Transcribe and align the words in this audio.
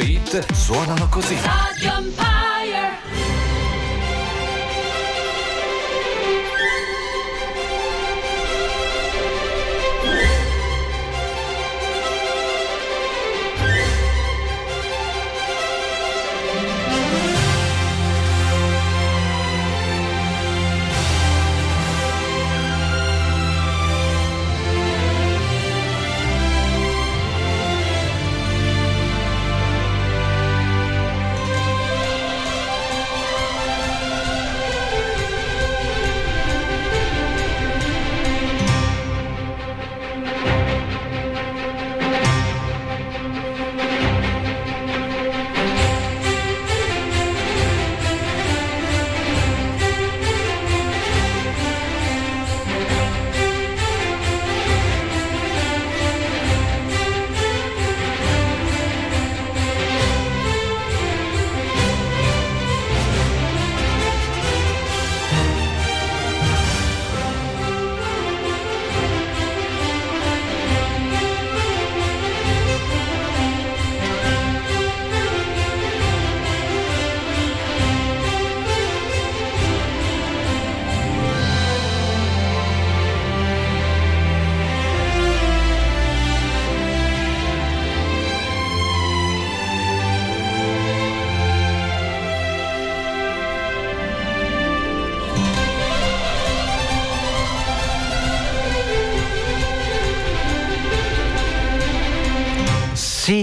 nuove 0.00 0.04
hit 0.04 0.52
suonano 0.52 1.08
così. 1.08 1.36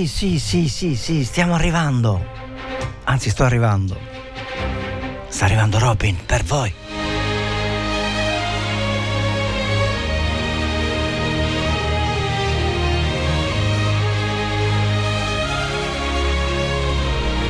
Sì, 0.08 0.40
sì, 0.40 0.70
sì, 0.70 0.96
sì, 0.96 1.24
stiamo 1.26 1.54
arrivando. 1.54 2.26
Anzi, 3.04 3.30
sto 3.30 3.44
arrivando. 3.44 4.00
Sta 5.28 5.46
arrivando 5.46 5.78
Robin 5.80 6.18
per 6.26 6.44
voi. 6.44 6.74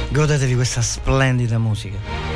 Godetevi 0.09 0.55
questa 0.55 0.81
splendida 0.81 1.59
musica. 1.59 2.26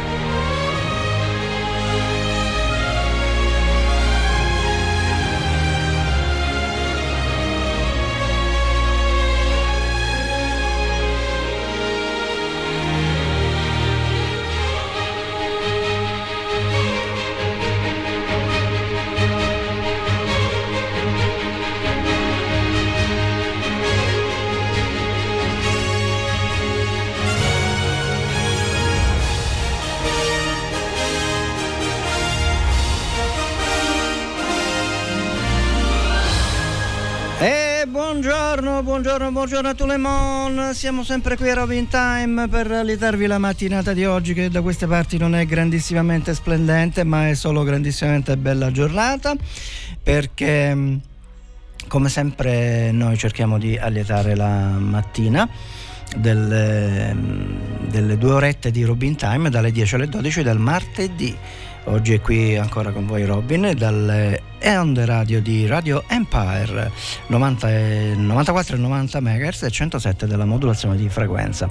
Buongiorno, 39.11 39.37
buongiorno, 39.37 39.67
a 39.67 39.73
Tulemon. 39.73 40.73
Siamo 40.73 41.03
sempre 41.03 41.35
qui 41.35 41.49
a 41.49 41.55
Robin 41.55 41.85
Time 41.89 42.47
per 42.47 42.69
lietarvi 42.69 43.27
la 43.27 43.39
mattinata 43.39 43.91
di 43.91 44.05
oggi 44.05 44.33
che 44.33 44.49
da 44.49 44.61
queste 44.61 44.87
parti 44.87 45.17
non 45.17 45.35
è 45.35 45.45
grandissimamente 45.45 46.33
splendente, 46.33 47.03
ma 47.03 47.27
è 47.27 47.33
solo 47.33 47.63
grandissimamente 47.63 48.37
bella 48.37 48.71
giornata 48.71 49.35
perché 50.01 50.73
mh, 50.73 51.01
come 51.89 52.07
sempre 52.07 52.93
noi 52.93 53.17
cerchiamo 53.17 53.57
di 53.57 53.77
allietare 53.77 54.33
la 54.33 54.77
mattina 54.79 55.45
delle, 56.15 57.13
mh, 57.13 57.89
delle 57.89 58.17
due 58.17 58.31
orette 58.31 58.71
di 58.71 58.85
Robin 58.85 59.17
Time 59.17 59.49
dalle 59.49 59.73
10 59.73 59.95
alle 59.95 60.07
12 60.07 60.41
del 60.41 60.57
martedì. 60.57 61.35
Oggi 61.85 62.13
è 62.13 62.21
qui 62.21 62.55
ancora 62.55 62.91
con 62.91 63.05
voi 63.05 63.25
Robin 63.25 63.73
dalle 63.75 64.50
Eon 64.61 64.93
Radio 65.05 65.41
di 65.41 65.65
Radio 65.65 66.03
Empire 66.07 66.91
90 67.27 67.69
e- 67.69 68.13
94 68.15 68.75
e 68.75 68.79
90 68.79 69.19
MHz 69.19 69.63
e 69.63 69.71
107 69.71 70.27
della 70.27 70.45
modulazione 70.45 70.95
di 70.95 71.09
frequenza. 71.09 71.69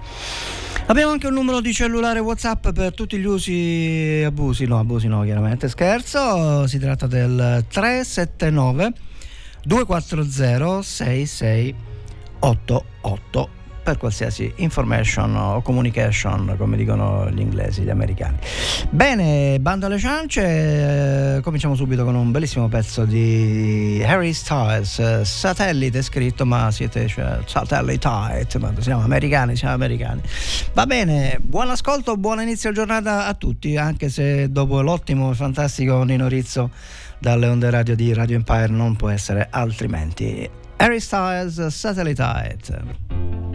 Abbiamo 0.86 1.12
anche 1.12 1.28
un 1.28 1.34
numero 1.34 1.60
di 1.60 1.72
cellulare 1.72 2.18
WhatsApp 2.18 2.70
per 2.70 2.94
tutti 2.94 3.18
gli 3.18 3.26
usi 3.26 3.52
e 3.52 4.24
abusi, 4.24 4.64
no 4.64 4.78
abusi 4.78 5.06
no 5.06 5.22
chiaramente, 5.22 5.68
scherzo, 5.68 6.66
si 6.66 6.78
tratta 6.78 7.06
del 7.06 7.64
379 7.68 8.92
240 9.62 10.82
6688 10.82 13.59
per 13.82 13.96
qualsiasi 13.98 14.52
information 14.56 15.36
o 15.36 15.62
communication, 15.62 16.54
come 16.56 16.76
dicono 16.76 17.28
gli 17.30 17.40
inglesi, 17.40 17.82
gli 17.82 17.90
americani. 17.90 18.38
Bene, 18.90 19.58
bando 19.60 19.86
alle 19.86 19.98
ciance, 19.98 21.36
eh, 21.36 21.40
cominciamo 21.40 21.74
subito 21.74 22.04
con 22.04 22.14
un 22.14 22.30
bellissimo 22.30 22.68
pezzo 22.68 23.04
di 23.04 24.02
Harry 24.06 24.32
Styles, 24.32 24.98
eh, 24.98 25.24
satellite 25.24 26.02
scritto, 26.02 26.44
ma 26.44 26.70
siete 26.70 27.06
cioè, 27.08 27.38
satellite, 27.44 28.08
ma 28.58 28.72
siamo 28.78 29.02
americani, 29.02 29.56
siamo 29.56 29.74
americani. 29.74 30.20
Va 30.72 30.86
bene, 30.86 31.38
buon 31.40 31.70
ascolto, 31.70 32.16
buon 32.16 32.40
inizio 32.40 32.72
giornata 32.72 33.26
a 33.26 33.34
tutti, 33.34 33.76
anche 33.76 34.08
se 34.08 34.50
dopo 34.50 34.80
l'ottimo 34.82 35.30
e 35.30 35.34
fantastico 35.34 36.02
Nino 36.02 36.28
Rizzo 36.28 36.70
dalle 37.18 37.46
onde 37.46 37.70
radio 37.70 37.94
di 37.94 38.12
Radio 38.14 38.36
Empire 38.36 38.68
non 38.68 38.96
può 38.96 39.08
essere 39.10 39.46
altrimenti. 39.50 40.48
Harry 40.76 41.00
Styles, 41.00 41.66
Satellite. 41.66 43.49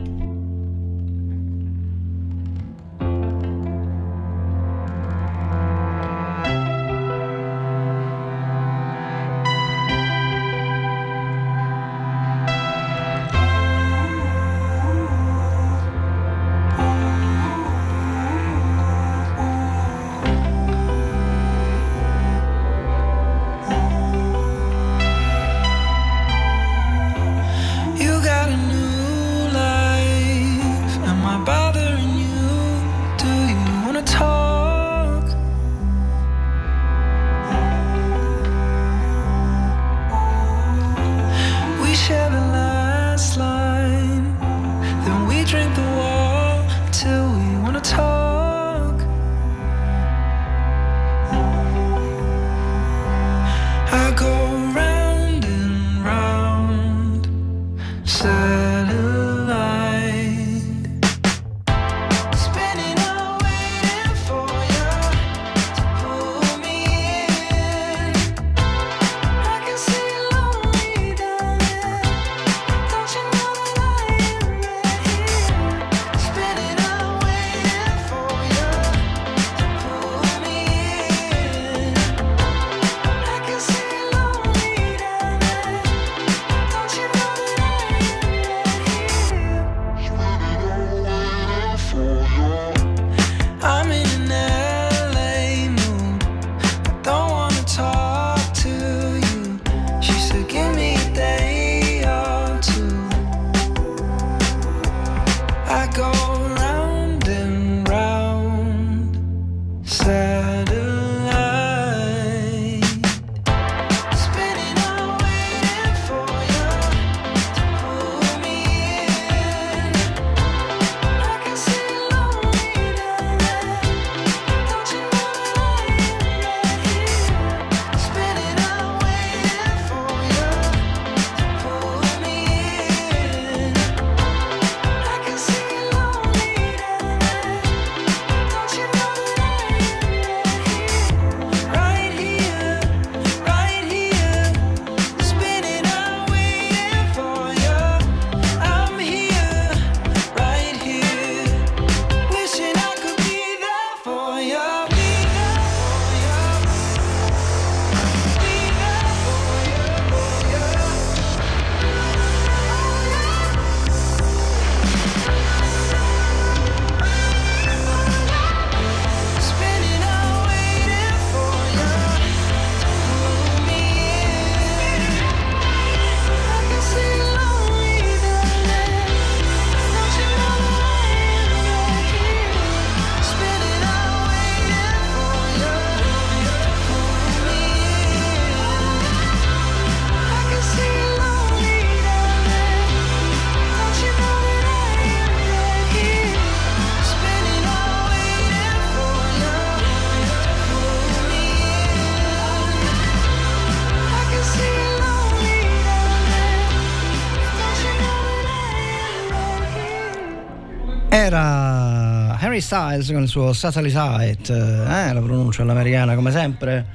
Harry 212.55 212.61
Styles 212.61 213.11
con 213.11 213.23
il 213.23 213.27
suo 213.27 213.51
Satellite, 213.51 214.53
eh, 214.53 215.13
la 215.13 215.21
pronuncia 215.21 215.63
all'americana 215.63 216.15
come 216.15 216.31
sempre. 216.31 216.85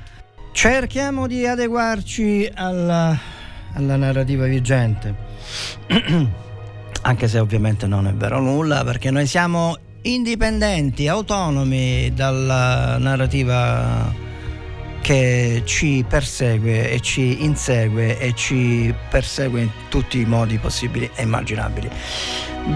Cerchiamo 0.53 1.27
di 1.27 1.47
adeguarci 1.47 2.51
alla, 2.55 3.17
alla 3.75 3.97
narrativa 3.97 4.47
vigente, 4.47 5.15
anche 7.03 7.29
se 7.29 7.39
ovviamente 7.39 7.87
non 7.87 8.07
è 8.07 8.15
vero 8.15 8.41
nulla, 8.41 8.85
perché 8.85 9.11
noi 9.11 9.27
siamo 9.27 9.77
indipendenti, 10.03 11.07
autonomi 11.09 12.11
dalla 12.15 12.97
narrativa 12.97 14.30
che 15.11 15.63
ci 15.65 16.05
persegue 16.09 16.89
e 16.89 17.01
ci 17.01 17.43
insegue 17.43 18.17
e 18.21 18.33
ci 18.33 18.95
persegue 19.09 19.63
in 19.63 19.71
tutti 19.89 20.21
i 20.21 20.25
modi 20.25 20.57
possibili 20.59 21.11
e 21.17 21.23
immaginabili. 21.23 21.91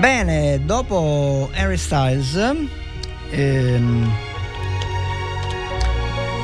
Bene, 0.01 0.61
dopo 0.65 1.49
Harry 1.55 1.77
Styles, 1.77 2.35
ehm, 3.31 4.13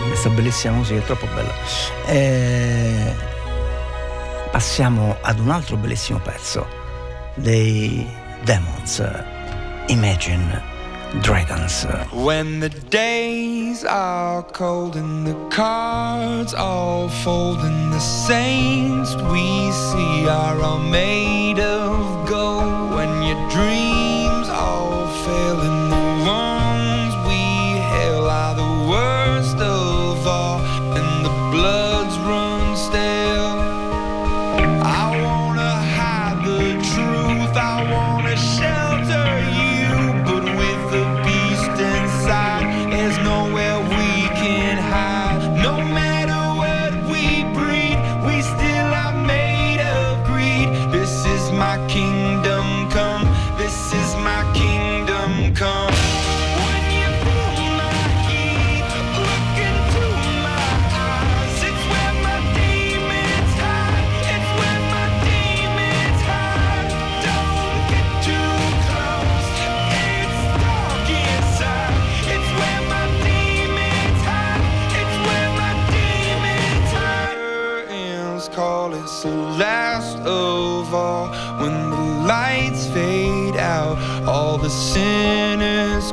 questa 0.06 0.28
bellissima 0.28 0.75
musica 0.75 1.00
è 1.00 1.04
troppo 1.04 1.26
bella. 1.34 1.52
Eh, 2.06 3.12
passiamo 4.52 5.16
ad 5.20 5.40
un 5.40 5.50
altro 5.50 5.76
bellissimo 5.76 6.20
pezzo 6.20 6.69
dei 7.34 8.06
Demons, 8.44 9.02
Imagine 9.88 10.80
Dragons. 11.19 11.85
Uh, 11.85 12.07
when 12.12 12.61
the 12.61 12.69
days 12.69 13.85
are 13.85 14.43
cold 14.45 14.95
and 14.95 15.27
the 15.27 15.35
cards 15.51 16.55
all 16.55 17.09
fold 17.09 17.59
and 17.59 17.93
the 17.93 17.99
saints 17.99 19.17
we 19.17 19.73
see 19.73 20.29
are 20.29 20.61
all 20.62 20.79
made 20.79 21.59
of 21.59 22.29
gold. 22.29 22.95
When 22.95 23.23
you 23.25 23.35
dreams 23.50 23.89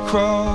across 0.08 0.47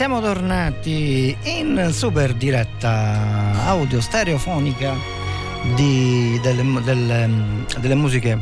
siamo 0.00 0.22
tornati 0.22 1.36
in 1.42 1.90
super 1.92 2.32
diretta 2.32 3.66
audio 3.66 4.00
stereofonica 4.00 4.94
di- 5.74 6.40
delle, 6.42 6.82
delle- 6.82 7.66
delle 7.78 7.94
musiche 7.94 8.38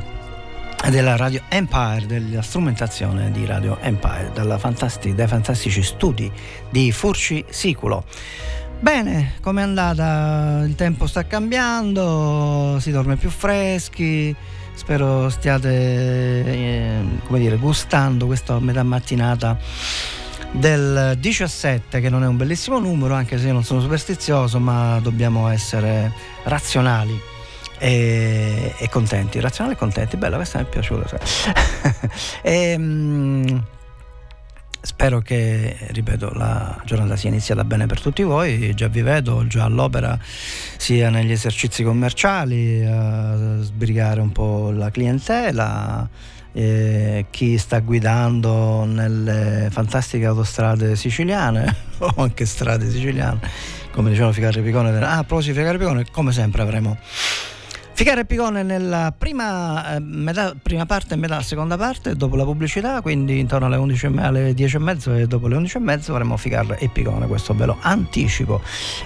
della 0.89 1.17
Radio 1.17 1.41
Empire, 1.49 2.07
della 2.07 2.43
strumentazione 2.43 3.33
di 3.33 3.45
Radio 3.45 3.77
Empire, 3.81 4.31
dalla 4.33 4.57
fantasti- 4.57 5.17
dai 5.17 5.27
fantastici 5.27 5.83
studi 5.83 6.31
di 6.71 6.93
Furci 6.93 7.45
Siculo. 7.49 8.05
Bene, 8.79 9.33
com'è 9.41 9.63
andata? 9.63 10.63
Il 10.65 10.77
tempo 10.77 11.09
sta 11.09 11.27
cambiando, 11.27 12.77
si 12.79 12.93
dorme 12.93 13.17
più 13.17 13.31
freschi. 13.31 14.33
Spero 14.75 15.29
stiate 15.29 15.71
eh, 15.75 17.01
come 17.27 17.41
dire, 17.41 17.57
gustando 17.57 18.27
questa 18.27 18.61
metà 18.61 18.85
mattinata 18.85 19.59
del 20.53 21.17
17, 21.19 22.01
che 22.01 22.09
non 22.09 22.23
è 22.23 22.27
un 22.27 22.37
bellissimo 22.37 22.79
numero, 22.79 23.15
anche 23.15 23.39
se 23.39 23.47
io 23.47 23.53
non 23.53 23.65
sono 23.65 23.81
superstizioso, 23.81 24.59
ma 24.59 24.99
dobbiamo 25.01 25.49
essere 25.49 26.13
razionali 26.45 27.19
e, 27.79 28.75
e 28.77 28.89
contenti. 28.89 29.41
Razionali 29.41 29.75
e 29.75 29.79
contenti, 29.79 30.17
bella, 30.17 30.37
questa 30.37 30.59
mi 30.59 30.65
è 30.65 30.69
piaciuta. 30.69 31.19
e, 32.43 32.77
mm, 32.79 33.57
spero 34.81 35.21
che, 35.21 35.77
ripeto, 35.89 36.33
la 36.33 36.81
giornata 36.85 37.17
sia 37.17 37.29
iniziata 37.29 37.65
bene 37.65 37.87
per 37.87 38.01
tutti 38.01 38.23
voi. 38.23 38.75
Già 38.75 38.89
vi 38.89 39.03
vedo, 39.03 39.47
già 39.47 39.65
all'opera, 39.65 40.19
sia 40.77 41.11
negli 41.11 41.33
esercizi 41.33 41.83
commerciali, 41.83 42.85
a 42.85 43.61
sbrigare 43.61 44.21
un 44.21 44.33
po' 44.33 44.71
la 44.71 44.91
clientela. 44.91 46.09
Eh, 46.53 47.27
chi 47.31 47.59
sta 47.59 47.81
guidando 47.81 48.85
nelle 48.85 49.69
fantastiche 49.71 50.27
autostrade 50.27 50.97
siciliane 50.97 51.75
o 51.99 52.13
anche 52.17 52.47
strade 52.47 52.91
siciliane 52.91 53.41
come 53.93 54.11
dicevano 54.11 54.33
Ficarri 54.33 54.63
Picone 54.63 54.97
ah 55.05 55.19
a 55.19 55.25
proposito 55.25 55.53
di 55.53 55.59
Ficarri 55.59 55.79
Picone 55.79 56.07
come 56.11 56.33
sempre 56.33 56.63
avremo 56.63 56.97
Figare 57.99 58.25
Picone 58.25 58.63
nella 58.63 59.13
prima, 59.19 59.97
eh, 59.97 59.99
metà, 59.99 60.55
prima 60.63 60.87
parte 60.87 61.15
e 61.15 61.17
metà 61.17 61.43
seconda 61.43 61.77
parte, 61.77 62.15
dopo 62.15 62.37
la 62.37 62.45
pubblicità, 62.45 63.01
quindi 63.01 63.41
intorno 63.41 63.67
alle, 63.67 63.75
11, 63.75 64.07
alle 64.19 64.55
10 64.55 64.77
e 64.77 64.79
mezzo 64.79 65.15
e 65.15 65.27
dopo 65.27 65.49
le 65.49 65.57
11 65.57 65.79
e 65.79 65.81
mezzo 65.81 66.13
avremo 66.13 66.37
Figar 66.37 66.77
e 66.79 66.89
Picone, 66.91 67.27
questo 67.27 67.55
ve 67.55 67.67
lo 67.67 67.77
anticipo. 67.81 68.61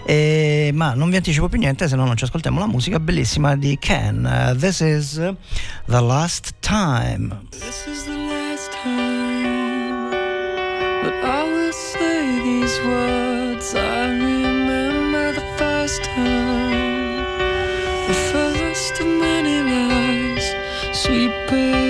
E, 0.04 0.72
ma 0.74 0.92
non 0.92 1.08
vi 1.08 1.16
anticipo 1.16 1.48
più 1.48 1.58
niente 1.58 1.88
se 1.88 1.96
no 1.96 2.04
non 2.04 2.18
ci 2.18 2.24
ascoltiamo 2.24 2.58
la 2.58 2.66
musica 2.66 3.00
bellissima 3.00 3.56
di 3.56 3.78
Ken. 3.80 4.50
Uh, 4.52 4.54
this 4.58 4.80
is 4.80 5.14
the 5.14 6.00
last 6.00 6.52
time. 6.60 7.34
This 7.48 7.86
is 7.86 8.04
the 8.04 8.10
last 8.10 8.72
time 8.82 10.10
that 11.02 11.24
I 11.24 11.50
will 11.50 11.72
say 11.72 12.42
these 12.42 12.78
words. 12.84 13.21
open 21.52 21.81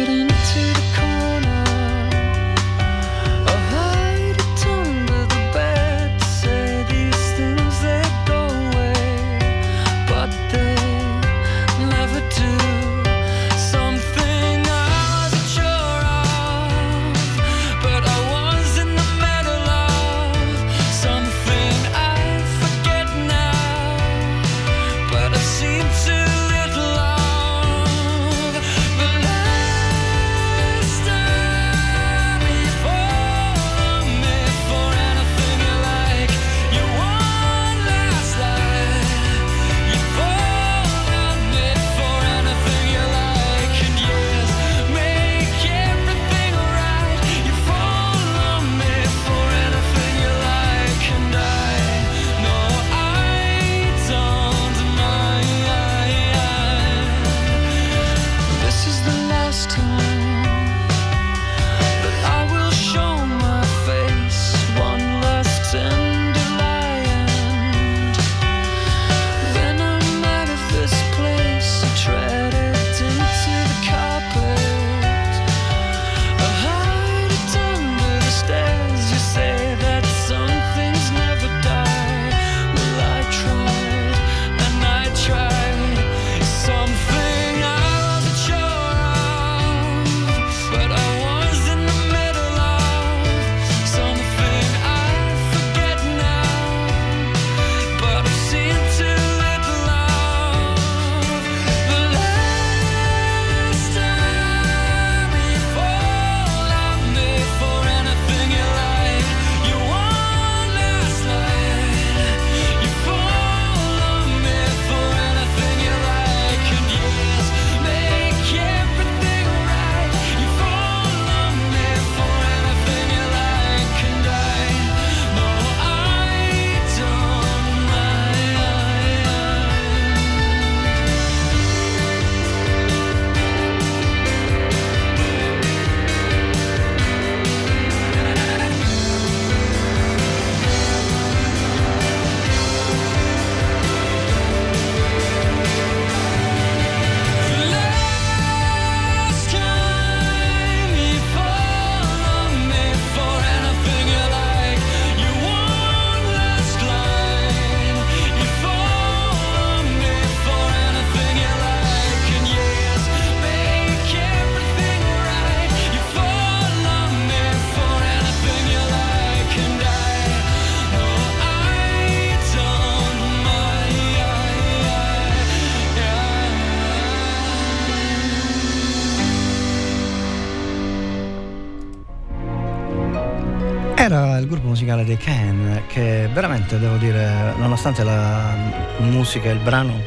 musicale 184.72 185.04
dei 185.04 185.18
Ken 185.18 185.82
che 185.86 186.30
veramente 186.32 186.78
devo 186.78 186.96
dire 186.96 187.52
nonostante 187.58 188.02
la 188.02 188.54
musica 189.00 189.50
e 189.50 189.52
il 189.52 189.58
brano 189.58 190.00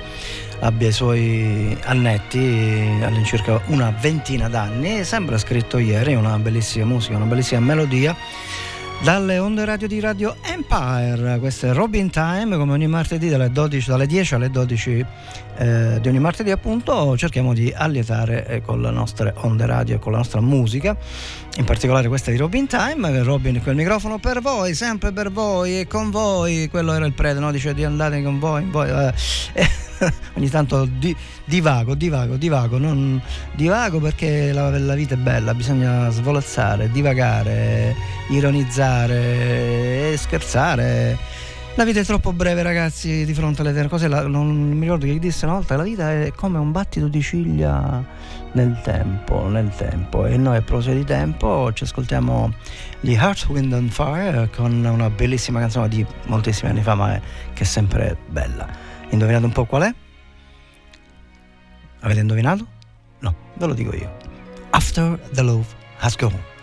abbia 0.61 0.87
i 0.87 0.91
suoi 0.91 1.77
annetti 1.83 2.97
all'incirca 3.03 3.61
una 3.67 3.93
ventina 4.01 4.49
d'anni 4.49 5.03
sembra 5.03 5.37
scritto 5.37 5.77
ieri 5.77 6.15
una 6.15 6.39
bellissima 6.39 6.85
musica 6.85 7.15
una 7.15 7.25
bellissima 7.25 7.59
melodia 7.59 8.15
dalle 9.01 9.37
onde 9.37 9.65
radio 9.65 9.87
di 9.87 9.99
Radio 9.99 10.35
Empire. 10.41 11.37
Questo 11.39 11.67
è 11.67 11.73
Robin 11.73 12.09
Time, 12.09 12.57
come 12.57 12.71
ogni 12.71 12.87
martedì 12.87 13.29
dalle, 13.29 13.51
12, 13.51 13.89
dalle 13.89 14.07
10 14.07 14.33
alle 14.33 14.49
12 14.49 15.05
eh, 15.57 15.99
di 16.01 16.07
ogni 16.07 16.19
martedì 16.19 16.51
appunto 16.51 17.15
cerchiamo 17.17 17.53
di 17.53 17.71
allietare 17.75 18.47
eh, 18.47 18.61
con 18.61 18.81
le 18.81 18.91
nostre 18.91 19.33
onde 19.37 19.65
radio 19.65 19.95
e 19.95 19.99
con 19.99 20.11
la 20.11 20.17
nostra 20.19 20.41
musica, 20.41 20.97
in 21.57 21.63
particolare 21.63 22.07
questa 22.07 22.31
di 22.31 22.37
Robin 22.37 22.67
Time, 22.67 23.23
Robin 23.23 23.61
quel 23.61 23.75
microfono 23.75 24.17
per 24.17 24.41
voi, 24.41 24.73
sempre 24.73 25.11
per 25.11 25.31
voi 25.31 25.79
e 25.79 25.87
con 25.87 26.11
voi, 26.11 26.67
quello 26.69 26.93
era 26.93 27.05
il 27.05 27.13
prete, 27.13 27.39
no? 27.39 27.51
dice 27.51 27.73
di 27.73 27.83
andare 27.83 28.21
con 28.21 28.39
voi, 28.39 28.65
voi 28.69 28.89
eh. 28.89 29.13
ogni 30.35 30.49
tanto 30.49 30.85
di, 30.85 31.15
divago, 31.45 31.95
divago, 31.95 32.35
divago, 32.35 32.77
non 32.77 33.21
divago 33.53 33.99
perché 33.99 34.51
la, 34.51 34.77
la, 34.77 34.95
vita 34.95 35.15
è 35.15 35.17
bella, 35.17 35.53
bisogna 35.53 36.09
svolazzare, 36.09 36.91
divagare, 36.91 37.95
ironizzare 38.29 40.11
e 40.11 40.17
scherzare. 40.17 41.17
La 41.77 41.83
vita 41.83 41.99
è 41.99 42.05
troppo 42.05 42.31
breve, 42.31 42.63
ragazzi, 42.63 43.25
di 43.25 43.33
fronte 43.33 43.59
alle 43.59 43.71
altre 43.71 43.89
cose. 43.89 44.07
La, 44.07 44.25
non, 44.25 44.71
mi 44.71 44.79
ricordo 44.83 45.05
chi 45.05 45.19
disse 45.19 45.43
una 45.43 45.55
volta: 45.55 45.75
la 45.75 45.83
vita 45.83 46.09
è 46.09 46.31
come 46.31 46.57
un 46.57 46.71
battito 46.71 47.09
di 47.09 47.21
ciglia 47.21 48.01
nel 48.53 48.79
tempo, 48.81 49.49
nel 49.49 49.69
tempo. 49.75 50.25
E 50.25 50.37
noi, 50.37 50.55
a 50.55 50.61
proposito 50.61 50.95
di 50.95 51.03
tempo, 51.03 51.73
ci 51.73 51.83
ascoltiamo 51.83 52.53
gli 53.01 53.11
Heart, 53.11 53.47
Wind 53.49 53.73
and 53.73 53.89
Fire 53.89 54.49
con 54.55 54.85
una 54.85 55.09
bellissima 55.09 55.59
canzone 55.59 55.89
di 55.89 56.05
moltissimi 56.27 56.69
anni 56.69 56.81
fa, 56.81 56.95
ma 56.95 57.15
è, 57.15 57.21
che 57.51 57.63
è 57.63 57.65
sempre 57.65 58.15
bella. 58.25 58.65
Indovinate 59.09 59.43
un 59.43 59.51
po' 59.51 59.65
qual 59.65 59.81
è? 59.83 59.93
Avete 61.99 62.19
indovinato? 62.21 62.65
No, 63.19 63.35
ve 63.55 63.65
lo 63.65 63.73
dico 63.73 63.93
io. 63.93 64.15
After 64.69 65.19
the 65.33 65.41
Love 65.41 65.65
Has 65.99 66.15
Gone. 66.15 66.54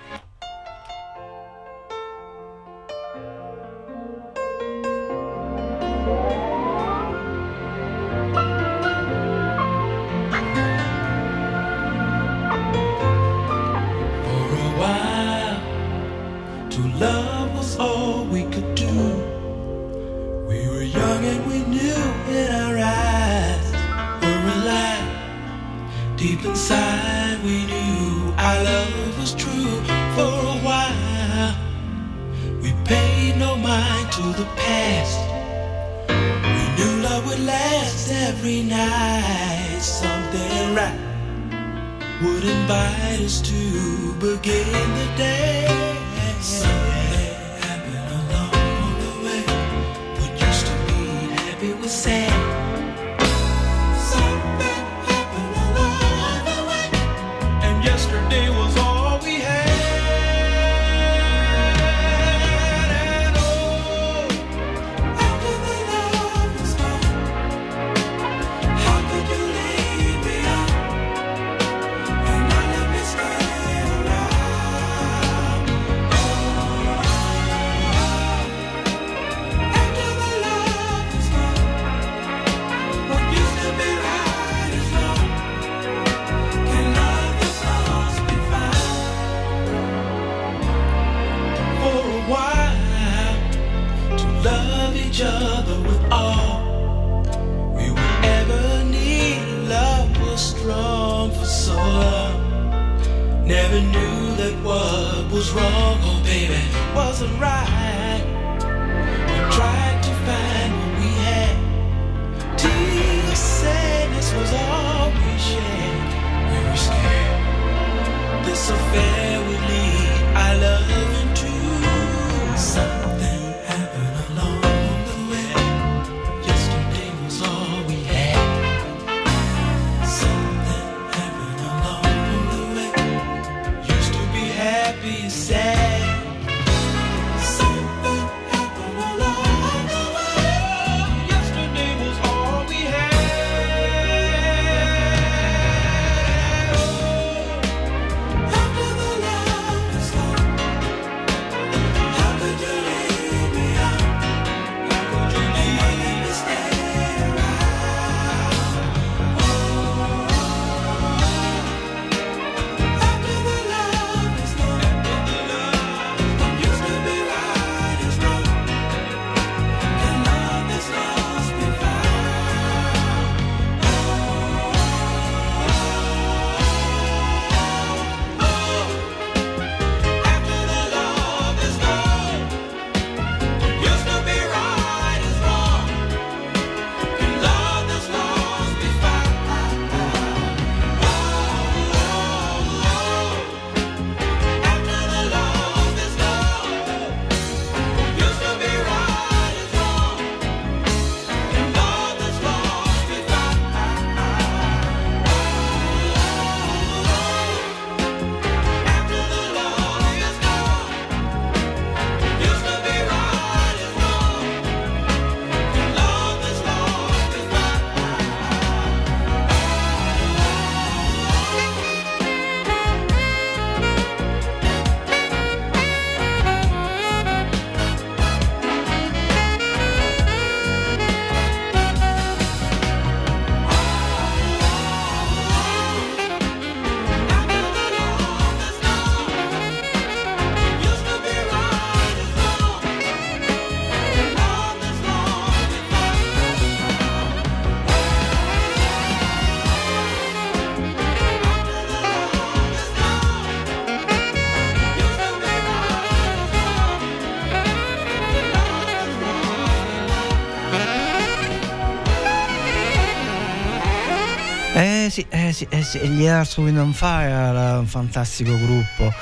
sì, 265.13 265.27
eh 265.29 265.53
sì, 265.53 265.67
eh 265.69 265.83
sì, 265.83 265.99
gli 266.09 266.25
Earth, 266.25 266.57
Wind 266.57 266.79
on 266.79 266.95
Fire, 266.95 267.77
un 267.77 267.87
fantastico 267.87 268.57
gruppo 268.57 269.13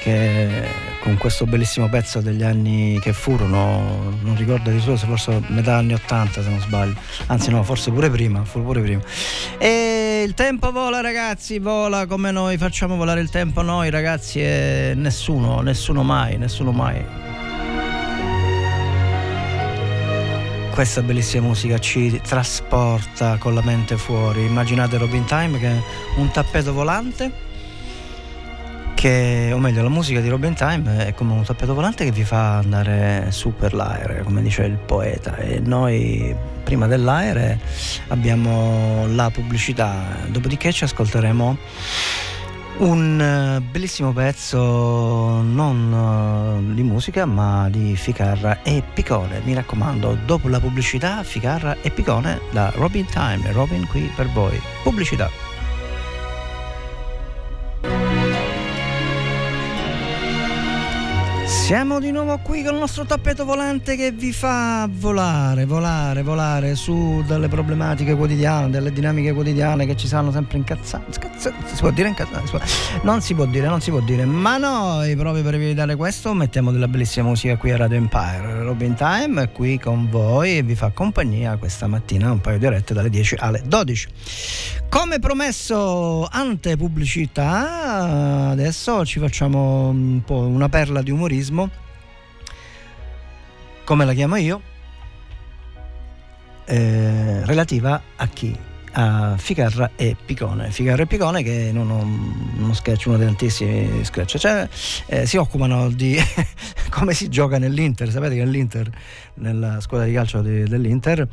che 0.00 0.66
con 1.02 1.18
questo 1.18 1.44
bellissimo 1.44 1.86
pezzo 1.90 2.22
degli 2.22 2.42
anni 2.42 2.98
che 3.02 3.12
furono, 3.12 4.16
non 4.22 4.36
ricordo 4.38 4.70
di 4.70 4.80
solo, 4.80 4.96
forse 4.96 5.42
metà 5.48 5.76
anni 5.76 5.92
80 5.92 6.42
se 6.42 6.48
non 6.48 6.60
sbaglio, 6.60 6.94
anzi 7.26 7.50
no, 7.50 7.62
forse 7.62 7.90
pure 7.90 8.08
prima, 8.08 8.40
pure 8.40 8.80
prima. 8.80 9.02
E 9.58 10.24
il 10.26 10.32
tempo 10.32 10.72
vola 10.72 11.02
ragazzi, 11.02 11.58
vola 11.58 12.06
come 12.06 12.30
noi, 12.30 12.56
facciamo 12.56 12.96
volare 12.96 13.20
il 13.20 13.28
tempo 13.28 13.60
noi 13.60 13.90
ragazzi 13.90 14.40
e 14.40 14.94
nessuno, 14.96 15.60
nessuno 15.60 16.02
mai, 16.02 16.38
nessuno 16.38 16.72
mai 16.72 17.23
questa 20.74 21.02
bellissima 21.02 21.46
musica 21.46 21.78
ci 21.78 22.20
trasporta 22.20 23.36
con 23.38 23.54
la 23.54 23.62
mente 23.62 23.96
fuori. 23.96 24.44
Immaginate 24.44 24.98
Robin 24.98 25.24
Time 25.24 25.56
che 25.60 25.68
è 25.68 25.82
un 26.16 26.32
tappeto 26.32 26.72
volante 26.72 27.30
che, 28.92 29.52
o 29.54 29.58
meglio, 29.58 29.84
la 29.84 29.88
musica 29.88 30.18
di 30.20 30.28
Robin 30.28 30.54
Time 30.54 31.06
è 31.06 31.14
come 31.14 31.32
un 31.32 31.44
tappeto 31.44 31.74
volante 31.74 32.04
che 32.04 32.10
vi 32.10 32.24
fa 32.24 32.56
andare 32.56 33.26
su 33.30 33.54
per 33.54 33.72
l'aereo, 33.72 34.24
come 34.24 34.42
dice 34.42 34.64
il 34.64 34.76
poeta. 34.78 35.36
E 35.36 35.60
noi 35.60 36.34
prima 36.64 36.88
dell'aereo 36.88 37.56
abbiamo 38.08 39.06
la 39.06 39.30
pubblicità, 39.30 40.24
dopodiché 40.26 40.72
ci 40.72 40.82
ascolteremo 40.82 41.56
un 42.76 43.20
eh, 43.20 43.60
bellissimo 43.60 44.12
pezzo 44.12 45.40
non 45.40 46.66
eh, 46.70 46.74
di 46.74 46.82
musica 46.82 47.24
ma 47.24 47.68
di 47.70 47.94
Ficarra 47.94 48.62
e 48.62 48.82
Picone, 48.92 49.40
mi 49.44 49.54
raccomando, 49.54 50.18
dopo 50.26 50.48
la 50.48 50.58
pubblicità 50.58 51.22
Ficarra 51.22 51.76
e 51.82 51.90
Picone 51.90 52.40
da 52.50 52.72
Robin 52.74 53.06
Time, 53.06 53.52
Robin 53.52 53.86
qui 53.86 54.10
per 54.16 54.28
voi. 54.30 54.60
Pubblicità. 54.82 55.43
Siamo 61.64 61.98
di 61.98 62.10
nuovo 62.10 62.38
qui 62.42 62.62
con 62.62 62.74
il 62.74 62.80
nostro 62.80 63.06
tappeto 63.06 63.46
volante 63.46 63.96
che 63.96 64.10
vi 64.10 64.34
fa 64.34 64.86
volare, 64.86 65.64
volare, 65.64 66.22
volare 66.22 66.74
su 66.74 67.24
dalle 67.26 67.48
problematiche 67.48 68.14
quotidiane, 68.14 68.68
delle 68.68 68.92
dinamiche 68.92 69.32
quotidiane 69.32 69.86
che 69.86 69.96
ci 69.96 70.06
sanno 70.06 70.30
sempre 70.30 70.58
incazzare. 70.58 71.04
Si 71.38 71.50
può 71.78 71.90
dire 71.90 72.08
incazzare? 72.08 72.44
Non 73.00 73.22
si 73.22 73.32
può 73.32 73.46
dire, 73.46 73.66
non 73.66 73.80
si 73.80 73.88
può 73.88 74.00
dire. 74.00 74.26
Ma 74.26 74.58
noi, 74.58 75.16
proprio 75.16 75.42
per 75.42 75.54
evitare 75.54 75.96
questo, 75.96 76.34
mettiamo 76.34 76.70
della 76.70 76.86
bellissima 76.86 77.28
musica 77.28 77.56
qui 77.56 77.72
a 77.72 77.78
Radio 77.78 77.96
Empire. 77.96 78.62
Robin 78.62 78.94
Time 78.94 79.44
è 79.44 79.50
qui 79.50 79.78
con 79.78 80.10
voi 80.10 80.58
e 80.58 80.62
vi 80.62 80.74
fa 80.74 80.90
compagnia 80.90 81.56
questa 81.56 81.86
mattina, 81.86 82.30
un 82.30 82.42
paio 82.42 82.58
di 82.58 82.66
orette 82.66 82.92
dalle 82.92 83.08
10 83.08 83.36
alle 83.38 83.62
12. 83.64 84.08
Come 84.90 85.18
promesso, 85.18 86.28
ante 86.30 86.76
pubblicità, 86.76 88.50
adesso 88.50 89.04
ci 89.04 89.18
facciamo 89.18 89.88
un 89.88 90.22
po' 90.24 90.38
una 90.40 90.68
perla 90.68 91.02
di 91.02 91.10
umorismo 91.10 91.53
come 93.84 94.04
la 94.04 94.12
chiamo 94.14 94.36
io, 94.36 94.60
eh, 96.64 97.44
relativa 97.44 98.00
a 98.16 98.26
chi? 98.28 98.56
A 98.96 99.34
Ficarra 99.36 99.90
e 99.96 100.16
Picone. 100.24 100.70
Ficarra 100.70 101.02
e 101.02 101.06
Picone 101.06 101.42
che 101.42 101.70
non 101.72 101.90
ho 101.90 102.00
uno 102.62 102.74
sketch, 102.74 103.06
uno 103.06 103.16
dei 103.16 103.26
tantissimi 103.26 104.04
sketch, 104.04 104.38
cioè, 104.38 104.68
eh, 105.06 105.26
si 105.26 105.36
occupano 105.36 105.90
di 105.90 106.16
come 106.90 107.12
si 107.12 107.28
gioca 107.28 107.58
nell'Inter. 107.58 108.10
Sapete 108.10 108.36
che 108.36 108.44
nell'Inter, 108.44 108.90
nella 109.34 109.80
squadra 109.80 110.06
di 110.06 110.12
calcio 110.12 110.40
di, 110.42 110.62
dell'Inter, 110.64 111.26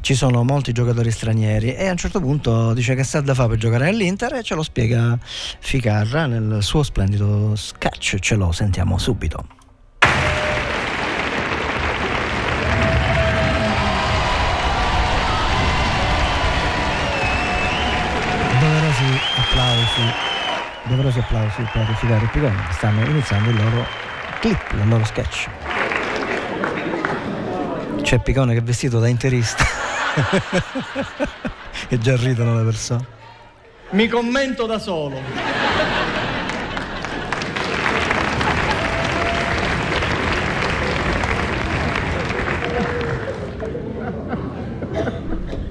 ci 0.00 0.14
sono 0.14 0.42
molti 0.44 0.72
giocatori 0.72 1.10
stranieri 1.10 1.74
e 1.74 1.88
a 1.88 1.90
un 1.90 1.96
certo 1.96 2.20
punto 2.20 2.72
dice 2.72 2.94
che 2.94 3.04
sta 3.04 3.20
da 3.20 3.34
fare 3.34 3.50
per 3.50 3.58
giocare 3.58 3.84
nell'Inter 3.84 4.34
e 4.34 4.42
ce 4.42 4.54
lo 4.54 4.62
spiega 4.62 5.18
Ficarra 5.22 6.26
nel 6.26 6.62
suo 6.62 6.82
splendido 6.82 7.54
sketch, 7.54 8.18
ce 8.18 8.34
lo 8.34 8.52
sentiamo 8.52 8.98
subito. 8.98 9.46
Doverosi 18.60 19.04
applausi, 19.36 20.02
doverosi 20.84 21.18
applausi 21.18 21.68
per 21.72 21.94
Ficarra 21.96 22.24
e 22.24 22.28
Picone 22.28 22.66
che 22.66 22.72
stanno 22.72 23.04
iniziando 23.04 23.50
il 23.50 23.56
loro 23.56 23.86
clip, 24.40 24.72
il 24.72 24.88
loro 24.88 25.04
sketch. 25.04 25.48
C'è 28.02 28.18
Picone 28.18 28.52
che 28.54 28.58
è 28.58 28.62
vestito 28.62 28.98
da 28.98 29.08
interista. 29.08 29.79
E 31.88 31.98
già 31.98 32.16
ridono 32.16 32.58
le 32.58 32.64
persone. 32.64 33.06
Mi 33.90 34.08
commento 34.08 34.66
da 34.66 34.78
solo. 34.78 35.20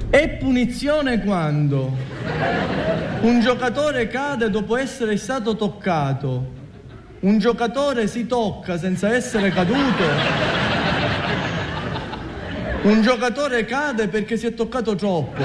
È 0.10 0.30
punizione 0.38 1.21
quando 1.23 1.95
un 3.21 3.39
giocatore 3.41 4.08
cade 4.08 4.49
dopo 4.49 4.75
essere 4.75 5.17
stato 5.17 5.56
toccato. 5.56 6.58
Un 7.21 7.38
giocatore 7.38 8.08
si 8.08 8.25
tocca 8.25 8.78
senza 8.78 9.13
essere 9.13 9.49
caduto. 9.52 10.59
Un 12.89 13.04
giocatore 13.04 13.65
cade 13.65 14.08
perché 14.08 14.36
si 14.36 14.47
è 14.47 14.54
toccato 14.56 14.95
troppo. 14.95 15.43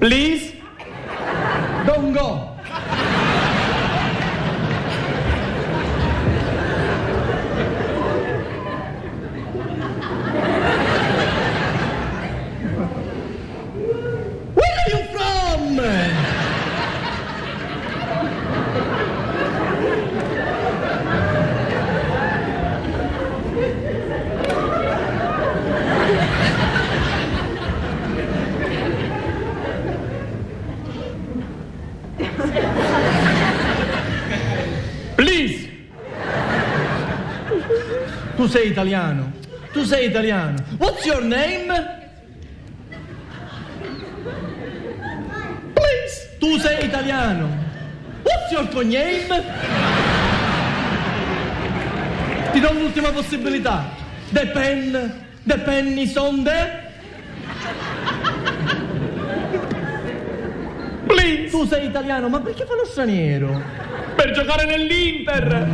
Please, 0.00 0.52
don't 1.86 2.12
go. 2.12 2.54
Where 14.54 14.74
are 14.84 14.90
you 14.90 15.02
from? 15.12 15.26
Please. 35.16 35.70
Tu 38.36 38.45
sei 38.56 38.70
italiano. 38.70 39.32
Tu 39.72 39.84
sei 39.84 40.06
italiano. 40.06 40.56
What's 40.78 41.04
your 41.04 41.22
name? 41.22 41.68
Please. 45.74 46.28
Tu 46.38 46.58
sei 46.58 46.86
italiano. 46.86 47.48
What's 48.22 48.50
your 48.50 48.66
cogname? 48.68 49.44
Ti 52.52 52.60
do 52.60 52.70
un'ultima 52.70 53.10
possibilità. 53.10 53.90
The 54.30 54.46
pen, 54.46 55.26
the 55.44 55.58
penny 55.58 56.10
on 56.16 56.42
the... 56.42 56.84
Please. 61.06 61.50
Tu 61.50 61.66
sei 61.66 61.86
italiano, 61.86 62.30
ma 62.30 62.40
perché 62.40 62.64
fa 62.64 62.74
lo 62.74 62.86
straniero? 62.86 63.85
Giocare 64.36 64.66
nell'Inter! 64.66 65.66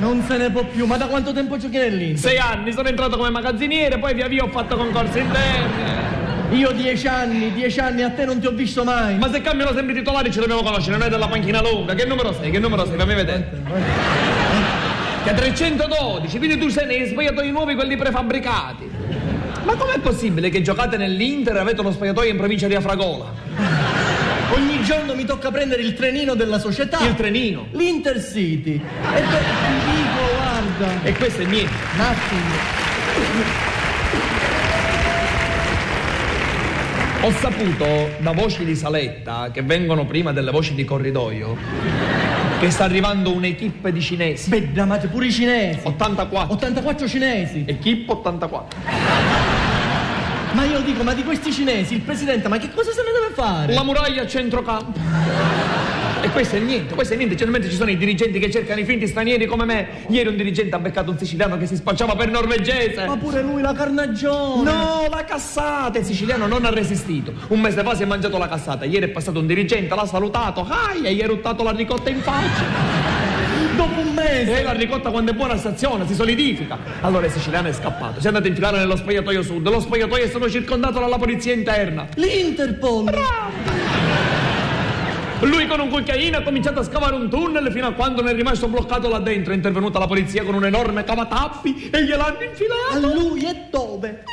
Non 0.00 0.22
se 0.28 0.36
ne 0.36 0.50
può 0.50 0.64
più, 0.64 0.84
ma 0.84 0.98
da 0.98 1.06
quanto 1.06 1.32
tempo 1.32 1.56
giochi 1.56 1.78
nell'Inter? 1.78 2.18
Sei 2.18 2.36
anni, 2.36 2.72
sono 2.74 2.88
entrato 2.88 3.16
come 3.16 3.30
magazziniere, 3.30 3.98
poi 3.98 4.12
via 4.12 4.28
via 4.28 4.44
ho 4.44 4.48
fatto 4.48 4.76
concorsi 4.76 5.20
interni. 5.20 6.58
Io 6.58 6.72
dieci 6.72 7.06
anni, 7.06 7.50
dieci 7.54 7.80
anni, 7.80 8.02
a 8.02 8.10
te 8.10 8.26
non 8.26 8.38
ti 8.38 8.46
ho 8.46 8.50
visto 8.50 8.84
mai. 8.84 9.16
Ma 9.16 9.30
se 9.30 9.40
cambiano 9.40 9.72
sempre 9.72 9.94
i 9.94 9.96
titolari 9.96 10.30
ci 10.30 10.40
dobbiamo 10.40 10.62
conoscere, 10.62 10.98
noi 10.98 11.08
della 11.08 11.26
panchina 11.26 11.62
lunga. 11.62 11.94
Che 11.94 12.04
numero 12.04 12.34
sei? 12.34 12.50
Che 12.50 12.58
numero 12.58 12.84
sei? 12.84 12.98
Fammi 12.98 13.14
vedere. 13.14 13.50
Che 15.24 15.32
312, 15.32 16.36
quindi 16.36 16.58
tu 16.58 16.68
sei 16.68 16.86
nei 16.86 17.06
spogliatoi 17.06 17.50
nuovi, 17.50 17.74
quelli 17.74 17.96
prefabbricati. 17.96 18.90
Ma 19.64 19.74
com'è 19.74 19.98
possibile 20.00 20.50
che 20.50 20.60
giocate 20.60 20.98
nell'Inter 20.98 21.56
e 21.56 21.60
avete 21.60 21.80
lo 21.80 21.92
spogliatoio 21.92 22.30
in 22.30 22.36
provincia 22.36 22.66
di 22.66 22.74
Afragola? 22.74 23.47
Ogni 24.50 24.82
giorno 24.82 25.14
mi 25.14 25.24
tocca 25.24 25.50
prendere 25.50 25.82
il 25.82 25.92
trenino 25.92 26.34
della 26.34 26.58
società. 26.58 26.98
Il 27.06 27.14
trenino. 27.14 27.66
L'Intercity. 27.72 28.74
E 28.74 29.20
te, 29.20 29.38
ti 29.38 29.92
dico, 29.94 30.20
guarda. 30.36 31.02
E 31.02 31.12
questo 31.12 31.42
è 31.42 31.44
niente. 31.44 31.72
Un 31.94 32.00
attimo. 32.00 32.76
Ho 37.20 37.32
saputo 37.32 38.10
da 38.20 38.30
voci 38.30 38.64
di 38.64 38.74
saletta, 38.74 39.50
che 39.52 39.62
vengono 39.62 40.06
prima 40.06 40.32
delle 40.32 40.52
voci 40.52 40.74
di 40.74 40.84
corridoio, 40.84 41.56
che 42.60 42.70
sta 42.70 42.84
arrivando 42.84 43.32
un'equipe 43.32 43.92
di 43.92 44.00
cinesi. 44.00 44.48
Beh, 44.48 44.72
damate 44.72 45.08
pure 45.08 45.26
i 45.26 45.32
cinesi. 45.32 45.80
84. 45.82 46.54
84 46.54 47.08
cinesi. 47.08 47.64
Equipe 47.66 48.12
84. 48.12 49.47
Ma 50.58 50.64
io 50.64 50.80
dico, 50.80 51.04
ma 51.04 51.14
di 51.14 51.22
questi 51.22 51.52
cinesi, 51.52 51.94
il 51.94 52.00
presidente, 52.00 52.48
ma 52.48 52.58
che 52.58 52.68
cosa 52.74 52.90
se 52.90 53.02
ne 53.04 53.12
deve 53.12 53.32
fare? 53.32 53.74
La 53.74 53.84
muraglia 53.84 54.22
a 54.22 54.26
centrocampo. 54.26 54.98
E 56.20 56.30
questo 56.30 56.56
è 56.56 56.58
niente, 56.58 56.94
questo 56.94 57.14
è 57.14 57.16
niente. 57.16 57.36
Generalmente 57.36 57.70
ci 57.70 57.76
sono 57.76 57.90
i 57.90 57.96
dirigenti 57.96 58.40
che 58.40 58.50
cercano 58.50 58.80
i 58.80 58.84
finti 58.84 59.06
stranieri 59.06 59.46
come 59.46 59.64
me. 59.64 59.88
Ieri 60.08 60.30
un 60.30 60.36
dirigente 60.36 60.74
ha 60.74 60.80
beccato 60.80 61.12
un 61.12 61.16
siciliano 61.16 61.56
che 61.58 61.66
si 61.66 61.76
spacciava 61.76 62.16
per 62.16 62.32
norvegese. 62.32 63.06
Ma 63.06 63.16
pure 63.16 63.40
lui, 63.40 63.62
la 63.62 63.72
carnagione. 63.72 64.68
No, 64.68 65.06
la 65.08 65.24
cassata! 65.24 65.96
Il 65.96 66.04
siciliano 66.04 66.48
non 66.48 66.64
ha 66.64 66.70
resistito. 66.70 67.32
Un 67.50 67.60
mese 67.60 67.84
fa 67.84 67.94
si 67.94 68.02
è 68.02 68.06
mangiato 68.06 68.36
la 68.36 68.48
cassata. 68.48 68.84
Ieri 68.84 69.06
è 69.06 69.10
passato 69.10 69.38
un 69.38 69.46
dirigente, 69.46 69.94
l'ha 69.94 70.06
salutato. 70.06 70.66
Ai, 70.68 71.04
e 71.04 71.14
gli 71.14 71.20
è 71.20 71.26
ruttato 71.26 71.62
la 71.62 71.70
ricotta 71.70 72.10
in 72.10 72.20
faccia. 72.20 73.27
Un 73.98 74.14
mese. 74.14 74.60
E 74.60 74.62
la 74.62 74.72
ricotta 74.72 75.10
quando 75.10 75.32
è 75.32 75.34
buona 75.34 75.56
stazione, 75.56 76.06
si 76.06 76.14
solidifica. 76.14 76.78
Allora 77.00 77.26
il 77.26 77.32
siciliano 77.32 77.68
è 77.68 77.72
scappato. 77.72 78.20
Si 78.20 78.24
è 78.24 78.28
andato 78.28 78.46
a 78.46 78.48
infilare 78.48 78.78
nello 78.78 78.96
spogliatoio 78.96 79.42
sud. 79.42 79.68
Lo 79.68 79.80
spogliatoio 79.80 80.24
è 80.24 80.28
stato 80.28 80.48
circondato 80.48 81.00
dalla 81.00 81.18
polizia 81.18 81.52
interna. 81.52 82.06
L'Interpol. 82.14 83.12
Lui 85.40 85.66
con 85.68 85.78
un 85.78 85.88
cucchiaino 85.88 86.38
ha 86.38 86.42
cominciato 86.42 86.80
a 86.80 86.82
scavare 86.82 87.14
un 87.14 87.28
tunnel 87.30 87.70
fino 87.70 87.86
a 87.86 87.92
quando 87.92 88.22
non 88.22 88.32
è 88.32 88.34
rimasto 88.34 88.66
bloccato 88.66 89.08
là 89.08 89.18
dentro. 89.20 89.52
È 89.52 89.56
intervenuta 89.56 89.98
la 89.98 90.06
polizia 90.06 90.42
con 90.44 90.54
un 90.54 90.64
enorme 90.64 91.04
cavatappi 91.04 91.90
e 91.92 92.04
gliel'hanno 92.04 92.38
A 92.38 92.44
infilato. 92.44 93.14
lui 93.14 93.44
e 93.44 93.56
dove? 93.70 94.24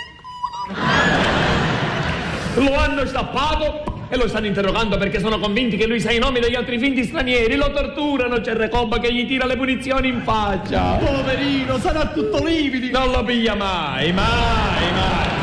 Lo 2.56 2.75
hanno 2.75 3.06
stappato 3.06 3.94
e 4.15 4.17
lo 4.17 4.28
stanno 4.28 4.47
interrogando 4.47 4.97
perché 4.97 5.19
sono 5.19 5.39
convinti 5.39 5.78
che 5.78 5.86
lui 5.86 5.99
sa 5.99 6.12
i 6.12 6.19
nomi 6.19 6.39
degli 6.39 6.56
altri 6.56 6.80
finti 6.80 7.04
stranieri, 7.04 7.56
lo 7.56 7.71
torturano, 7.71 8.39
c'è 8.41 8.54
Recobba 8.54 8.99
che 8.99 9.13
gli 9.13 9.28
tira 9.28 9.45
le 9.45 9.58
punizioni 9.58 10.08
in 10.08 10.21
faccia. 10.23 10.93
Poverino, 10.93 11.78
sarà 11.78 12.08
tutto 12.08 12.43
lividi. 12.43 12.91
Non 12.91 13.12
lo 13.12 13.23
piglia 13.23 13.56
mai, 13.56 14.12
mai, 14.12 14.91
mai. 14.93 15.36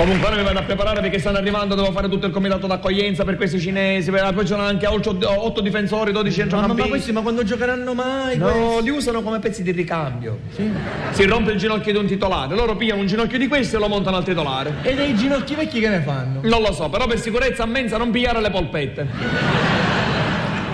Comunque 0.00 0.28
ora 0.28 0.36
mi 0.36 0.44
vado 0.44 0.58
a 0.58 0.62
preparare 0.62 1.02
perché 1.02 1.18
stanno 1.18 1.36
arrivando, 1.36 1.74
devo 1.74 1.92
fare 1.92 2.08
tutto 2.08 2.24
il 2.24 2.32
comitato 2.32 2.66
d'accoglienza 2.66 3.22
per 3.22 3.36
questi 3.36 3.60
cinesi, 3.60 4.10
per- 4.10 4.32
poi 4.32 4.44
ci 4.44 4.52
sono 4.52 4.62
anche 4.62 4.86
8, 4.86 5.60
difensori, 5.60 6.10
12 6.10 6.38
Ma, 6.38 6.44
ma, 6.46 6.50
ma 6.50 6.58
centrocampisti. 6.58 6.88
questi, 6.88 7.12
ma 7.12 7.20
quando 7.20 7.44
giocheranno 7.44 7.92
mai? 7.92 8.38
No, 8.38 8.46
questi? 8.46 8.82
li 8.84 8.88
usano 8.88 9.20
come 9.20 9.40
pezzi 9.40 9.62
di 9.62 9.72
ricambio. 9.72 10.38
Si 11.10 11.24
rompe 11.26 11.52
il 11.52 11.58
ginocchio 11.58 11.92
di 11.92 11.98
un 11.98 12.06
titolare, 12.06 12.54
loro 12.54 12.76
pigliano 12.76 13.02
un 13.02 13.06
ginocchio 13.08 13.36
di 13.36 13.46
questo 13.46 13.76
e 13.76 13.78
lo 13.78 13.88
montano 13.88 14.16
al 14.16 14.24
titolare. 14.24 14.76
E 14.80 14.94
dei 14.94 15.14
ginocchi 15.14 15.54
vecchi 15.54 15.80
che 15.80 15.90
ne 15.90 16.00
fanno? 16.00 16.40
Non 16.44 16.62
lo 16.62 16.72
so, 16.72 16.88
però 16.88 17.06
per 17.06 17.20
sicurezza 17.20 17.64
a 17.64 17.66
mensa 17.66 17.98
non 17.98 18.10
pigliare 18.10 18.40
le 18.40 18.50
polpette. 18.50 19.06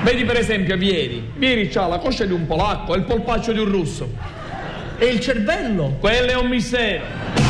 Vedi 0.04 0.24
per 0.24 0.36
esempio 0.36 0.76
Vieri. 0.76 1.32
Vieri 1.34 1.68
ha 1.74 1.88
la 1.88 1.98
coscia 1.98 2.24
di 2.24 2.32
un 2.32 2.46
polacco 2.46 2.94
e 2.94 2.98
il 2.98 3.02
polpaccio 3.02 3.50
di 3.50 3.58
un 3.58 3.68
russo. 3.72 4.08
E 4.98 5.06
il 5.06 5.18
cervello? 5.18 5.96
Quello 5.98 6.30
è 6.30 6.36
un 6.36 6.46
mistero. 6.46 7.45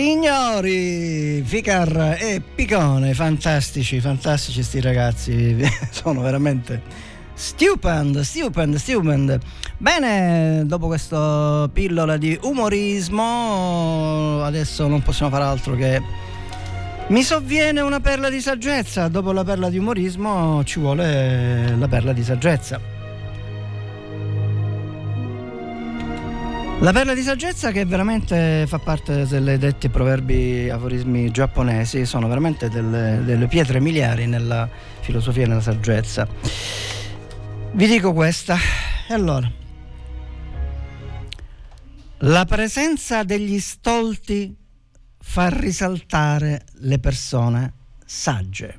Signori, 0.00 1.42
Ficar 1.44 2.18
e 2.20 2.40
Picone, 2.54 3.14
fantastici, 3.14 3.98
fantastici 3.98 4.62
sti 4.62 4.80
ragazzi, 4.80 5.56
sono 5.90 6.20
veramente 6.20 6.80
stupend, 7.34 8.20
stupend, 8.20 8.76
stupend. 8.76 9.40
Bene, 9.76 10.62
dopo 10.66 10.86
questa 10.86 11.68
pillola 11.72 12.16
di 12.16 12.38
umorismo, 12.42 14.40
adesso 14.44 14.86
non 14.86 15.02
possiamo 15.02 15.32
fare 15.32 15.42
altro 15.42 15.74
che... 15.74 16.00
Mi 17.08 17.24
sovviene 17.24 17.80
una 17.80 17.98
perla 17.98 18.30
di 18.30 18.40
saggezza, 18.40 19.08
dopo 19.08 19.32
la 19.32 19.42
perla 19.42 19.68
di 19.68 19.78
umorismo 19.78 20.62
ci 20.62 20.78
vuole 20.78 21.74
la 21.76 21.88
perla 21.88 22.12
di 22.12 22.22
saggezza. 22.22 22.97
La 26.80 26.92
perla 26.92 27.12
di 27.12 27.22
saggezza 27.22 27.72
che 27.72 27.84
veramente 27.84 28.64
fa 28.68 28.78
parte 28.78 29.26
delle 29.26 29.58
detti 29.58 29.88
proverbi 29.88 30.70
aforismi 30.70 31.28
giapponesi, 31.32 32.06
sono 32.06 32.28
veramente 32.28 32.68
delle, 32.68 33.20
delle 33.24 33.48
pietre 33.48 33.80
miliari 33.80 34.28
nella 34.28 34.68
filosofia 35.00 35.42
e 35.42 35.46
nella 35.48 35.60
saggezza. 35.60 36.28
Vi 37.72 37.86
dico 37.88 38.12
questa, 38.12 38.56
e 39.08 39.12
allora. 39.12 39.50
La 42.18 42.44
presenza 42.44 43.24
degli 43.24 43.58
stolti 43.58 44.56
fa 45.18 45.48
risaltare 45.48 46.64
le 46.74 47.00
persone 47.00 47.72
sagge. 48.04 48.78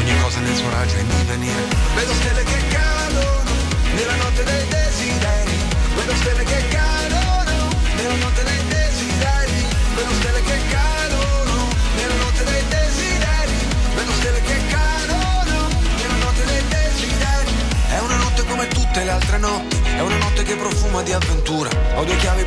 ogni 0.00 0.18
cosa 0.20 0.40
nel 0.40 0.56
suo 0.56 0.70
raggio 0.70 0.96
è 0.96 1.00
in 1.00 1.08
divenire. 1.08 1.62
Vedo 1.94 2.12
stelle 2.14 2.42
che 2.42 2.69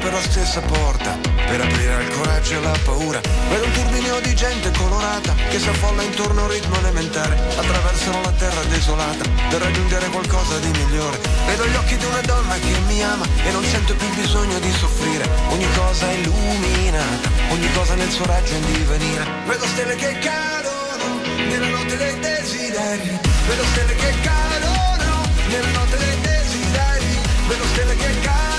per 0.04 0.12
la 0.12 0.22
stessa 0.22 0.60
porta, 0.60 1.18
per 1.48 1.62
aprire 1.62 1.94
al 1.94 2.10
coraggio 2.10 2.54
e 2.54 2.56
alla 2.58 2.78
paura. 2.84 3.22
Vedo 3.50 3.64
un 3.64 3.72
turbinio 3.72 4.20
di 4.20 4.36
gente 4.36 4.70
colorata 4.72 5.34
che 5.50 5.58
si 5.60 5.70
affolla 5.70 6.04
intorno 6.04 6.42
a 6.42 6.44
un 6.44 6.50
ritmo 6.50 6.78
elementare. 6.78 7.40
Attraversano 7.56 8.22
la 8.22 8.32
terra 8.32 8.62
desolata 8.64 9.24
per 9.50 9.62
raggiungere 9.62 10.08
qualcosa 10.10 10.60
di 10.60 10.68
migliore. 10.68 11.18
Vedo 11.46 11.66
gli 11.68 11.76
occhi 11.76 11.96
di 11.96 12.04
una 12.04 12.20
donna 12.20 12.56
che 12.56 12.78
mi 12.88 13.02
ama 13.02 13.26
e 13.46 13.52
non 13.52 13.64
sento 13.64 13.96
più 13.96 14.10
bisogno 14.14 14.60
di 14.60 14.72
soffrire. 14.74 15.26
Ogni 15.50 15.68
cosa 15.74 16.10
è 16.10 16.14
illuminata, 16.16 17.30
ogni 17.52 17.72
cosa 17.72 17.96
nel 17.96 18.12
suo 18.12 18.26
raggio 18.26 18.56
in 18.56 18.66
divenire. 18.74 19.26
Vedo 19.48 19.66
stelle 19.66 19.96
che 19.96 20.20
cadono 20.20 21.22
nella 21.48 21.68
notte 21.68 21.96
dei 21.96 22.20
desideri. 22.20 23.20
Vedo 23.48 23.64
stelle 23.72 23.96
che 23.96 24.14
cadono 24.22 25.22
nella 25.48 25.72
notte 25.80 25.98
dei 25.98 26.20
desideri. 26.20 27.20
Vedo 27.48 27.64
stelle 27.72 27.96
che 27.96 28.20
cadono 28.20 28.53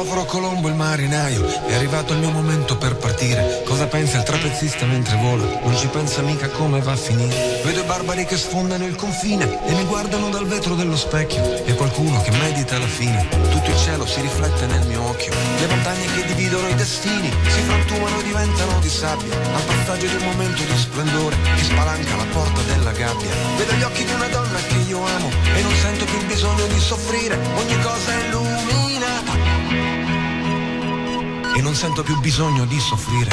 Cristoforo 0.00 0.24
Colombo 0.24 0.68
il 0.68 0.76
marinaio, 0.76 1.44
è 1.66 1.74
arrivato 1.74 2.14
il 2.14 2.20
mio 2.20 2.30
momento 2.30 2.78
per 2.78 2.96
partire. 2.96 3.60
Cosa 3.66 3.86
pensa 3.86 4.16
il 4.16 4.22
trapezzista 4.22 4.86
mentre 4.86 5.14
vola? 5.16 5.44
Non 5.62 5.76
ci 5.76 5.88
pensa 5.88 6.22
mica 6.22 6.48
come 6.48 6.80
va 6.80 6.92
a 6.92 6.96
finire. 6.96 7.60
Vedo 7.62 7.80
i 7.80 7.84
barbari 7.84 8.24
che 8.24 8.38
sfondano 8.38 8.86
il 8.86 8.96
confine 8.96 9.44
e 9.62 9.74
mi 9.74 9.84
guardano 9.84 10.30
dal 10.30 10.46
vetro 10.46 10.74
dello 10.74 10.96
specchio. 10.96 11.66
E 11.66 11.74
qualcuno 11.74 12.18
che 12.22 12.30
medita 12.30 12.78
la 12.78 12.86
fine. 12.86 13.28
Tutto 13.28 13.68
il 13.68 13.76
cielo 13.76 14.06
si 14.06 14.22
riflette 14.22 14.64
nel 14.64 14.86
mio 14.86 15.06
occhio. 15.06 15.34
Le 15.58 15.66
montagne 15.66 16.06
che 16.14 16.24
dividono 16.24 16.66
i 16.66 16.74
destini 16.76 17.30
si 17.48 17.60
frantumano, 17.60 18.22
diventano 18.22 18.78
di 18.80 18.88
sabbia. 18.88 19.34
Al 19.34 19.62
passaggio 19.66 20.06
di 20.06 20.14
un 20.14 20.24
momento 20.24 20.62
di 20.62 20.78
splendore 20.78 21.36
che 21.56 21.64
spalanca 21.64 22.16
la 22.16 22.26
porta 22.32 22.62
della 22.62 22.92
gabbia. 22.92 23.34
Vedo 23.58 23.74
gli 23.74 23.82
occhi 23.82 24.04
di 24.06 24.12
una 24.14 24.28
donna 24.28 24.58
che 24.66 24.76
io 24.76 25.04
amo 25.04 25.28
e 25.54 25.60
non 25.60 25.74
sento 25.74 26.06
più 26.06 26.16
il 26.16 26.24
bisogno 26.24 26.64
di 26.68 26.80
soffrire. 26.80 27.38
Ogni 27.54 27.78
cosa 27.82 28.12
è 28.18 28.24
illuminata 28.24 28.79
e 31.60 31.62
non 31.62 31.74
sento 31.74 32.02
più 32.02 32.18
bisogno 32.20 32.64
di 32.64 32.80
soffrire. 32.80 33.28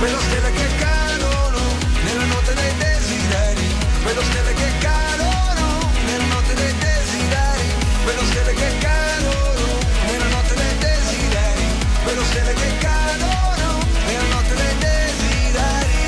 Vedo 0.00 0.18
stelle 0.18 0.50
che 0.50 0.66
cadono 0.78 1.60
nella 2.02 2.24
notte 2.24 2.54
dei 2.54 2.76
desideri. 2.76 3.74
Vedo 4.02 4.22
stelle 4.22 4.54
che 4.54 4.72
cadono 4.80 5.90
nella 6.06 6.24
notte 6.24 6.54
dei 6.54 6.74
desideri. 6.76 7.72
Vedo 8.04 8.24
stelle 8.24 8.54
che 8.54 8.78
cadono 8.78 8.99
stelle 12.30 12.52
che 12.52 12.76
cadono 12.78 13.80
è 14.06 14.12
la 14.14 14.22
notte 14.30 14.54
dei 14.54 14.76
desideri. 14.78 15.98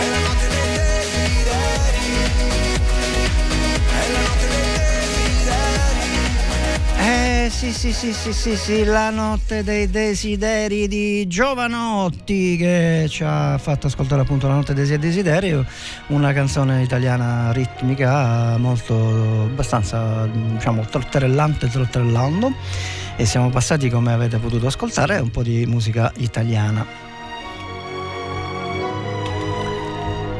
È 0.00 0.08
la 0.08 0.18
notte 0.18 0.46
dei 0.48 0.68
desideri. 0.80 2.08
È 3.86 4.08
la 4.12 4.20
notte 4.24 4.46
dei 4.48 4.68
desideri. 5.04 5.72
Eh 7.06 7.50
sì 7.50 7.72
sì 7.72 7.92
sì 7.92 8.32
sì 8.32 8.56
sì 8.56 8.84
la 8.84 9.10
notte 9.10 9.62
dei 9.62 9.90
desideri 9.90 10.88
di 10.88 11.26
Giovanotti 11.26 12.56
che 12.56 13.04
ci 13.10 13.22
ha 13.22 13.58
fatto 13.58 13.88
ascoltare 13.88 14.22
appunto 14.22 14.48
la 14.48 14.54
notte 14.54 14.72
dei 14.72 14.98
desideri 14.98 15.62
una 16.06 16.32
canzone 16.32 16.82
italiana 16.82 17.52
ritmica 17.52 18.56
molto 18.56 18.94
abbastanza 19.50 20.26
diciamo 20.26 20.86
trotterellante 20.86 21.68
trotterellando 21.68 22.52
e 23.16 23.24
siamo 23.26 23.50
passati 23.50 23.88
come 23.88 24.12
avete 24.12 24.38
potuto 24.38 24.66
ascoltare 24.66 25.18
un 25.18 25.30
po' 25.30 25.42
di 25.42 25.64
musica 25.66 26.12
italiana. 26.16 26.84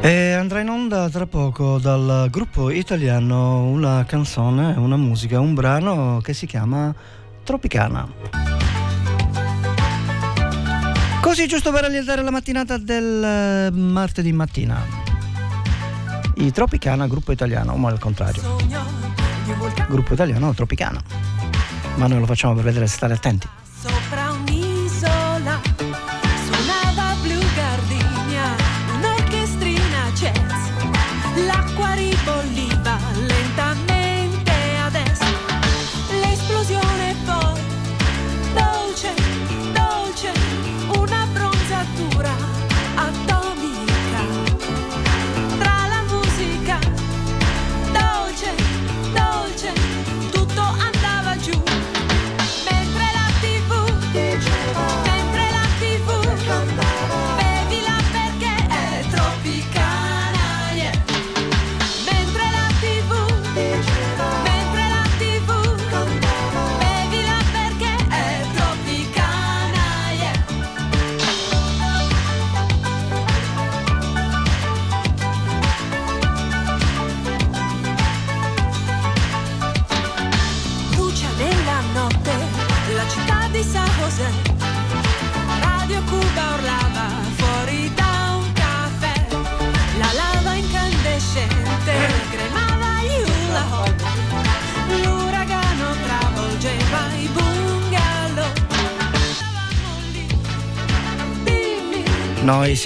E 0.01 0.33
andrà 0.33 0.59
in 0.59 0.69
onda 0.69 1.09
tra 1.09 1.25
poco 1.25 1.79
dal 1.79 2.27
gruppo 2.29 2.69
italiano 2.69 3.63
una 3.63 4.03
canzone, 4.05 4.73
una 4.77 4.97
musica, 4.97 5.39
un 5.39 5.53
brano 5.55 6.19
che 6.21 6.33
si 6.33 6.45
chiama 6.45 6.93
Tropicana. 7.43 8.07
Così 11.21 11.47
giusto 11.47 11.71
per 11.71 11.85
allietare 11.85 12.21
la 12.21 12.29
mattinata 12.29 12.77
del 12.77 13.23
eh, 13.23 13.71
martedì 13.71 14.31
mattina. 14.31 14.79
I 16.35 16.51
Tropicana, 16.51 17.07
gruppo 17.07 17.31
italiano, 17.31 17.73
o 17.73 17.87
al 17.87 17.97
contrario. 17.97 18.57
Gruppo 19.87 20.13
italiano, 20.13 20.53
Tropicana. 20.53 21.34
Ma 21.95 22.07
noi 22.07 22.19
lo 22.19 22.25
facciamo 22.25 22.53
per 22.53 22.63
vedere 22.63 22.87
se 22.87 22.95
state 22.95 23.13
attenti. 23.13 23.47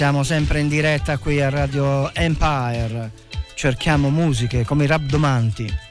Siamo 0.00 0.22
sempre 0.22 0.60
in 0.60 0.68
diretta 0.68 1.18
qui 1.18 1.42
a 1.42 1.50
Radio 1.50 2.10
Empire. 2.14 3.10
Cerchiamo 3.54 4.08
musiche 4.08 4.64
come 4.64 4.84
i 4.84 4.86
rabdomanti. 4.86 5.89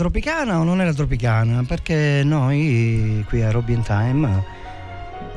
Tropicana 0.00 0.58
o 0.58 0.62
non 0.62 0.80
era 0.80 0.94
tropicana? 0.94 1.62
Perché 1.68 2.22
noi 2.24 3.22
qui 3.28 3.42
a 3.42 3.50
Robin 3.50 3.82
Time 3.82 4.44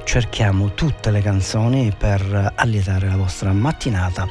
cerchiamo 0.06 0.74
tutte 0.74 1.12
le 1.12 1.22
canzoni 1.22 1.94
per 1.98 2.54
allietare 2.56 3.10
la 3.10 3.18
vostra 3.18 3.52
mattinata. 3.52 4.26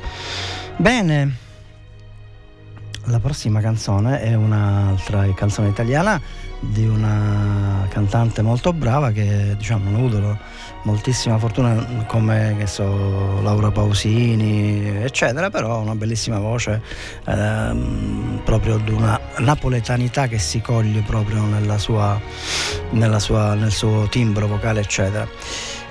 Bene, 0.79 1.37
la 3.07 3.19
prossima 3.19 3.61
canzone 3.61 4.23
è 4.23 4.33
un'altra 4.33 5.31
canzone 5.35 5.69
italiana 5.69 6.19
di 6.61 6.87
una 6.87 7.87
cantante 7.91 8.41
molto 8.41 8.73
brava 8.73 9.11
che 9.11 9.57
diciamo 9.59 9.91
non 9.91 9.95
ha 9.95 9.99
avuto 9.99 10.39
moltissima 10.85 11.37
fortuna 11.37 12.05
come 12.07 12.55
che 12.57 12.69
so 12.69 13.43
Laura 13.43 13.73
Pausini 13.73 15.03
eccetera 15.03 15.51
però 15.51 15.81
una 15.81 15.97
bellissima 15.97 16.39
voce 16.39 16.81
ehm, 17.27 18.43
proprio 18.45 18.79
di 18.79 18.93
una 18.93 19.19
napoletanità 19.39 20.27
che 20.29 20.39
si 20.39 20.61
coglie 20.61 21.01
proprio 21.01 21.43
nella 21.45 21.79
sua, 21.79 22.21
nella 22.91 23.19
sua, 23.19 23.55
nel 23.55 23.73
suo 23.73 24.07
timbro 24.09 24.47
vocale 24.47 24.81
eccetera. 24.81 25.29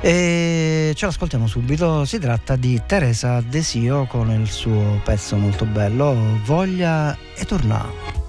E 0.01 0.93
ce 0.95 1.05
l'ascoltiamo 1.05 1.47
subito. 1.47 2.05
Si 2.05 2.17
tratta 2.17 2.55
di 2.55 2.81
Teresa 2.85 3.41
Desio 3.41 4.05
con 4.05 4.31
il 4.31 4.49
suo 4.49 4.99
pezzo 5.03 5.35
molto 5.35 5.65
bello 5.65 6.39
Voglia 6.43 7.15
e 7.35 7.45
torna 7.45 8.20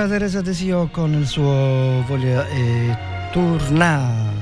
Era 0.00 0.08
Teresa 0.08 0.40
Desio 0.40 0.88
con 0.90 1.12
il 1.12 1.26
suo 1.26 2.02
Voglia 2.06 2.48
e 2.48 2.96
Torna, 3.32 4.32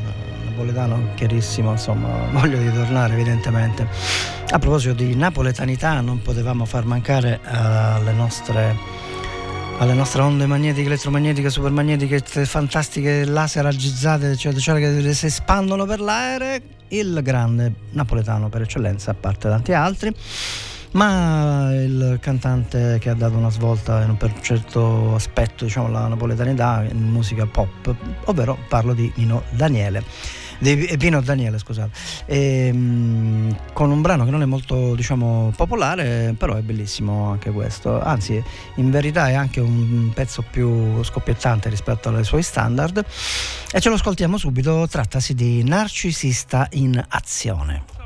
napoletano 0.44 1.08
chiarissimo, 1.16 1.72
insomma, 1.72 2.08
voglio 2.30 2.58
di 2.58 2.72
tornare 2.72 3.14
evidentemente. 3.14 3.84
A 4.50 4.58
proposito 4.60 4.94
di 4.94 5.16
napoletanità, 5.16 6.00
non 6.00 6.22
potevamo 6.22 6.64
far 6.64 6.84
mancare 6.84 7.40
eh, 7.44 7.56
alle 7.56 8.12
nostre 8.12 8.76
alle 9.78 9.94
nostre 9.94 10.22
onde 10.22 10.46
magnetiche, 10.46 10.86
elettromagnetiche, 10.86 11.50
supermagnetiche, 11.50 12.20
fantastiche 12.20 13.24
laser 13.24 13.66
aggizzate, 13.66 14.30
eccetera, 14.30 14.60
eccetera, 14.60 15.02
che 15.02 15.12
si 15.12 15.26
espandono 15.26 15.86
per 15.86 15.98
l'aereo, 15.98 16.60
il 16.90 17.18
grande 17.20 17.72
napoletano 17.90 18.48
per 18.48 18.62
eccellenza, 18.62 19.10
a 19.10 19.14
parte 19.14 19.48
tanti 19.48 19.72
altri 19.72 20.14
ma 20.98 21.72
il 21.74 22.18
cantante 22.20 22.98
che 22.98 23.08
ha 23.08 23.14
dato 23.14 23.36
una 23.36 23.50
svolta 23.50 24.04
per 24.18 24.32
un 24.34 24.42
certo 24.42 25.14
aspetto 25.14 25.64
diciamo 25.64 25.88
la 25.88 26.08
napoletanità 26.08 26.84
in 26.90 27.08
musica 27.08 27.46
pop 27.46 27.94
ovvero 28.24 28.58
parlo 28.68 28.94
di 28.94 29.10
Nino 29.14 29.44
Daniele. 29.50 30.02
Di 30.58 30.96
Pino 30.98 31.20
Daniele 31.20 31.56
scusate. 31.58 31.90
Ehm, 32.26 33.56
con 33.72 33.92
un 33.92 34.02
brano 34.02 34.24
che 34.24 34.32
non 34.32 34.42
è 34.42 34.44
molto 34.44 34.96
diciamo 34.96 35.52
popolare 35.54 36.34
però 36.36 36.56
è 36.56 36.62
bellissimo 36.62 37.30
anche 37.30 37.52
questo. 37.52 38.00
Anzi 38.00 38.42
in 38.74 38.90
verità 38.90 39.28
è 39.28 39.34
anche 39.34 39.60
un 39.60 40.10
pezzo 40.12 40.42
più 40.42 41.00
scoppiettante 41.04 41.68
rispetto 41.68 42.08
ai 42.08 42.24
suoi 42.24 42.42
standard. 42.42 43.04
E 43.70 43.80
ce 43.80 43.88
lo 43.88 43.94
ascoltiamo 43.94 44.36
subito 44.36 44.88
trattasi 44.90 45.34
di 45.34 45.62
Narcisista 45.62 46.66
in 46.72 47.00
azione 47.08 47.97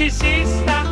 Un 0.00 0.87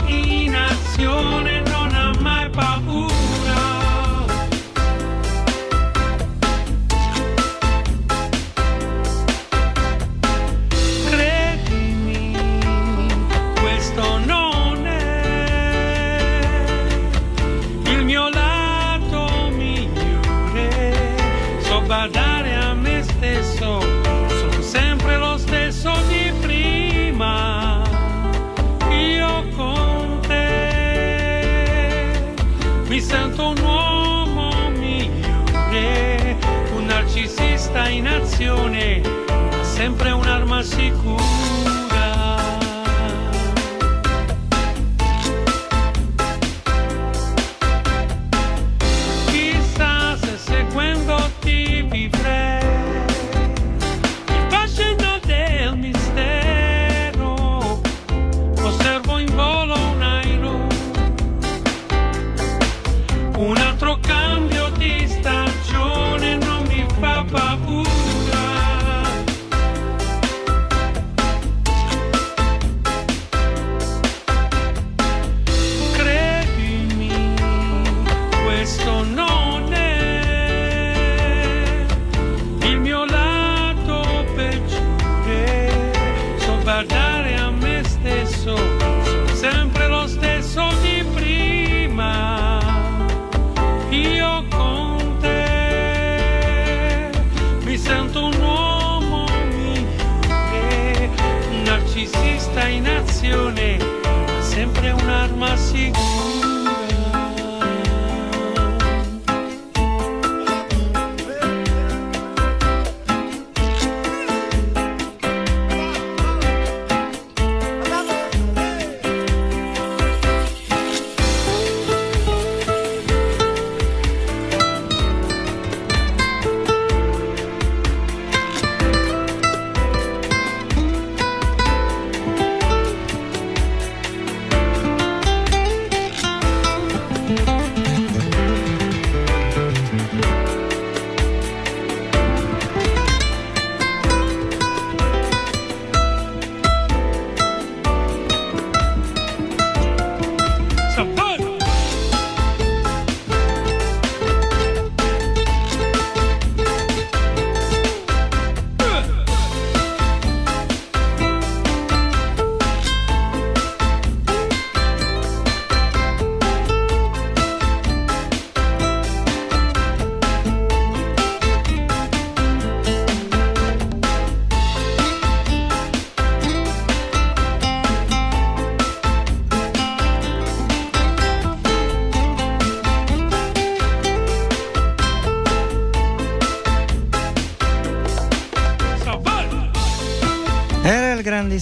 ma 38.37 39.01
sempre 39.63 40.11
un'arma 40.11 40.63
sicura. 40.63 41.46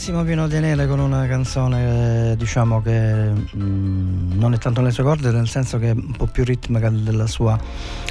Grandissimo 0.04 0.22
Pino 0.22 0.48
Tenere 0.48 0.86
con 0.86 0.98
una 0.98 1.26
canzone 1.26 2.32
eh, 2.32 2.36
diciamo 2.36 2.82
che 2.82 3.30
mm, 3.56 4.32
non 4.38 4.52
è 4.52 4.58
tanto 4.58 4.80
nelle 4.80 4.92
sue 4.92 5.02
corde 5.02 5.30
nel 5.30 5.48
senso 5.48 5.78
che 5.78 5.90
è 5.90 5.92
un 5.92 6.12
po' 6.12 6.26
più 6.26 6.44
ritmica 6.44 6.90
della 6.90 7.26
sua, 7.26 7.58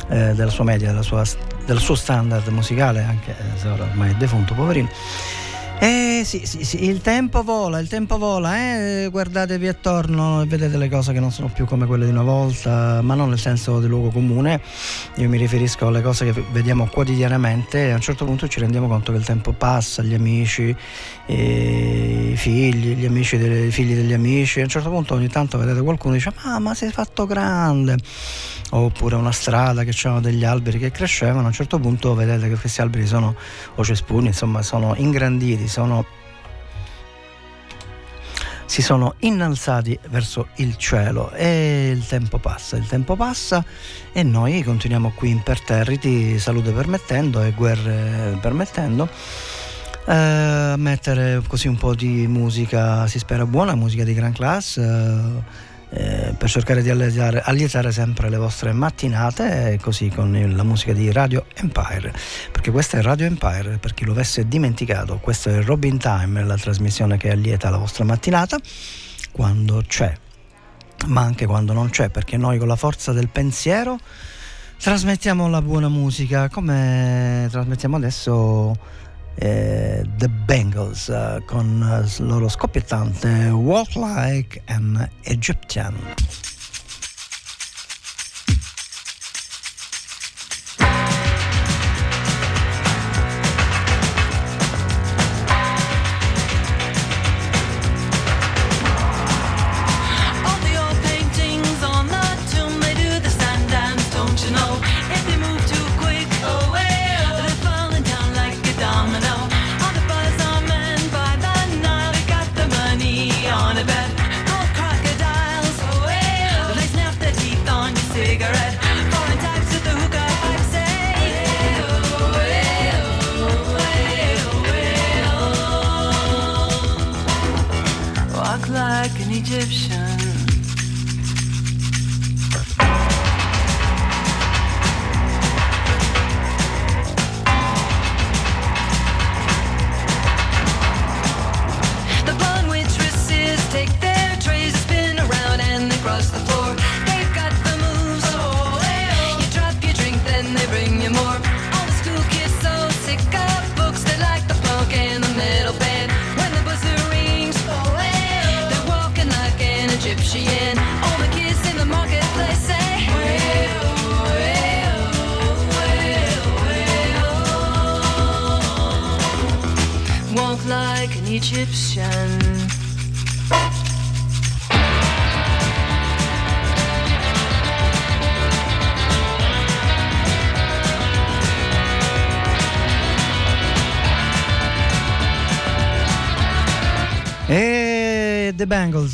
eh, 0.10 0.34
della 0.34 0.50
sua 0.50 0.64
media, 0.64 0.90
della 0.90 1.04
sua- 1.04 1.24
del 1.66 1.78
suo 1.78 1.94
standard 1.94 2.48
musicale 2.48 3.04
anche 3.04 3.36
se 3.56 3.68
ormai 3.68 4.10
è 4.10 4.16
defunto 4.16 4.56
poverino 4.56 4.90
eh 5.80 6.22
sì, 6.24 6.46
sì, 6.46 6.64
sì, 6.64 6.86
il 6.86 7.02
tempo 7.02 7.44
vola, 7.44 7.78
il 7.80 7.90
tempo 7.90 8.18
vola, 8.18 8.56
eh? 8.56 9.10
guardatevi 9.12 9.68
attorno 9.68 10.42
e 10.42 10.46
vedete 10.46 10.78
le 10.78 10.88
cose 10.88 11.12
che 11.12 11.20
non 11.20 11.30
sono 11.30 11.50
più 11.50 11.66
come 11.66 11.86
quelle 11.86 12.06
di 12.06 12.12
una 12.12 12.22
volta, 12.22 13.02
ma 13.02 13.16
non 13.16 13.28
nel 13.28 13.38
senso 13.38 13.82
di 13.82 13.88
luogo 13.88 14.10
comune, 14.10 14.62
io 15.16 15.28
mi 15.28 15.38
riferisco 15.38 15.88
alle 15.88 16.02
cose 16.02 16.32
che 16.32 16.42
vediamo 16.54 16.88
quotidianamente 16.88 17.88
e 17.88 17.92
a 17.92 17.96
un 17.96 18.02
certo 18.02 18.24
punto 18.24 18.48
ci 18.48 18.62
rendiamo 18.62 18.88
conto 18.88 19.12
che 19.12 19.18
il 19.18 19.26
tempo 19.26 19.52
passa, 19.52 20.02
gli 20.04 20.14
amici, 20.14 20.74
i 21.28 22.34
figli, 22.36 22.96
gli 22.96 23.06
amici 23.06 23.38
dei 23.38 23.68
i 23.68 23.72
figli 23.72 23.96
degli 23.96 24.14
amici, 24.14 24.60
a 24.60 24.64
un 24.64 24.70
certo 24.70 24.90
punto 24.90 25.14
ogni 25.14 25.30
tanto 25.30 25.58
vedete 25.58 25.82
qualcuno 25.82 26.14
e 26.14 26.18
dice 26.18 26.34
ma, 26.44 26.60
ma 26.60 26.74
sei 26.74 26.92
fatto 26.92 27.26
grande, 27.26 27.98
oppure 28.72 29.16
una 29.16 29.32
strada 29.32 29.84
che 29.84 29.92
c'erano 29.92 30.20
degli 30.20 30.44
alberi 30.44 30.80
che 30.80 30.92
crescevano, 30.92 31.46
a 31.46 31.48
un 31.48 31.54
certo 31.54 31.80
punto 31.80 32.14
vedete 32.14 32.50
che 32.50 32.56
questi 32.56 32.82
alberi 32.82 33.08
sono 33.08 33.36
o 33.76 33.84
cespugli, 33.84 34.28
insomma 34.28 34.62
sono 34.62 34.94
ingranditi, 34.98 35.68
sono 35.68 36.06
si 38.66 38.82
sono 38.82 39.14
innalzati 39.20 40.00
verso 40.10 40.48
il 40.56 40.78
cielo. 40.78 41.32
E 41.34 41.92
il 41.94 42.08
tempo 42.08 42.40
passa, 42.40 42.76
il 42.76 42.88
tempo 42.88 43.16
passa 43.16 43.64
e 44.12 44.24
noi 44.24 44.64
continuiamo 44.64 45.12
qui 45.14 45.30
imperterriti, 45.30 46.40
salute 46.40 46.72
permettendo 46.72 47.44
e 47.44 47.52
guerre 47.52 48.36
permettendo, 48.42 49.08
eh, 50.06 50.74
mettere 50.78 51.42
così 51.48 51.68
un 51.68 51.78
po' 51.78 51.96
di 51.96 52.28
musica, 52.28 53.08
si 53.08 53.20
spera 53.20 53.46
buona, 53.46 53.76
musica 53.76 54.04
di 54.04 54.14
gran 54.14 54.34
classe. 54.34 54.82
eh, 54.82 55.72
eh, 55.96 56.34
per 56.36 56.50
cercare 56.50 56.82
di 56.82 56.90
allietare, 56.90 57.42
allietare 57.42 57.92
sempre 57.92 58.28
le 58.28 58.38
vostre 58.38 58.74
mattinate, 58.74 59.74
eh, 59.74 59.80
così 59.80 60.10
con 60.10 60.32
la 60.56 60.64
musica 60.64 60.92
di 60.92 61.12
Radio 61.12 61.46
Empire, 61.54 62.12
perché 62.52 62.72
questa 62.72 62.98
è 62.98 63.02
Radio 63.04 63.28
Empire, 63.28 63.78
per 63.78 63.94
chi 63.94 64.04
lo 64.04 64.12
avesse 64.12 64.48
dimenticato, 64.48 65.20
questo 65.20 65.50
è 65.50 65.62
Robin 65.62 66.00
Time, 66.00 66.44
la 66.44 66.58
trasmissione 66.58 67.18
che 67.18 67.30
allieta 67.30 67.70
la 67.70 67.78
vostra 67.78 68.06
mattinata 68.06 68.58
quando 69.32 69.84
c'è, 69.86 70.12
ma 71.08 71.22
anche 71.22 71.46
quando 71.46 71.74
non 71.74 71.90
c'è, 71.92 72.10
perché 72.10 72.38
noi 72.38 72.58
con 72.58 72.68
la 72.68 72.76
forza 72.76 73.12
del 73.12 73.30
pensiero 73.30 74.00
trasmettiamo 74.80 75.48
la 75.48 75.62
buona 75.62 75.90
musica, 75.90 76.50
come 76.50 77.48
trasmettiamo 77.52 77.98
adesso 77.98 78.76
eh, 79.36 80.04
The 80.18 80.30
Bengals 80.30 81.10
eh, 81.10 81.42
con 81.46 81.82
eh, 81.84 82.06
il 82.06 82.28
loro 82.28 82.48
scoppiettante 82.50 83.50
Walk 83.50 83.96
Like 83.96 84.62
an 84.66 85.10
Egyptian. 85.24 85.96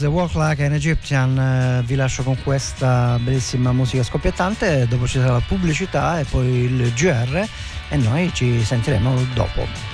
Walk 0.09 0.33
Like 0.35 0.63
an 0.63 0.73
Egyptian, 0.73 1.37
eh, 1.37 1.83
vi 1.85 1.95
lascio 1.95 2.23
con 2.23 2.37
questa 2.43 3.17
bellissima 3.21 3.71
musica 3.71 4.03
scoppiettante, 4.03 4.87
dopo 4.87 5.07
ci 5.07 5.19
sarà 5.19 5.33
la 5.33 5.43
pubblicità 5.45 6.19
e 6.19 6.25
poi 6.25 6.47
il 6.47 6.93
GR 6.93 7.47
e 7.89 7.97
noi 7.97 8.31
ci 8.33 8.63
sentiremo 8.63 9.15
dopo. 9.33 9.88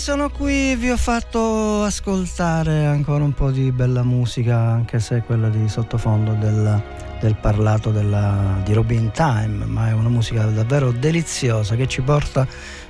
Sono 0.00 0.30
qui, 0.30 0.74
vi 0.76 0.90
ho 0.90 0.96
fatto 0.96 1.82
ascoltare 1.84 2.86
ancora 2.86 3.22
un 3.22 3.32
po' 3.32 3.50
di 3.50 3.70
bella 3.70 4.02
musica, 4.02 4.56
anche 4.58 4.98
se 4.98 5.20
quella 5.20 5.48
di 5.50 5.68
sottofondo 5.68 6.32
del, 6.32 6.82
del 7.20 7.36
parlato 7.36 7.90
della- 7.90 8.60
di 8.64 8.72
Robin 8.72 9.12
Time, 9.12 9.66
ma 9.66 9.88
è 9.88 9.92
una 9.92 10.08
musica 10.08 10.46
davvero 10.46 10.90
deliziosa 10.90 11.76
che 11.76 11.86
ci 11.86 12.00
porta 12.00 12.44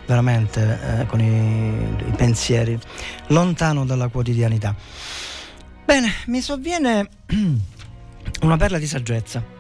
veramente 0.07 1.01
eh, 1.01 1.07
con 1.07 1.21
i, 1.21 2.09
i 2.09 2.13
pensieri 2.17 2.79
lontano 3.27 3.85
dalla 3.85 4.09
quotidianità. 4.09 4.75
Bene, 5.85 6.13
mi 6.27 6.41
sovviene 6.41 7.09
una 8.43 8.57
perla 8.57 8.79
di 8.79 8.87
saggezza. 8.87 9.60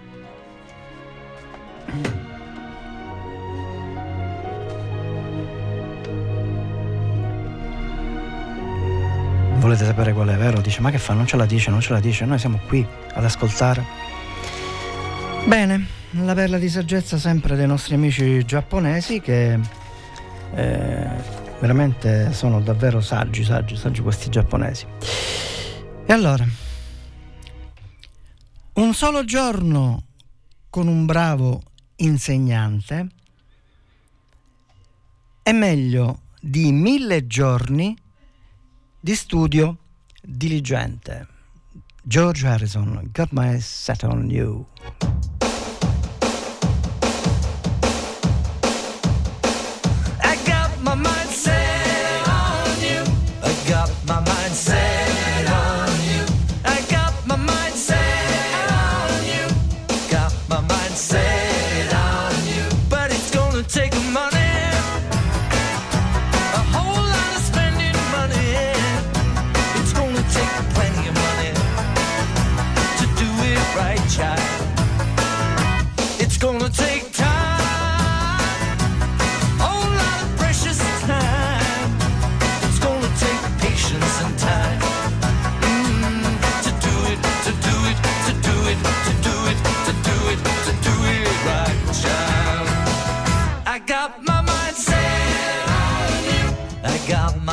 Volete 9.71 9.87
sapere 9.87 10.13
qual 10.13 10.27
è, 10.27 10.37
vero? 10.37 10.61
Dice, 10.61 10.81
ma 10.81 10.91
che 10.91 10.99
fa? 10.99 11.15
Non 11.15 11.29
ce 11.29 11.37
la 11.37 11.47
dice, 11.47 11.71
non 11.71 11.81
ce 11.81 11.93
la 11.93 12.01
dice. 12.01 12.25
Noi 12.25 12.41
siamo 12.41 12.59
qui 12.67 12.85
ad 13.15 13.23
ascoltare. 13.23 13.87
Bene, 15.47 15.87
la 16.11 16.35
perla 16.35 16.59
di 16.59 16.69
saggezza 16.69 17.19
sempre 17.19 17.55
dei 17.55 17.69
nostri 17.69 17.95
amici 17.95 18.45
giapponesi 18.45 19.21
che 19.21 19.61
eh, 20.55 21.09
veramente 21.61 22.33
sono 22.33 22.61
davvero 22.61 23.01
saggi, 23.01 23.45
saggi, 23.45 23.77
saggi 23.77 24.01
questi 24.01 24.29
giapponesi. 24.29 24.87
E 26.05 26.13
allora, 26.13 26.45
un 28.73 28.93
solo 28.93 29.25
giorno 29.25 30.03
con 30.69 30.89
un 30.89 31.07
bravo 31.07 31.63
insegnante 31.99 33.07
è 35.45 35.53
meglio 35.53 36.23
di 36.41 36.73
mille 36.73 37.29
giorni 37.29 37.97
di 39.01 39.15
studio 39.15 39.77
diligente. 40.23 41.27
George 42.03 42.47
Harrison, 42.47 43.09
Got 43.13 43.29
My 43.31 43.59
Set 43.59 44.05
on 44.05 44.31
You. 44.31 44.67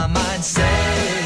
Mindset. 0.08 1.17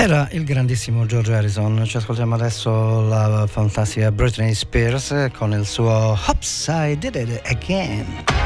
Era 0.00 0.28
il 0.30 0.44
grandissimo 0.44 1.06
George 1.06 1.34
Harrison. 1.34 1.84
Ci 1.84 1.96
ascoltiamo 1.96 2.36
adesso 2.36 3.00
la 3.08 3.48
fantastica 3.48 4.12
Britney 4.12 4.54
Spears 4.54 5.26
con 5.36 5.50
il 5.52 5.66
suo 5.66 6.16
Hops 6.24 6.70
Did 6.96 7.16
It 7.16 7.40
Again. 7.44 8.37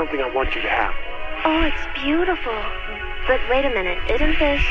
Something 0.00 0.20
I 0.22 0.34
want 0.34 0.54
you 0.54 0.62
to 0.62 0.68
have. 0.68 0.94
Oh, 1.44 1.62
it's 1.62 1.86
beautiful. 1.94 2.56
But 3.28 3.40
wait 3.50 3.66
a 3.66 3.70
minute, 3.70 4.00
isn't 4.08 4.38
this? 4.38 4.62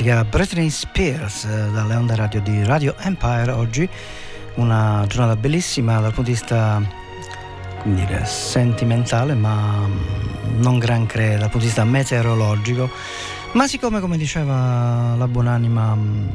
Fantastica 0.00 0.24
Britney 0.24 0.70
Spears 0.70 1.44
eh, 1.44 1.70
dalle 1.72 1.94
onde 1.94 2.14
radio 2.14 2.40
di 2.40 2.64
Radio 2.64 2.94
Empire 3.00 3.50
oggi, 3.50 3.88
una 4.54 5.04
giornata 5.06 5.36
bellissima 5.36 6.00
dal 6.00 6.12
punto 6.12 6.30
di 6.30 6.36
vista 6.36 6.82
come 7.82 7.94
dire, 7.94 8.24
sentimentale 8.24 9.34
ma 9.34 9.86
mm, 9.86 10.62
non 10.62 10.78
granché 10.78 11.30
dal 11.30 11.50
punto 11.50 11.58
di 11.58 11.64
vista 11.66 11.84
meteorologico, 11.84 12.90
ma 13.52 13.66
siccome 13.66 14.00
come 14.00 14.16
diceva 14.16 15.14
la 15.16 15.28
buonanima 15.28 15.94
mm, 15.94 16.28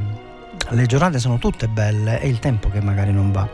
le 0.70 0.86
giornate 0.86 1.20
sono 1.20 1.38
tutte 1.38 1.68
belle 1.68 2.20
è 2.20 2.26
il 2.26 2.40
tempo 2.40 2.70
che 2.70 2.82
magari 2.82 3.12
non 3.12 3.32
va. 3.32 3.48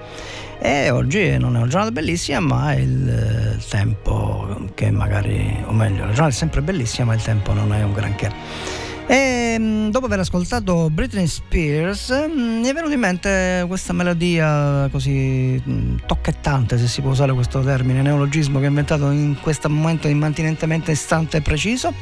E 0.59 0.91
oggi 0.91 1.37
non 1.37 1.55
è 1.55 1.57
una 1.59 1.67
giornata 1.67 1.91
bellissima, 1.91 2.39
ma 2.39 2.73
è 2.73 2.77
eh, 2.77 2.81
il 2.81 3.65
tempo 3.67 4.69
che 4.75 4.91
magari, 4.91 5.63
o 5.65 5.71
meglio, 5.71 6.01
la 6.01 6.11
giornata 6.11 6.29
è 6.29 6.37
sempre 6.37 6.61
bellissima, 6.61 7.07
ma 7.07 7.13
il 7.15 7.21
tempo 7.21 7.53
non 7.53 7.73
è 7.73 7.81
un 7.81 7.93
granché. 7.93 8.90
E 9.07 9.57
mm, 9.59 9.89
dopo 9.89 10.05
aver 10.05 10.19
ascoltato 10.19 10.89
Britney 10.89 11.27
Spears, 11.27 12.11
mm, 12.29 12.59
mi 12.59 12.67
è 12.67 12.73
venuta 12.73 12.93
in 12.93 12.99
mente 12.99 13.65
questa 13.67 13.93
melodia 13.93 14.87
così 14.91 15.61
mm, 15.67 15.97
tocchettante, 16.05 16.77
se 16.77 16.87
si 16.87 17.01
può 17.01 17.11
usare 17.11 17.33
questo 17.33 17.61
termine, 17.61 18.01
neologismo 18.01 18.59
che 18.59 18.65
ho 18.65 18.69
inventato 18.69 19.09
in 19.11 19.37
questo 19.41 19.69
momento 19.69 20.07
immantinentemente 20.07 20.91
istante 20.91 21.37
e 21.37 21.41
preciso. 21.41 21.93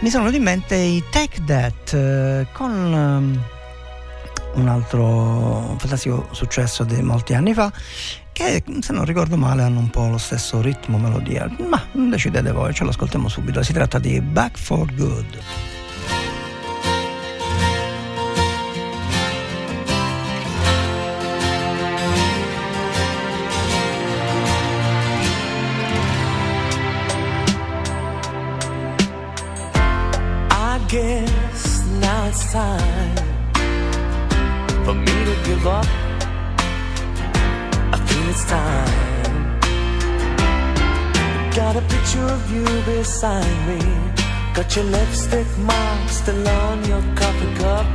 Mi 0.00 0.10
sono 0.10 0.24
venuti 0.24 0.38
in 0.38 0.44
mente 0.44 0.74
i 0.74 1.02
Take 1.10 1.44
That 1.44 1.92
eh, 1.94 2.46
con 2.52 3.42
un 4.54 4.68
altro 4.68 5.76
fantastico 5.78 6.28
successo 6.30 6.84
di 6.84 7.00
molti 7.02 7.34
anni 7.34 7.54
fa 7.54 7.72
che 8.32 8.62
se 8.80 8.92
non 8.92 9.04
ricordo 9.04 9.36
male 9.36 9.62
hanno 9.62 9.78
un 9.78 9.90
po' 9.90 10.08
lo 10.08 10.18
stesso 10.18 10.60
ritmo 10.60 10.98
melodia. 10.98 11.48
Ma 11.68 11.80
decidete 11.92 12.50
voi 12.50 12.74
ce 12.74 12.84
l'ascoltiamo 12.84 13.28
subito. 13.28 13.62
Si 13.62 13.72
tratta 13.72 14.00
di 14.00 14.20
Back 14.20 14.58
for 14.58 14.92
Good 14.92 15.72
time 32.54 33.16
for 34.84 34.94
me 34.94 35.14
to 35.28 35.34
give 35.44 35.66
up. 35.66 35.86
I 37.94 37.96
feel 38.06 38.26
it's 38.32 38.44
time. 38.44 39.00
Got 41.58 41.74
a 41.82 41.84
picture 41.94 42.28
of 42.36 42.42
you 42.54 42.64
beside 42.92 43.56
me. 43.68 43.80
Got 44.54 44.76
your 44.76 44.84
lipstick 44.84 45.48
mark 45.70 46.08
still 46.08 46.48
on 46.48 46.84
your 46.84 47.02
coffee 47.20 47.52
cup. 47.60 47.86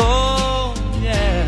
Oh, 0.00 0.74
yeah. 1.00 1.42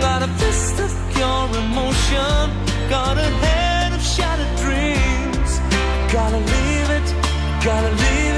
Got 0.00 0.22
a 0.22 0.30
fist 0.40 0.76
of 0.86 0.94
your 1.20 1.42
emotion. 1.62 2.42
Got 2.88 3.18
a 3.18 3.28
head 3.44 3.92
of 3.92 4.02
shattered 4.14 4.54
dreams. 4.64 5.50
Gotta 6.10 6.40
leave 6.52 6.90
it, 6.98 7.06
gotta 7.62 7.90
leave 8.02 8.34
it 8.34 8.37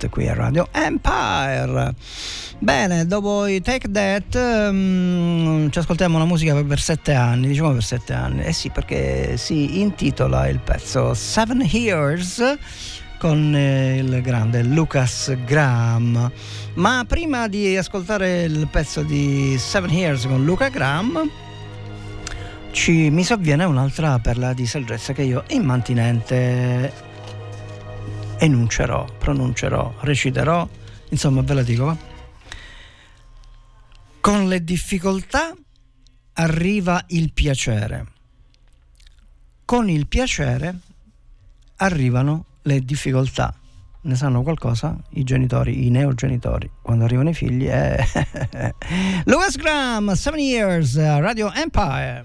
That 0.00 0.08
qui 0.08 0.28
a 0.28 0.34
Radio 0.34 0.68
Empire. 0.72 1.94
Bene 2.58 3.06
dopo 3.06 3.46
i 3.46 3.60
Take 3.60 3.90
That 3.90 4.70
mm, 4.70 5.68
ci 5.68 5.78
ascoltiamo 5.78 6.16
la 6.16 6.24
musica 6.24 6.54
per, 6.54 6.64
per 6.64 6.80
sette 6.80 7.12
anni 7.12 7.48
diciamo 7.48 7.72
per 7.72 7.82
sette 7.82 8.14
anni. 8.14 8.44
Eh 8.44 8.52
sì 8.52 8.70
perché 8.70 9.36
si 9.36 9.80
intitola 9.80 10.48
il 10.48 10.58
pezzo 10.60 11.12
Seven 11.12 11.60
Years 11.70 12.42
con 13.18 13.54
eh, 13.54 13.98
il 13.98 14.22
grande 14.22 14.62
Lucas 14.62 15.34
Graham. 15.44 16.30
Ma 16.74 17.04
prima 17.06 17.46
di 17.48 17.76
ascoltare 17.76 18.44
il 18.44 18.68
pezzo 18.70 19.02
di 19.02 19.56
Seven 19.58 19.90
Years 19.90 20.26
con 20.26 20.44
Luca 20.44 20.68
Graham, 20.68 21.28
ci, 22.70 23.10
mi 23.10 23.24
sovviene 23.24 23.64
un'altra 23.64 24.18
perla 24.18 24.54
di 24.54 24.64
saggezza 24.64 25.12
che 25.12 25.22
io 25.22 25.44
immantinente 25.48 27.08
enuncerò, 28.40 29.04
pronuncerò, 29.18 29.96
reciterò, 30.00 30.66
insomma 31.10 31.42
ve 31.42 31.54
la 31.54 31.62
dico. 31.62 31.84
va? 31.84 31.96
Con 34.20 34.48
le 34.48 34.64
difficoltà 34.64 35.54
arriva 36.34 37.04
il 37.08 37.32
piacere. 37.32 38.06
Con 39.64 39.90
il 39.90 40.06
piacere 40.06 40.74
arrivano 41.76 42.46
le 42.62 42.80
difficoltà. 42.80 43.54
Ne 44.02 44.14
sanno 44.14 44.42
qualcosa 44.42 44.96
i 45.10 45.24
genitori, 45.24 45.84
i 45.86 45.90
neogenitori, 45.90 46.70
quando 46.80 47.04
arrivano 47.04 47.28
i 47.28 47.34
figli? 47.34 47.68
Eh. 47.68 48.02
Lucas 49.26 49.56
Graham, 49.56 50.14
7 50.14 50.38
Years, 50.38 50.96
Radio 50.96 51.52
Empire. 51.52 52.24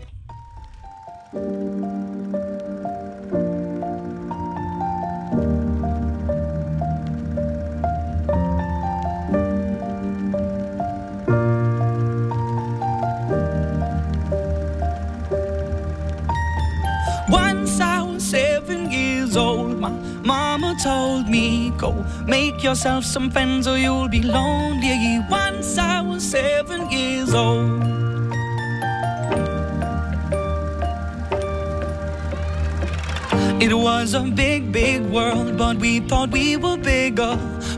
Years 19.36 19.38
old, 19.38 19.80
my 19.80 19.90
mama 20.24 20.76
told 20.82 21.28
me, 21.28 21.72
Go 21.78 21.92
make 22.26 22.64
yourself 22.64 23.04
some 23.04 23.30
friends 23.30 23.68
or 23.68 23.78
you'll 23.78 24.08
be 24.08 24.22
lonely. 24.22 25.20
Once 25.30 25.78
I 25.78 26.02
was 26.02 26.24
seven 26.24 26.90
years 26.90 27.34
old. 27.34 27.84
It 33.62 33.74
was 33.74 34.14
a 34.14 34.22
big, 34.22 34.72
big 34.72 35.02
world, 35.02 35.58
but 35.58 35.78
we 35.78 36.00
thought 36.02 36.30
we 36.30 36.58
were 36.58 36.78
bigger. 36.78 37.38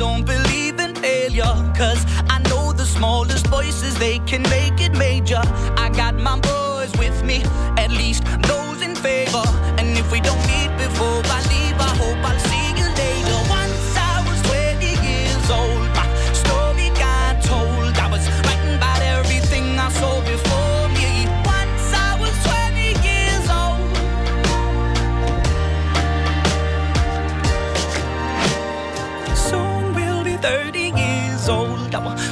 Don't 0.00 0.24
believe 0.24 0.80
in 0.80 0.94
failure. 0.94 1.54
Cause 1.76 2.02
I 2.30 2.38
know 2.48 2.72
the 2.72 2.86
smallest 2.86 3.46
voices, 3.48 3.94
they 3.98 4.18
can 4.20 4.42
make 4.44 4.80
it 4.80 4.92
major. 4.96 5.42
I 5.76 5.90
got 5.94 6.14
my 6.14 6.40
boys 6.40 6.69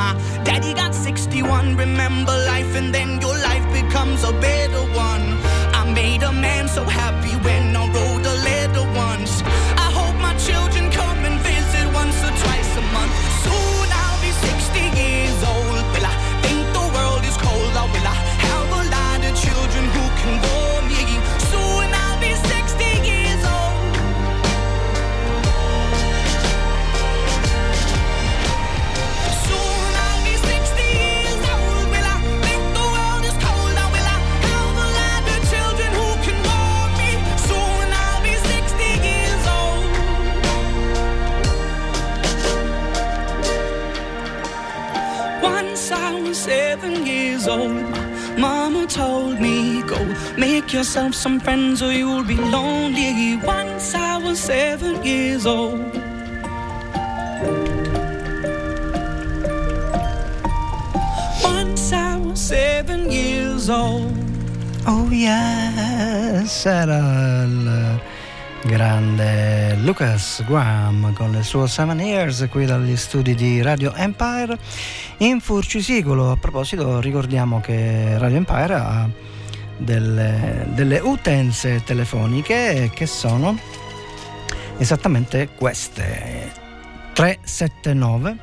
My 0.00 0.14
daddy 0.44 0.72
got 0.72 0.94
61. 0.94 1.76
Remember 1.76 2.32
life, 2.52 2.74
and 2.74 2.88
then 2.94 3.20
your 3.20 3.36
life 3.48 3.66
becomes 3.80 4.24
a 4.24 4.32
better 4.48 4.84
one. 5.10 5.26
I 5.78 5.82
made 5.92 6.22
a 6.22 6.32
man 6.32 6.68
so 6.68 6.84
happy 6.84 7.34
when 7.46 7.69
years 47.40 47.48
old, 47.48 48.38
mama 48.38 48.86
told 48.86 49.40
me, 49.40 49.82
Go 49.82 49.98
make 50.36 50.72
yourself 50.72 51.14
some 51.14 51.40
friends 51.40 51.82
or 51.82 51.92
you'll 51.92 52.24
be 52.24 52.36
lonely. 52.36 53.36
Once 53.44 53.94
I 53.94 54.18
was 54.18 54.38
seven 54.38 55.02
years 55.04 55.46
old. 55.46 55.80
Once 61.42 61.92
I 61.92 62.16
was 62.16 62.40
seven 62.40 63.10
years 63.10 63.70
old. 63.70 64.12
Oh 64.86 65.08
yes, 65.10 66.66
era 66.66 67.44
il 67.44 68.00
Grande 68.62 69.74
Lucas 69.76 70.44
Graham 70.46 71.14
con 71.14 71.34
il 71.34 71.44
suo 71.44 71.66
Seven 71.66 71.98
Years 71.98 72.46
qui 72.50 72.66
dagli 72.66 72.94
studi 72.94 73.34
di 73.34 73.62
Radio 73.62 73.94
Empire 73.94 74.58
in 75.18 75.40
Furcisicolo. 75.40 76.30
A 76.30 76.36
proposito, 76.36 77.00
ricordiamo 77.00 77.60
che 77.60 78.18
Radio 78.18 78.36
Empire 78.36 78.74
ha 78.74 79.08
delle, 79.78 80.66
delle 80.74 80.98
utenze 80.98 81.82
telefoniche 81.84 82.90
che 82.92 83.06
sono 83.06 83.58
esattamente 84.76 85.48
queste. 85.56 86.52
379 87.14 88.36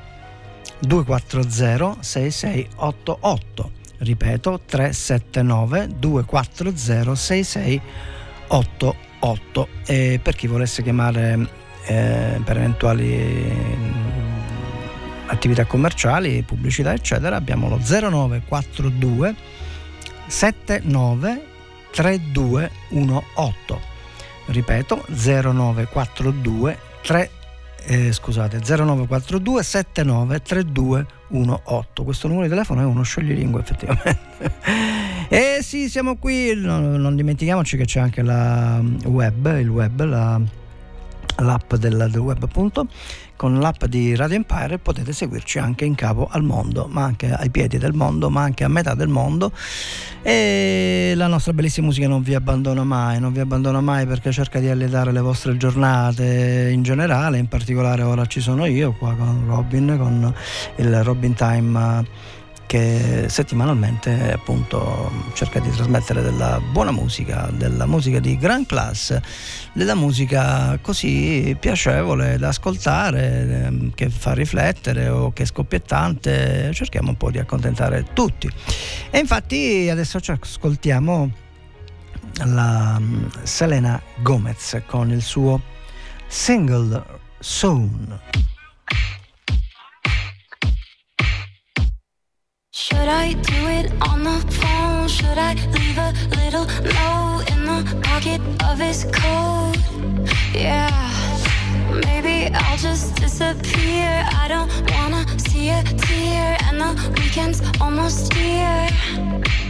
240 0.79 1.97
6688 2.01 3.71
ripeto 3.99 4.61
379 4.65 5.87
240 5.97 7.15
6688 7.15 9.06
e 9.85 10.19
per 10.21 10.35
chi 10.35 10.47
volesse 10.47 10.83
chiamare 10.83 11.47
eh, 11.85 12.39
per 12.43 12.57
eventuali 12.57 13.53
mm, 13.75 14.27
attività 15.27 15.65
commerciali 15.65 16.43
pubblicità 16.43 16.93
eccetera 16.93 17.35
abbiamo 17.35 17.67
lo 17.67 17.77
0942 17.79 19.35
79 20.27 21.45
3218 21.91 23.81
ripeto 24.47 25.05
0942 25.07 26.77
3 27.01 27.29
eh, 27.85 28.11
scusate 28.11 28.59
0942 28.59 29.63
79 29.63 30.41
3218 30.41 31.16
questo 32.03 32.27
numero 32.27 32.45
di 32.45 32.49
telefono 32.49 32.81
è 32.81 32.85
uno 32.85 33.03
scioglilingua 33.03 33.59
effettivamente. 33.59 35.05
E 35.29 35.59
sì 35.61 35.89
siamo 35.89 36.15
qui. 36.15 36.53
No, 36.55 36.79
non 36.79 37.17
dimentichiamoci 37.17 37.75
che 37.75 37.83
c'è 37.83 37.99
anche 37.99 38.21
la 38.21 38.81
web 39.03 39.59
il 39.59 39.67
web 39.67 40.03
la, 40.05 40.39
l'app 41.37 41.75
del, 41.75 42.07
del 42.09 42.21
web 42.21 42.43
appunto 42.43 42.87
con 43.37 43.59
l'app 43.59 43.85
di 43.85 44.15
Radio 44.15 44.35
Empire 44.35 44.79
potete 44.79 45.13
seguirci 45.13 45.59
anche 45.59 45.85
in 45.85 45.93
capo 45.95 46.27
al 46.29 46.43
mondo, 46.43 46.87
ma 46.89 47.03
anche 47.03 47.31
ai 47.31 47.51
piedi 47.51 47.77
del 47.77 47.93
mondo, 47.93 48.29
ma 48.31 48.41
anche 48.41 48.63
a 48.63 48.67
metà 48.67 48.95
del 48.95 49.07
mondo. 49.07 49.51
E 50.23 51.13
la 51.15 51.27
nostra 51.27 51.53
bellissima 51.53 51.85
musica 51.85 52.07
non 52.07 52.23
vi 52.23 52.33
abbandona 52.33 52.83
mai, 52.83 53.19
non 53.19 53.31
vi 53.31 53.39
abbandona 53.39 53.79
mai 53.79 54.07
perché 54.07 54.31
cerca 54.31 54.59
di 54.59 54.67
allietare 54.67 55.11
le 55.11 55.21
vostre 55.21 55.55
giornate 55.55 56.69
in 56.73 56.81
generale, 56.81 57.37
in 57.37 57.47
particolare 57.47 58.01
ora 58.01 58.25
ci 58.25 58.41
sono 58.41 58.65
io 58.65 58.93
qua 58.93 59.13
con 59.13 59.43
Robin, 59.45 59.95
con 59.99 60.33
il 60.77 61.03
Robin 61.03 61.33
Time 61.35 62.05
che 62.67 63.25
settimanalmente 63.29 64.33
appunto 64.33 65.09
cerca 65.33 65.59
di 65.59 65.71
trasmettere 65.71 66.21
della 66.21 66.59
buona 66.59 66.91
musica, 66.91 67.49
della 67.51 67.85
musica 67.85 68.19
di 68.19 68.37
gran 68.37 68.65
classe, 68.65 69.23
della 69.73 69.95
musica 69.95 70.77
così 70.81 71.55
piacevole 71.59 72.37
da 72.37 72.49
ascoltare, 72.49 73.63
ehm, 73.65 73.93
che 73.95 74.09
fa 74.09 74.33
riflettere 74.33 75.07
o 75.07 75.31
che 75.31 75.43
è 75.43 75.45
scoppiettante, 75.45 76.71
cerchiamo 76.73 77.09
un 77.09 77.17
po' 77.17 77.31
di 77.31 77.39
accontentare 77.39 78.05
tutti. 78.13 78.51
E 79.09 79.17
infatti 79.17 79.87
adesso 79.89 80.19
ci 80.19 80.31
ascoltiamo 80.31 81.31
la 82.43 82.99
mm, 82.99 83.25
Selena 83.43 83.99
Gomez 84.21 84.81
con 84.85 85.09
il 85.09 85.21
suo 85.21 85.61
single 86.27 87.01
Soon. 87.39 88.19
Should 92.79 93.09
I 93.09 93.33
do 93.33 93.55
it 93.79 93.91
on 94.07 94.23
the 94.23 94.37
phone? 94.51 95.07
Should 95.07 95.39
I 95.39 95.55
leave 95.73 95.97
a 95.97 96.13
little 96.37 96.67
note 96.67 97.43
in 97.49 97.65
the 97.65 97.99
pocket 98.03 98.39
of 98.69 98.77
his 98.77 99.03
coat? 99.05 99.73
Yeah, 100.53 100.93
maybe 102.05 102.53
I'll 102.53 102.77
just 102.77 103.15
disappear. 103.15 104.23
I 104.31 104.47
don't 104.47 104.69
wanna 104.91 105.25
see 105.39 105.69
a 105.69 105.81
tear, 105.81 106.55
and 106.65 106.79
the 106.79 106.93
weekend's 107.19 107.63
almost 107.81 108.31
here. 108.35 108.87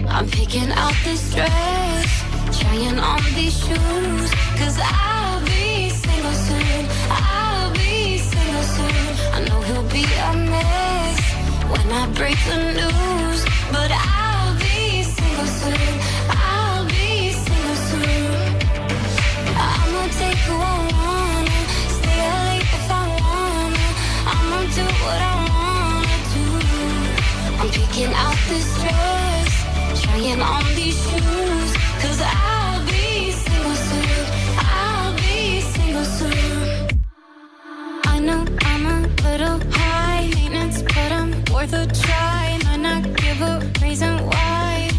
I'm 0.10 0.28
picking 0.30 0.70
out 0.74 0.94
this 1.06 1.34
dress, 1.34 2.26
trying 2.60 3.00
on 3.00 3.24
these 3.36 3.58
shoes, 3.58 4.30
cause 4.60 4.78
I'll 4.84 5.40
be 5.46 5.92
single 5.92 6.34
soon. 6.34 6.86
I'll 7.10 7.72
be 7.72 8.18
single 8.18 8.64
soon. 8.64 9.34
I 9.34 9.40
know 9.48 9.62
he'll 9.62 9.90
be 9.94 10.04
a 10.04 10.47
when 11.72 11.91
I 11.91 12.06
break 12.19 12.38
the 12.49 12.57
news. 12.80 13.39
But 13.72 13.91
I'll 13.91 14.53
be 14.60 15.03
single 15.03 15.49
soon. 15.61 15.94
I'll 16.30 16.85
be 16.85 17.31
single 17.31 17.80
soon. 17.89 18.31
I'ma 19.68 20.02
take 20.22 20.41
who 20.48 20.56
I 20.56 20.77
wanna, 20.95 21.60
stay 21.98 22.19
up 22.27 22.39
late 22.48 22.69
if 22.77 22.88
I 22.99 23.03
wanna. 23.22 23.88
I'ma 24.34 24.60
do 24.77 24.85
what 25.03 25.19
I 25.31 25.35
wanna 25.52 26.19
do. 26.35 26.45
I'm 27.60 27.69
picking 27.80 28.14
out 28.23 28.39
this 28.52 28.68
dress, 28.81 29.52
trying 30.03 30.41
on 30.41 30.64
these 30.76 30.98
shoes. 31.06 31.69
Cause 32.02 32.19
I'll 32.22 32.85
be 32.85 33.31
single 33.31 33.77
soon. 33.88 34.23
I'll 34.57 35.14
be 35.15 35.61
single 35.73 36.07
soon. 36.19 36.88
I 38.06 38.19
know 38.19 38.45
I'm 38.61 38.85
a 38.85 38.99
little 39.23 39.77
worth 41.72 41.89
a 41.89 42.02
try. 42.02 42.60
Might 42.64 42.77
not 42.77 43.03
give 43.18 43.41
a 43.41 43.60
reason 43.81 44.26
why. 44.26 44.89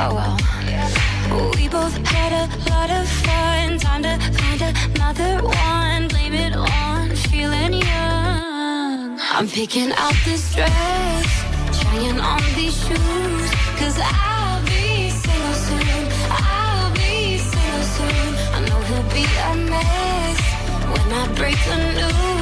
Oh 0.00 0.14
well. 0.14 1.52
We 1.56 1.68
both 1.68 1.96
had 2.06 2.32
a 2.32 2.70
lot 2.70 2.90
of 2.90 3.08
fun. 3.08 3.78
Time 3.78 4.02
to 4.02 4.18
find 4.38 4.62
another 4.62 5.42
one. 5.42 6.08
Blame 6.08 6.34
it 6.34 6.54
on 6.54 7.10
feeling 7.30 7.74
young. 7.74 9.18
I'm 9.34 9.48
picking 9.48 9.92
out 9.92 10.14
this 10.24 10.54
dress, 10.54 11.26
trying 11.80 12.20
on 12.20 12.42
these 12.54 12.76
shoes. 12.84 13.50
Cause 13.78 13.98
I'll 14.00 14.62
be 14.64 15.10
single 15.10 15.54
soon. 15.54 16.08
I'll 16.30 16.92
be 16.94 17.38
single 17.38 17.84
soon. 17.96 18.34
I 18.54 18.60
know 18.68 18.80
he'll 18.88 19.10
be 19.14 19.24
a 19.24 19.54
mess 19.70 20.40
when 20.92 21.12
I 21.12 21.32
break 21.34 21.56
the 21.66 21.76
news. 21.98 22.41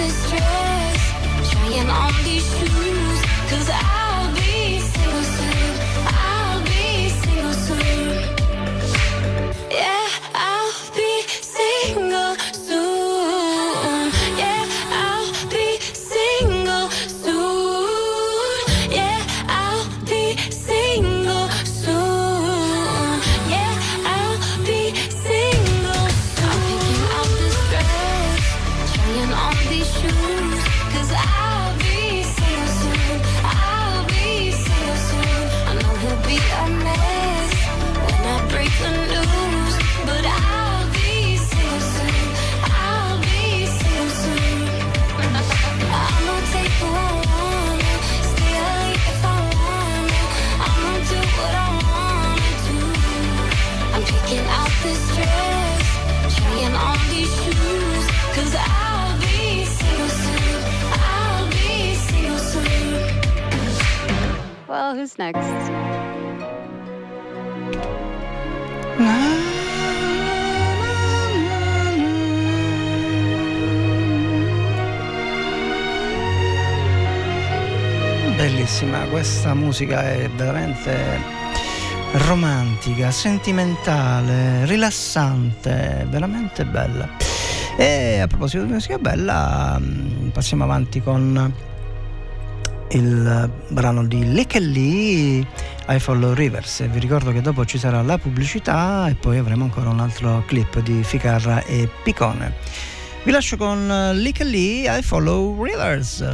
This 0.00 0.30
dress, 0.30 1.52
trying 1.52 1.90
on 1.90 2.12
these 2.24 2.46
shoes. 2.58 3.22
Cause 3.50 3.68
I'll 3.68 3.99
next. 65.32 65.70
Bellissima, 78.36 79.04
questa 79.10 79.52
musica 79.52 80.02
è 80.02 80.28
veramente 80.30 81.38
romantica, 82.12 83.10
sentimentale, 83.10 84.64
rilassante, 84.64 86.06
veramente 86.08 86.64
bella. 86.64 87.06
E 87.76 88.20
a 88.20 88.26
proposito 88.26 88.64
di 88.64 88.72
musica 88.72 88.98
bella, 88.98 89.78
mm, 89.78 90.28
passiamo 90.28 90.64
avanti 90.64 91.02
con 91.02 91.52
il 92.92 93.50
brano 93.68 94.04
di 94.04 94.32
Lickelly 94.32 95.46
I 95.88 95.98
Follow 95.98 96.32
Rivers. 96.32 96.88
Vi 96.88 96.98
ricordo 96.98 97.32
che 97.32 97.40
dopo 97.40 97.64
ci 97.64 97.78
sarà 97.78 98.02
la 98.02 98.18
pubblicità 98.18 99.08
e 99.08 99.14
poi 99.14 99.38
avremo 99.38 99.64
ancora 99.64 99.90
un 99.90 100.00
altro 100.00 100.42
clip 100.46 100.80
di 100.80 101.02
Ficarra 101.02 101.62
e 101.64 101.88
Picone. 102.02 102.54
Vi 103.22 103.30
lascio 103.30 103.56
con 103.56 104.12
Lickelly 104.14 104.86
I 104.88 105.02
Follow 105.02 105.62
Rivers. 105.62 106.24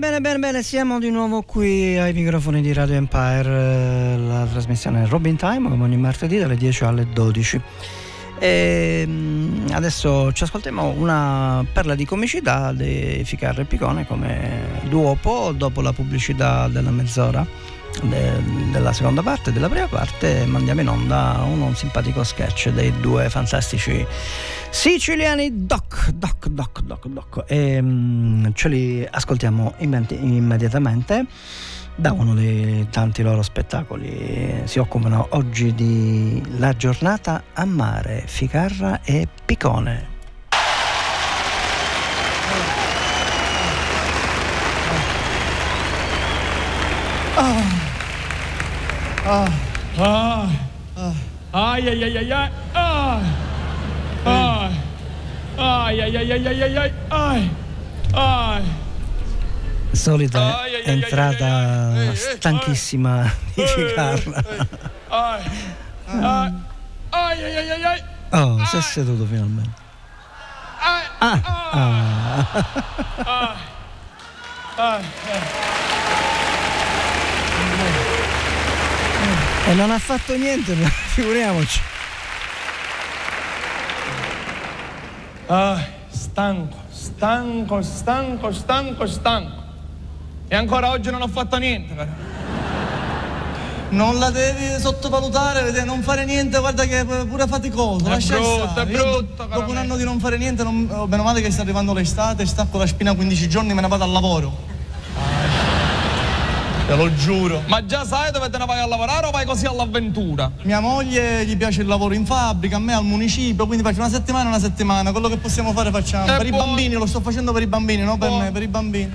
bene, 0.00 0.22
bene, 0.22 0.38
bene, 0.38 0.62
siamo 0.62 0.98
di 0.98 1.10
nuovo 1.10 1.42
qui 1.42 1.98
ai 1.98 2.14
microfoni 2.14 2.62
di 2.62 2.72
Radio 2.72 2.94
Empire, 2.94 3.50
eh, 3.50 4.16
la 4.16 4.46
trasmissione 4.50 5.04
Robin 5.04 5.36
Time 5.36 5.68
come 5.68 5.84
ogni 5.84 5.98
martedì 5.98 6.38
dalle 6.38 6.56
10 6.56 6.84
alle 6.84 7.06
12. 7.12 7.60
E 8.38 9.04
ehm, 9.06 9.66
adesso 9.72 10.32
ci 10.32 10.44
ascoltiamo 10.44 10.94
una 10.96 11.62
perla 11.70 11.94
di 11.94 12.06
comicità 12.06 12.72
di 12.72 13.20
Ficarra 13.26 13.60
e 13.60 13.66
Picone 13.66 14.06
come 14.06 14.80
duopo 14.88 15.52
dopo 15.54 15.82
la 15.82 15.92
pubblicità 15.92 16.66
della 16.68 16.90
mezz'ora 16.90 17.46
de, 18.02 18.42
della 18.70 18.94
seconda 18.94 19.20
parte, 19.22 19.52
della 19.52 19.68
prima 19.68 19.86
parte 19.86 20.46
mandiamo 20.46 20.80
in 20.80 20.88
onda 20.88 21.42
uno, 21.44 21.66
un 21.66 21.76
simpatico 21.76 22.24
sketch 22.24 22.70
dei 22.70 22.90
due 23.00 23.28
fantastici 23.28 24.06
siciliani 24.70 25.66
doc. 25.66 25.79
Doc 26.82 27.06
Doc 27.08 27.44
e 27.46 27.80
mm, 27.80 28.46
ce 28.54 28.68
li 28.68 29.06
ascoltiamo 29.08 29.74
immedi- 29.78 30.18
immediatamente 30.20 31.26
da 31.94 32.12
uno 32.12 32.34
dei 32.34 32.86
tanti 32.90 33.22
loro 33.22 33.42
spettacoli 33.42 34.62
si 34.64 34.78
occupano 34.78 35.26
oggi 35.30 35.74
di 35.74 36.42
La 36.58 36.74
giornata 36.74 37.42
a 37.52 37.64
mare, 37.66 38.22
Ficarra 38.26 39.00
e 39.02 39.28
Picone. 39.44 40.08
Ah. 49.26 49.48
Ah. 49.98 50.48
Ah. 50.96 51.12
Ai 51.52 51.88
ai 51.88 52.02
ai 52.02 52.16
ai 52.16 52.32
ai. 52.32 52.50
Ah. 52.72 53.20
Ai. 55.60 56.00
Ai 56.00 56.16
ai 56.16 56.16
ai 56.16 56.30
ai 56.32 56.46
ai 56.46 56.62
ai 56.62 56.76
ai. 56.76 56.92
Ai. 57.08 57.50
Ai. 58.12 58.62
Solita 59.92 60.66
entrata 60.84 62.14
stanchissima 62.14 63.30
di 63.54 63.66
Ficarra. 63.66 64.44
Ai. 65.08 65.42
Ai. 66.06 66.52
Ai 67.10 67.42
ai 67.44 67.56
ai 67.56 67.70
ai 67.70 67.84
ai. 67.84 68.02
Oh, 68.30 68.64
si 68.64 68.76
è 68.76 68.80
seduto 68.80 69.26
finalmente. 69.26 69.76
Ah, 70.82 71.02
ah. 71.18 71.40
Ah. 73.26 73.56
Ah. 74.76 75.00
E 79.66 79.74
non 79.74 79.90
ha 79.90 79.98
fatto 79.98 80.34
niente, 80.36 80.74
figuriamoci. 80.74 81.80
Ah, 85.52 85.84
stanco, 86.08 86.76
stanco, 86.92 87.82
stanco, 87.82 88.52
stanco, 88.52 89.06
stanco. 89.08 89.62
E 90.46 90.54
ancora 90.54 90.90
oggi 90.90 91.10
non 91.10 91.22
ho 91.22 91.26
fatto 91.26 91.56
niente, 91.56 91.92
caro. 91.92 92.10
Non 93.88 94.20
la 94.20 94.30
devi 94.30 94.78
sottovalutare, 94.78 95.82
non 95.82 96.02
fare 96.02 96.24
niente, 96.24 96.60
guarda 96.60 96.84
che 96.84 97.00
è 97.00 97.04
pure 97.04 97.48
faticoso. 97.48 98.06
È 98.06 98.10
lascia 98.10 98.36
brutto, 98.36 98.80
è 98.80 98.86
brutto, 98.86 99.46
dopo 99.46 99.70
un 99.72 99.76
anno 99.76 99.96
di 99.96 100.04
non 100.04 100.20
fare 100.20 100.38
niente, 100.38 100.62
non, 100.62 100.88
oh, 100.88 101.08
meno 101.08 101.24
male 101.24 101.40
che 101.40 101.50
sta 101.50 101.62
arrivando 101.62 101.92
l'estate, 101.94 102.46
stacco 102.46 102.78
la 102.78 102.86
spina 102.86 103.12
15 103.12 103.48
giorni 103.48 103.70
e 103.70 103.74
me 103.74 103.80
ne 103.80 103.88
vado 103.88 104.04
al 104.04 104.12
lavoro. 104.12 104.69
Te 106.90 106.96
lo 106.96 107.14
giuro. 107.14 107.62
Ma 107.66 107.86
già 107.86 108.04
sai 108.04 108.32
dove 108.32 108.50
te 108.50 108.58
ne 108.58 108.64
vai 108.66 108.80
a 108.80 108.86
lavorare 108.86 109.24
o 109.28 109.30
vai 109.30 109.44
così 109.46 109.64
all'avventura? 109.64 110.50
Mia 110.62 110.80
moglie 110.80 111.46
gli 111.46 111.56
piace 111.56 111.82
il 111.82 111.86
lavoro 111.86 112.14
in 112.14 112.26
fabbrica, 112.26 112.76
a 112.76 112.78
me 112.80 112.92
al 112.94 113.04
municipio, 113.04 113.64
quindi 113.64 113.84
faccio 113.84 114.00
una 114.00 114.08
settimana 114.08 114.48
una 114.48 114.58
settimana, 114.58 115.12
quello 115.12 115.28
che 115.28 115.36
possiamo 115.36 115.70
fare 115.72 115.92
facciamo. 115.92 116.24
È 116.24 116.36
per 116.36 116.46
i 116.46 116.50
buono. 116.50 116.64
bambini, 116.64 116.94
lo 116.94 117.06
sto 117.06 117.20
facendo 117.20 117.52
per 117.52 117.62
i 117.62 117.68
bambini, 117.68 118.02
non 118.02 118.18
per 118.18 118.30
me, 118.32 118.50
per 118.50 118.62
i 118.62 118.66
bambini. 118.66 119.08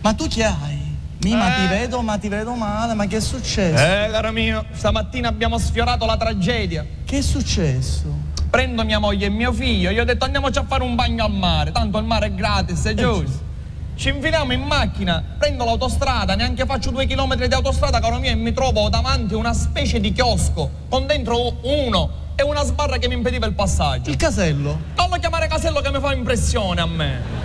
Ma 0.00 0.12
tu 0.12 0.26
chi 0.26 0.42
hai? 0.42 0.96
Mi, 1.22 1.36
ma 1.36 1.54
Eh. 1.56 1.60
ti 1.60 1.66
vedo, 1.68 2.02
ma 2.02 2.18
ti 2.18 2.26
vedo 2.26 2.52
male, 2.54 2.94
ma 2.94 3.06
che 3.06 3.18
è 3.18 3.20
successo? 3.20 3.80
Eh, 3.80 4.08
caro 4.10 4.32
mio, 4.32 4.64
stamattina 4.72 5.28
abbiamo 5.28 5.56
sfiorato 5.56 6.06
la 6.06 6.16
tragedia. 6.16 6.84
Che 7.04 7.18
è 7.18 7.22
successo? 7.22 8.12
Prendo 8.50 8.84
mia 8.84 8.98
moglie 8.98 9.26
e 9.26 9.30
mio 9.30 9.52
figlio, 9.52 9.92
gli 9.92 10.00
ho 10.00 10.04
detto 10.04 10.24
andiamoci 10.24 10.58
a 10.58 10.64
fare 10.66 10.82
un 10.82 10.96
bagno 10.96 11.24
al 11.24 11.32
mare, 11.32 11.70
tanto 11.70 11.96
il 11.98 12.06
mare 12.06 12.26
è 12.26 12.34
gratis, 12.34 12.82
è 12.86 12.94
giusto. 12.94 13.43
Ci 13.96 14.08
infiliamo 14.08 14.52
in 14.52 14.62
macchina, 14.62 15.22
prendo 15.38 15.64
l'autostrada, 15.64 16.34
neanche 16.34 16.66
faccio 16.66 16.90
due 16.90 17.06
chilometri 17.06 17.46
di 17.46 17.54
autostrada, 17.54 18.00
caro 18.00 18.18
mio, 18.18 18.30
e 18.30 18.34
mi 18.34 18.52
trovo 18.52 18.88
davanti 18.88 19.34
una 19.34 19.54
specie 19.54 20.00
di 20.00 20.12
chiosco 20.12 20.68
con 20.88 21.06
dentro 21.06 21.58
uno 21.62 22.22
e 22.34 22.42
una 22.42 22.64
sbarra 22.64 22.98
che 22.98 23.06
mi 23.06 23.14
impediva 23.14 23.46
il 23.46 23.52
passaggio. 23.54 24.10
Il 24.10 24.16
casello? 24.16 24.78
Non 24.96 25.08
lo 25.10 25.16
chiamare 25.18 25.46
casello 25.46 25.80
che 25.80 25.90
mi 25.92 26.00
fa 26.00 26.12
impressione 26.12 26.80
a 26.80 26.86
me. 26.86 27.42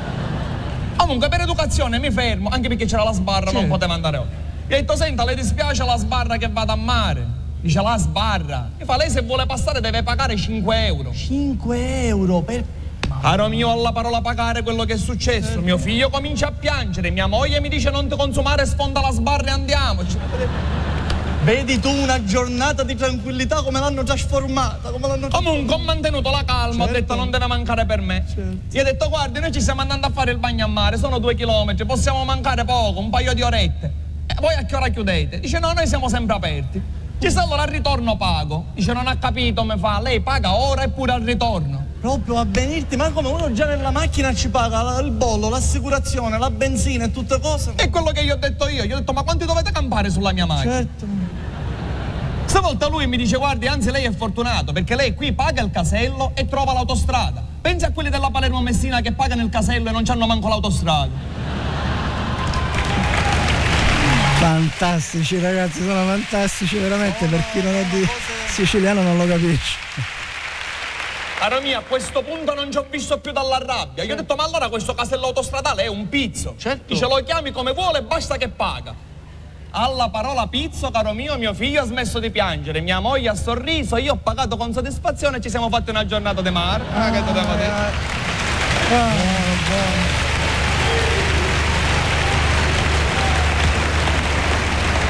Comunque, 0.95 1.29
per 1.29 1.41
educazione 1.41 1.99
mi 1.99 2.09
fermo, 2.09 2.49
anche 2.49 2.67
perché 2.67 2.85
c'era 2.85 3.03
la 3.03 3.13
sbarra, 3.13 3.45
non 3.51 3.61
Certo. 3.61 3.67
poteva 3.69 3.93
andare 3.93 4.17
oltre. 4.17 4.35
Gli 4.67 4.73
ho 4.73 4.75
detto, 4.77 4.95
senta, 4.95 5.23
le 5.25 5.35
dispiace 5.35 5.83
la 5.85 5.97
sbarra 5.97 6.37
che 6.37 6.49
vada 6.49 6.73
a 6.73 6.75
mare? 6.75 7.25
Dice, 7.61 7.79
la 7.81 7.95
sbarra. 7.97 8.69
Mi 8.77 8.85
fa, 8.85 8.97
lei 8.97 9.09
se 9.09 9.21
vuole 9.21 9.45
passare 9.45 9.81
deve 9.81 10.01
pagare 10.01 10.35
5 10.35 10.85
euro. 10.87 11.13
5 11.13 12.05
euro 12.07 12.41
per... 12.41 12.63
Caro 13.21 13.49
mio, 13.49 13.71
alla 13.71 13.91
parola 13.91 14.21
pagare 14.21 14.63
quello 14.63 14.85
che 14.85 14.93
è 14.93 14.97
successo. 14.97 15.59
Mio 15.59 15.77
figlio 15.77 16.09
comincia 16.09 16.47
a 16.47 16.51
piangere, 16.51 17.09
mia 17.09 17.27
moglie 17.27 17.59
mi 17.59 17.67
dice 17.67 17.89
non 17.89 18.07
ti 18.07 18.15
consumare, 18.15 18.65
sfonda 18.65 19.01
la 19.01 19.11
sbarra 19.11 19.47
e 19.47 19.51
andiamoci. 19.51 20.17
Vedi 21.43 21.79
tu 21.79 21.89
una 21.89 22.23
giornata 22.23 22.83
di 22.83 22.95
tranquillità 22.95 23.61
come 23.61 23.79
l'hanno 23.79 24.03
trasformata, 24.03 24.89
come 24.91 25.07
l'hanno 25.07 25.27
Comunque 25.29 25.75
ho 25.75 25.79
mantenuto 25.79 26.29
la 26.29 26.43
calma, 26.45 26.83
ho 26.83 26.87
Certo. 26.87 26.93
detto 26.93 27.15
non 27.15 27.29
deve 27.29 27.47
mancare 27.47 27.85
per 27.85 28.01
me. 28.01 28.25
Gli 28.69 28.79
ho 28.79 28.83
detto 28.83 29.09
guardi, 29.09 29.39
noi 29.39 29.51
ci 29.51 29.59
stiamo 29.61 29.81
andando 29.81 30.07
a 30.07 30.11
fare 30.11 30.31
il 30.31 30.37
bagno 30.37 30.65
a 30.65 30.67
mare, 30.67 30.97
sono 30.97 31.17
due 31.19 31.35
chilometri, 31.35 31.85
possiamo 31.85 32.23
mancare 32.23 32.63
poco, 32.63 32.99
un 32.99 33.09
paio 33.09 33.33
di 33.33 33.41
orette. 33.41 33.91
E 34.27 34.35
voi 34.39 34.53
a 34.53 34.63
che 34.63 34.75
ora 34.75 34.87
chiudete? 34.89 35.39
Dice 35.39 35.59
no, 35.59 35.71
noi 35.73 35.87
siamo 35.87 36.07
sempre 36.07 36.35
aperti. 36.35 36.81
Dice 37.17 37.37
allora 37.39 37.63
al 37.63 37.69
ritorno 37.69 38.15
pago. 38.15 38.67
Dice 38.73 38.93
non 38.93 39.07
ha 39.07 39.17
capito, 39.17 39.63
mi 39.65 39.77
fa, 39.77 39.99
lei 40.01 40.21
paga 40.21 40.55
ora 40.55 40.83
e 40.83 40.89
pure 40.89 41.11
al 41.11 41.21
ritorno. 41.21 41.87
Proprio 42.01 42.37
a 42.39 42.45
venirti, 42.47 42.95
ma 42.95 43.09
come 43.09 43.27
uno 43.27 43.51
già 43.51 43.65
nella 43.65 43.91
macchina 43.91 44.33
ci 44.33 44.47
paga 44.49 44.81
la- 44.81 44.99
il 45.01 45.11
bollo, 45.11 45.49
l'assicurazione, 45.49 46.37
la 46.37 46.49
benzina 46.49 47.05
e 47.05 47.11
tutte 47.11 47.39
cose. 47.41 47.73
È 47.75 47.89
quello 47.89 48.11
che 48.11 48.23
gli 48.23 48.29
ho 48.29 48.37
detto 48.37 48.69
io. 48.69 48.85
Gli 48.85 48.93
ho 48.93 48.97
detto 48.97 49.11
ma 49.11 49.23
quanti 49.23 49.45
dovete 49.45 49.71
campare 49.71 50.09
sulla 50.09 50.31
mia 50.31 50.45
macchina? 50.45 50.73
Certo. 50.75 51.05
Stavolta 52.45 52.87
lui 52.87 53.05
mi 53.05 53.17
dice 53.17 53.37
guardi, 53.37 53.67
anzi 53.67 53.91
lei 53.91 54.05
è 54.05 54.11
fortunato 54.15 54.71
perché 54.71 54.95
lei 54.95 55.13
qui 55.13 55.33
paga 55.33 55.61
il 55.61 55.71
casello 55.71 56.31
e 56.35 56.47
trova 56.47 56.71
l'autostrada. 56.73 57.43
Pensi 57.61 57.83
a 57.85 57.91
quelli 57.91 58.09
della 58.09 58.29
Palermo 58.31 58.61
Messina 58.61 59.01
che 59.01 59.11
pagano 59.11 59.43
il 59.43 59.49
casello 59.49 59.89
e 59.89 59.91
non 59.91 60.03
hanno 60.07 60.25
manco 60.25 60.47
l'autostrada. 60.47 61.11
Fantastici 64.39 65.37
ragazzi, 65.39 65.81
sono 65.81 66.05
fantastici 66.05 66.77
veramente, 66.77 67.25
per 67.27 67.43
chi 67.51 67.61
non 67.61 67.75
è 67.75 67.83
di 67.91 68.07
siciliano 68.47 69.01
non 69.01 69.17
lo 69.17 69.27
capisce. 69.27 70.18
Caro 71.39 71.61
mio, 71.61 71.79
a 71.79 71.83
questo 71.87 72.21
punto 72.21 72.53
non 72.53 72.69
ci 72.69 72.77
ho 72.77 72.85
visto 72.89 73.17
più 73.19 73.31
dalla 73.31 73.57
rabbia. 73.65 74.03
Gli 74.03 74.11
ho 74.11 74.15
detto, 74.15 74.35
ma 74.35 74.43
allora 74.43 74.67
questo 74.67 74.93
casello 74.93 75.27
autostradale 75.27 75.83
è 75.83 75.87
un 75.87 76.09
pizzo. 76.09 76.55
Certo. 76.57 76.83
Dice, 76.93 77.07
lo 77.07 77.15
chiami 77.23 77.51
come 77.51 77.71
vuole, 77.71 78.01
basta 78.01 78.35
che 78.35 78.49
paga. 78.49 78.93
Alla 79.71 80.09
parola 80.09 80.47
pizzo, 80.47 80.91
caro 80.91 81.13
mio, 81.13 81.37
mio 81.37 81.53
figlio 81.53 81.81
ha 81.81 81.85
smesso 81.85 82.19
di 82.19 82.29
piangere, 82.29 82.81
mia 82.81 82.99
moglie 82.99 83.29
ha 83.29 83.35
sorriso, 83.35 83.95
io 83.97 84.13
ho 84.13 84.19
pagato 84.21 84.57
con 84.57 84.73
soddisfazione 84.73 85.37
e 85.37 85.41
ci 85.41 85.49
siamo 85.49 85.69
fatti 85.69 85.91
una 85.91 86.05
giornata 86.05 86.41
di 86.41 86.49
mare. 86.49 86.83
Ah, 86.93 87.09
che 87.11 87.23
devo 87.23 87.55
dire? 87.55 88.97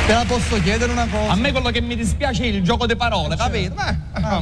Te 0.05 0.13
la 0.15 0.23
posso 0.27 0.59
chiedere 0.61 0.91
una 0.91 1.07
cosa? 1.07 1.31
A 1.31 1.35
me 1.35 1.51
quello 1.51 1.69
che 1.69 1.81
mi 1.81 1.95
dispiace 1.95 2.43
è 2.43 2.47
il 2.47 2.63
gioco 2.63 2.87
di 2.87 2.95
parole, 2.95 3.35
capito? 3.35 3.75
Eh, 3.79 3.95
Ah, 4.13 4.41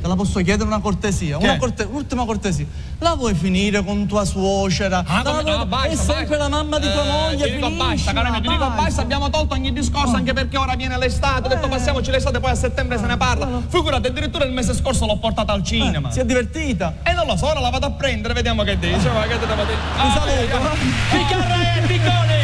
te 0.00 0.06
la 0.08 0.14
posso 0.14 0.40
chiedere 0.40 0.64
una 0.68 0.80
cortesia? 0.80 1.36
Che? 1.38 1.44
Una 1.44 1.56
corte- 1.58 1.84
Un'ultima 1.84 2.24
cortesia. 2.24 2.66
La 3.00 3.14
vuoi 3.14 3.34
finire 3.34 3.82
con 3.84 4.06
tua 4.06 4.24
suocera? 4.24 5.04
Ah, 5.06 5.22
La 5.22 5.30
come 5.30 5.42
vuoi- 5.42 5.56
no, 5.56 5.66
basta, 5.66 5.88
è 5.88 5.94
sempre 5.96 6.14
basta. 6.36 6.36
la 6.38 6.48
mamma 6.48 6.78
di 6.78 6.90
tua 6.90 7.04
Eh, 7.04 7.08
moglie. 7.08 7.44
Ti 7.46 7.52
dico 7.52 7.68
basta, 7.70 7.84
finiscila, 7.84 8.12
caro 8.12 8.30
mio, 8.30 8.40
ti 8.40 8.48
dico 8.48 8.58
basta. 8.66 8.82
basta, 8.82 9.02
abbiamo 9.02 9.30
tolto 9.30 9.54
ogni 9.54 9.72
discorso 9.72 10.16
anche 10.16 10.32
perché 10.32 10.56
ora 10.58 10.74
viene 10.74 10.98
l'estate. 10.98 11.46
Ho 11.46 11.48
detto 11.48 11.68
passiamoci 11.68 12.10
l'estate, 12.10 12.40
poi 12.40 12.50
a 12.50 12.54
settembre 12.54 12.98
se 12.98 13.06
ne 13.06 13.16
parla. 13.16 13.48
Figurati, 13.68 14.06
addirittura 14.08 14.44
il 14.44 14.52
mese 14.52 14.74
scorso 14.74 15.06
l'ho 15.06 15.16
portata 15.18 15.52
al 15.52 15.62
cinema. 15.62 16.10
Si 16.10 16.20
è 16.20 16.24
divertita? 16.24 16.96
E 17.02 17.12
non 17.12 17.26
lo 17.26 17.36
so, 17.36 17.46
ora 17.46 17.60
la 17.60 17.70
vado 17.70 17.86
a 17.86 17.90
prendere, 17.90 18.34
vediamo 18.34 18.62
che 18.62 18.78
dice. 18.78 19.08
Va, 19.08 19.22
che 19.22 19.38
te 19.38 19.46
devo 19.46 19.64
dire? 19.64 19.76
Ti 19.76 20.00
Ah, 20.00 20.10
saluto. 20.12 20.34
via, 20.46 20.58
via. 20.58 20.70
Ficarra 21.10 21.74
e 21.76 21.80
Piccone! 21.86 22.38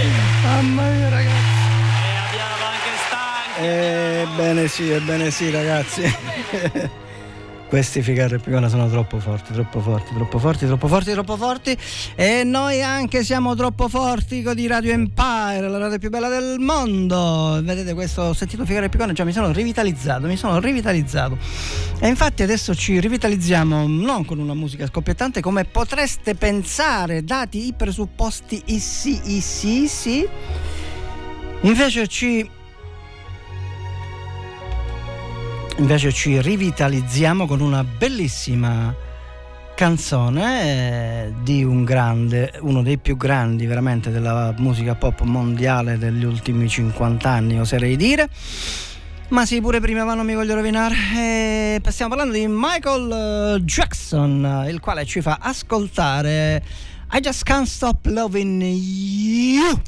Mamma 0.45 0.83
mia 0.83 1.09
ragazzi. 1.09 1.55
Ebbene 3.59 4.69
sì, 4.69 4.91
ebbene 4.91 5.31
sì 5.31 5.51
ragazzi. 5.51 6.03
Questi 7.68 8.01
Ficarra 8.01 8.36
e 8.36 8.38
Picone 8.38 8.68
sono 8.68 8.88
troppo 8.88 9.18
forti, 9.18 9.52
troppo 9.52 9.80
forti, 9.80 10.14
troppo 10.14 10.38
forti, 10.38 10.66
troppo 10.66 10.86
forti, 10.86 11.12
troppo 11.12 11.36
forti. 11.36 11.76
E 12.14 12.44
noi 12.44 12.80
anche 12.80 13.24
siamo 13.24 13.56
troppo 13.56 13.88
forti 13.88 14.43
con 14.43 14.55
di 14.55 14.68
Radio 14.68 14.93
Empire, 14.93 15.68
la 15.68 15.78
radio 15.78 15.98
più 15.98 16.09
bella 16.09 16.28
del 16.28 16.60
mondo. 16.60 17.60
Vedete 17.62 17.93
questo, 17.93 18.22
ho 18.22 18.32
sentito 18.34 18.64
Ficarra 18.64 18.86
e 18.86 18.88
Picone, 18.88 19.14
già 19.14 19.24
mi 19.24 19.32
sono 19.32 19.51
rivitalizzato, 19.51 20.28
mi 20.28 20.36
sono 20.36 20.60
rivitalizzato. 20.60 21.36
E 21.98 22.06
infatti 22.06 22.44
adesso 22.44 22.72
ci 22.72 23.01
rivitalizziamo 23.01 23.88
non 23.88 24.24
con 24.24 24.38
una 24.38 24.55
musica 24.55 24.86
scoppiettante 24.86 25.40
come 25.40 25.64
potreste 25.64 26.36
pensare, 26.36 27.24
dati 27.24 27.66
i 27.66 27.72
presupposti 27.72 28.62
issi, 28.66 29.20
issi, 29.24 29.82
issi. 29.82 30.28
Invece 31.62 32.06
ci 32.06 32.48
invece 35.77 36.12
ci 36.12 36.40
rivitalizziamo 36.40 37.47
con 37.47 37.61
una 37.61 37.85
bellissima 37.85 38.94
canzone 39.74 40.62
eh, 40.62 41.32
di 41.43 41.62
un 41.62 41.85
grande, 41.85 42.53
uno 42.61 42.82
dei 42.82 42.97
più 42.97 43.16
grandi 43.16 43.66
veramente 43.66 44.11
della 44.11 44.55
musica 44.57 44.94
pop 44.94 45.20
mondiale 45.20 45.98
degli 45.98 46.24
ultimi 46.24 46.69
50 46.69 47.28
anni, 47.28 47.61
oserei 47.61 47.97
dire. 47.97 48.28
Ma 49.28 49.44
sì, 49.44 49.61
pure 49.61 49.81
prima 49.81 50.05
ma 50.05 50.15
non 50.15 50.24
mi 50.24 50.35
voglio 50.35 50.55
rovinare. 50.55 50.94
Eh, 51.15 51.82
stiamo 51.89 52.15
parlando 52.15 52.39
di 52.39 52.47
Michael 52.48 53.57
eh, 53.57 53.65
Jackson, 53.65 54.65
il 54.69 54.81
quale 54.81 55.05
ci 55.05 55.20
fa 55.20 55.39
ascoltare 55.40 56.62
I 57.12 57.20
Just 57.20 57.43
Can't 57.43 57.66
Stop 57.66 58.07
Loving 58.07 58.62
You. 58.62 59.81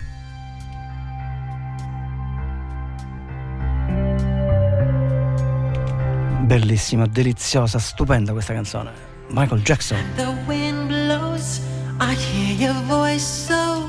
Bellissima, 6.49 7.07
deliziosa, 7.07 7.79
stupenda 7.79 8.33
questa 8.33 8.55
canzone. 8.55 8.91
Michael 9.29 9.61
Jackson. 9.61 9.99
The 10.17 10.35
wind 10.47 10.89
blows, 10.89 11.61
I 12.01 12.15
hear 12.15 12.57
your 12.57 12.83
voice, 12.87 13.23
so 13.23 13.87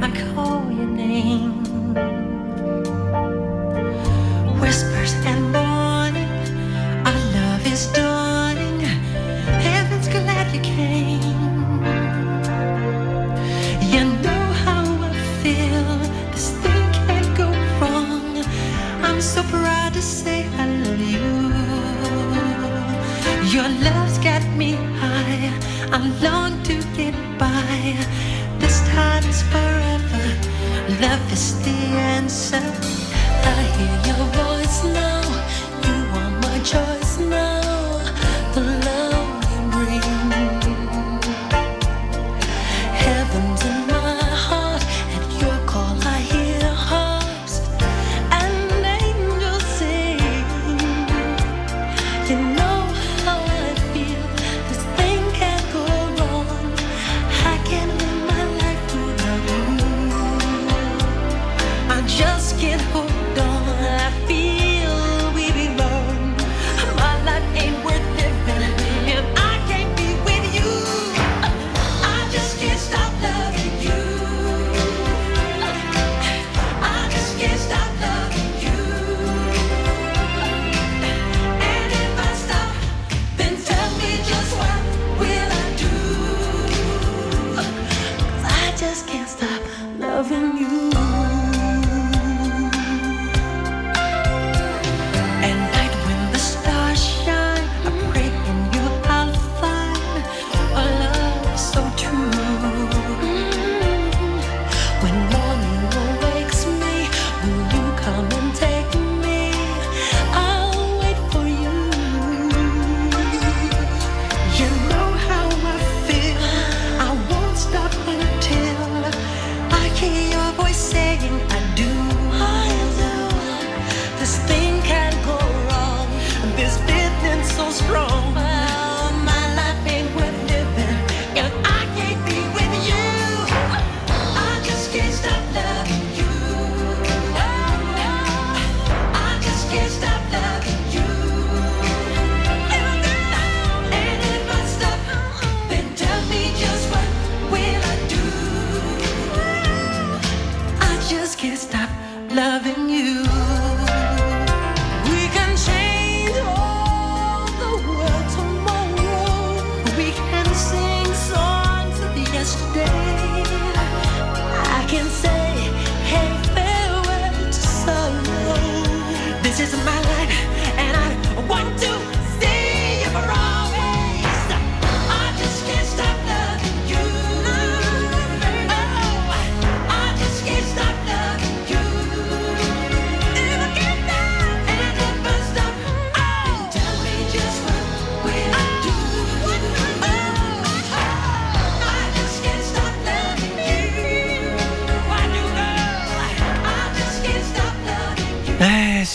I 0.00 0.08
call 0.32 0.70
your 0.70 0.86
name. 0.86 1.60
Whispers 4.60 5.12
and 5.26 5.50
morning, 5.50 6.28
our 7.04 7.18
love 7.34 7.66
is 7.66 7.90
dawning. 7.90 8.80
Heaven's 9.58 10.06
glad 10.06 10.54
you 10.54 10.60
came. 10.60 11.82
You 13.90 14.04
know 14.22 14.52
how 14.64 14.84
I 15.02 15.12
feel. 15.42 15.98
This 16.30 16.52
thing 16.62 16.92
can't 17.08 17.36
go 17.36 17.50
wrong. 17.80 18.44
I'm 19.02 19.20
so 19.20 19.42
proud 19.42 19.94
to 19.94 20.00
say 20.00 20.46
I 20.56 20.66
love 20.68 21.00
you. 21.00 21.37
Your 23.58 23.68
love's 23.70 24.18
got 24.18 24.46
me 24.56 24.74
high. 25.00 25.52
I 25.90 25.98
long 26.22 26.62
to 26.62 26.74
get 26.96 27.14
by. 27.40 27.96
This 28.60 28.78
time 28.90 29.24
is 29.24 29.42
forever. 29.50 30.26
Love 31.02 31.32
is 31.32 31.60
the 31.64 31.78
answer. 32.14 32.62
I 32.62 33.62
hear 33.74 34.14
your 34.14 34.26
voice 34.42 34.84
now. 34.84 35.22
You 35.86 35.96
are 36.20 36.30
my 36.40 36.58
choice 36.60 37.18
now. 37.18 37.57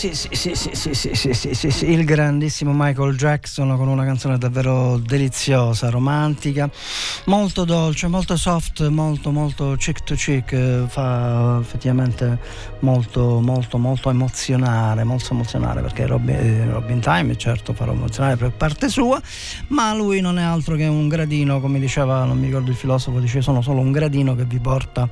Sì, 0.04 0.12
sì, 0.12 0.54
sì, 1.54 1.70
sì, 1.70 1.90
il 1.90 2.04
grandissimo 2.04 2.72
Michael 2.74 3.16
Jackson 3.16 3.74
con 3.74 3.88
una 3.88 4.04
canzone 4.04 4.36
davvero 4.36 4.98
deliziosa, 4.98 5.88
romantica, 5.88 6.68
molto 7.24 7.64
dolce, 7.64 8.06
molto 8.08 8.36
soft, 8.36 8.86
molto, 8.88 9.30
molto 9.30 9.76
cheek 9.78 10.04
to 10.04 10.14
cheek, 10.14 10.52
eh, 10.52 10.84
fa 10.88 11.56
effettivamente 11.58 12.38
molto, 12.80 13.40
molto, 13.40 13.78
molto 13.78 14.10
emozionare, 14.10 15.04
molto 15.04 15.32
emozionare 15.32 15.80
perché 15.80 16.04
Robin, 16.04 16.34
eh, 16.36 16.70
Robin 16.70 17.00
Time 17.00 17.34
certo 17.38 17.72
farà 17.72 17.92
emozionare 17.92 18.36
per 18.36 18.50
parte 18.50 18.90
sua, 18.90 19.18
ma 19.68 19.94
lui 19.94 20.20
non 20.20 20.38
è 20.38 20.42
altro 20.42 20.76
che 20.76 20.84
un 20.84 21.08
gradino, 21.08 21.60
come 21.60 21.80
diceva, 21.80 22.24
non 22.24 22.38
mi 22.38 22.44
ricordo 22.44 22.68
il 22.68 22.76
filosofo, 22.76 23.20
dice 23.20 23.40
sono 23.40 23.62
solo 23.62 23.80
un 23.80 23.90
gradino 23.90 24.34
che 24.34 24.44
vi 24.44 24.58
porta 24.58 25.08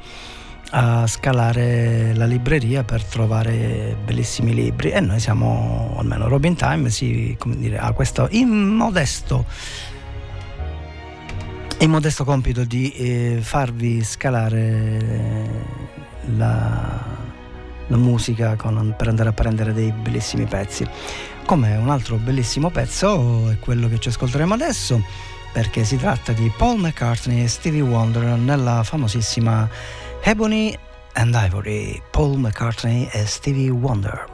a 0.74 1.07
scalare 1.07 2.15
la 2.15 2.24
libreria 2.24 2.82
per 2.82 3.05
trovare 3.05 3.94
bellissimi 4.05 4.55
libri 4.55 4.90
e 4.90 5.01
noi 5.01 5.20
siamo, 5.20 5.94
almeno 5.99 6.28
Robin 6.28 6.55
Time, 6.55 6.89
si, 6.89 7.36
dire, 7.44 7.78
ha 7.78 7.93
questo 7.93 8.28
immodesto 8.31 9.44
immodesto 11.78 12.24
compito 12.24 12.65
di 12.65 12.93
eh, 12.93 13.39
farvi 13.40 14.05
scalare 14.05 15.49
la, 16.36 17.05
la 17.89 17.97
musica 17.97 18.55
con- 18.55 18.94
per 18.97 19.09
andare 19.09 19.31
a 19.31 19.32
prendere 19.32 19.73
dei 19.73 19.93
bellissimi 19.93 20.47
pezzi. 20.47 20.86
Come 21.44 21.77
un 21.77 21.90
altro 21.90 22.16
bellissimo 22.16 22.70
pezzo 22.70 23.51
è 23.51 23.59
quello 23.59 23.89
che 23.89 23.99
ci 23.99 24.09
ascolteremo 24.09 24.55
adesso, 24.55 25.03
perché 25.53 25.85
si 25.85 25.97
tratta 25.97 26.32
di 26.32 26.51
Paul 26.57 26.78
McCartney 26.78 27.43
e 27.43 27.49
Stevie 27.49 27.82
Wonder 27.82 28.39
nella 28.39 28.85
famosissima 28.85 29.69
Ebony 30.24 30.77
and 31.16 31.35
Ivory, 31.35 32.01
Paul 32.12 32.36
McCartney 32.36 33.11
e 33.12 33.27
Stevie 33.27 33.70
Wonder. 33.70 34.31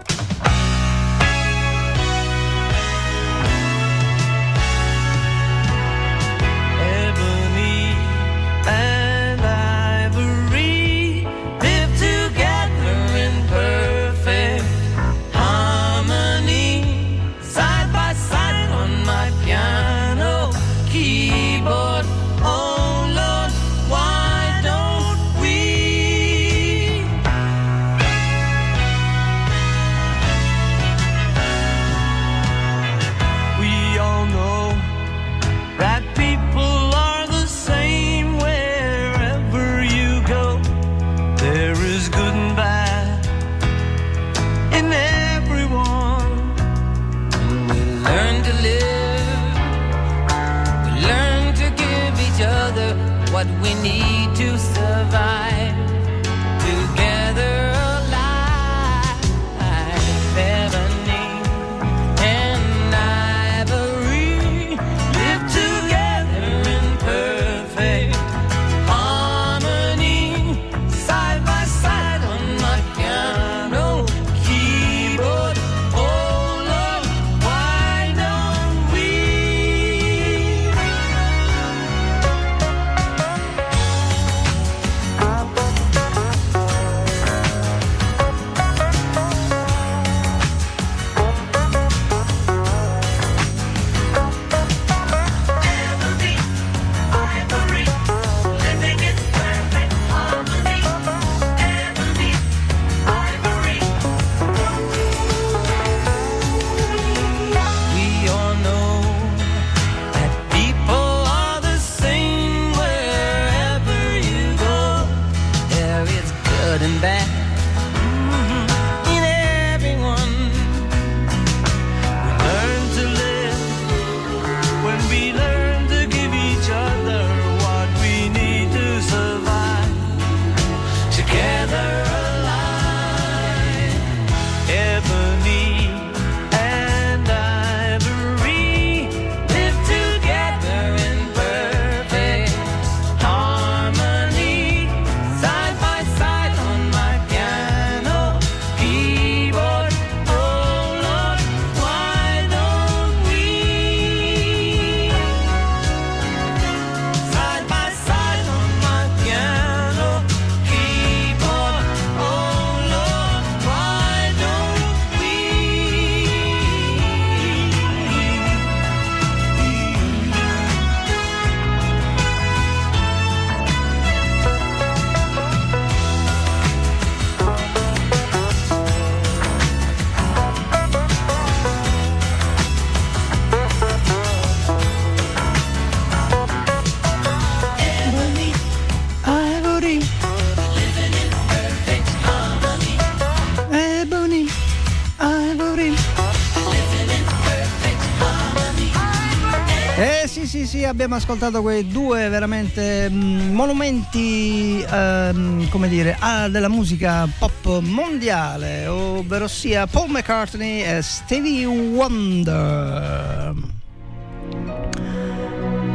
Abbiamo 200.89 201.15
ascoltato 201.17 201.61
quei 201.63 201.87
due 201.87 202.29
veramente 202.29 203.09
mm, 203.11 203.55
monumenti, 203.55 204.83
ehm, 204.89 205.69
come 205.69 205.89
dire, 205.89 206.17
della 206.51 206.69
musica 206.69 207.29
pop 207.39 207.81
mondiale, 207.81 208.87
ovvero 208.87 209.47
sia 209.49 209.87
Paul 209.87 210.11
McCartney 210.11 210.83
e 210.83 211.03
Stevie 211.03 211.67
Wonder. 211.67 213.55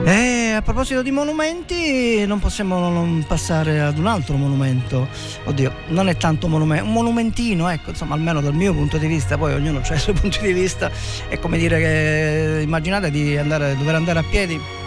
E 0.06 0.52
a 0.52 0.62
proposito 0.62 1.02
di 1.02 1.12
monumenti, 1.12 2.26
non 2.26 2.40
possiamo 2.40 2.78
non 2.90 3.24
passare 3.26 3.80
ad 3.80 3.98
un 3.98 4.06
altro 4.06 4.36
monumento. 4.36 5.08
Oddio, 5.46 5.72
non 5.88 6.10
è 6.10 6.18
tanto 6.18 6.48
monumento, 6.48 6.84
un 6.84 6.92
monumentino, 6.92 7.70
ecco, 7.70 7.92
insomma, 7.92 8.14
almeno 8.16 8.42
dal 8.42 8.54
mio 8.54 8.74
punto 8.74 8.98
di 8.98 9.08
vista, 9.08 9.38
poi 9.38 9.54
ognuno 9.54 9.82
ha 9.82 9.94
i 9.94 10.00
suoi 10.00 10.14
punti 10.20 10.40
di 10.42 10.52
vista. 10.52 10.92
È 11.30 11.40
come 11.40 11.58
dire 11.58 11.80
che 11.80 12.62
immaginate 12.64 13.10
di 13.10 13.38
andare, 13.38 13.76
dover 13.78 13.96
andare 13.96 14.20
a 14.20 14.24
piedi. 14.24 14.83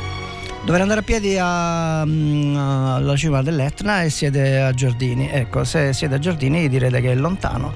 Dover 0.66 0.80
andare 0.80 0.98
a 0.98 1.02
piedi 1.04 1.36
mm, 1.38 2.56
alla 2.56 3.14
cima 3.14 3.40
dell'Etna 3.40 4.02
e 4.02 4.10
siete 4.10 4.58
a 4.58 4.72
Giardini. 4.72 5.30
Ecco, 5.30 5.62
se 5.62 5.92
siete 5.92 6.16
a 6.16 6.18
Giardini 6.18 6.68
direte 6.68 7.00
che 7.00 7.12
è 7.12 7.14
lontano. 7.14 7.72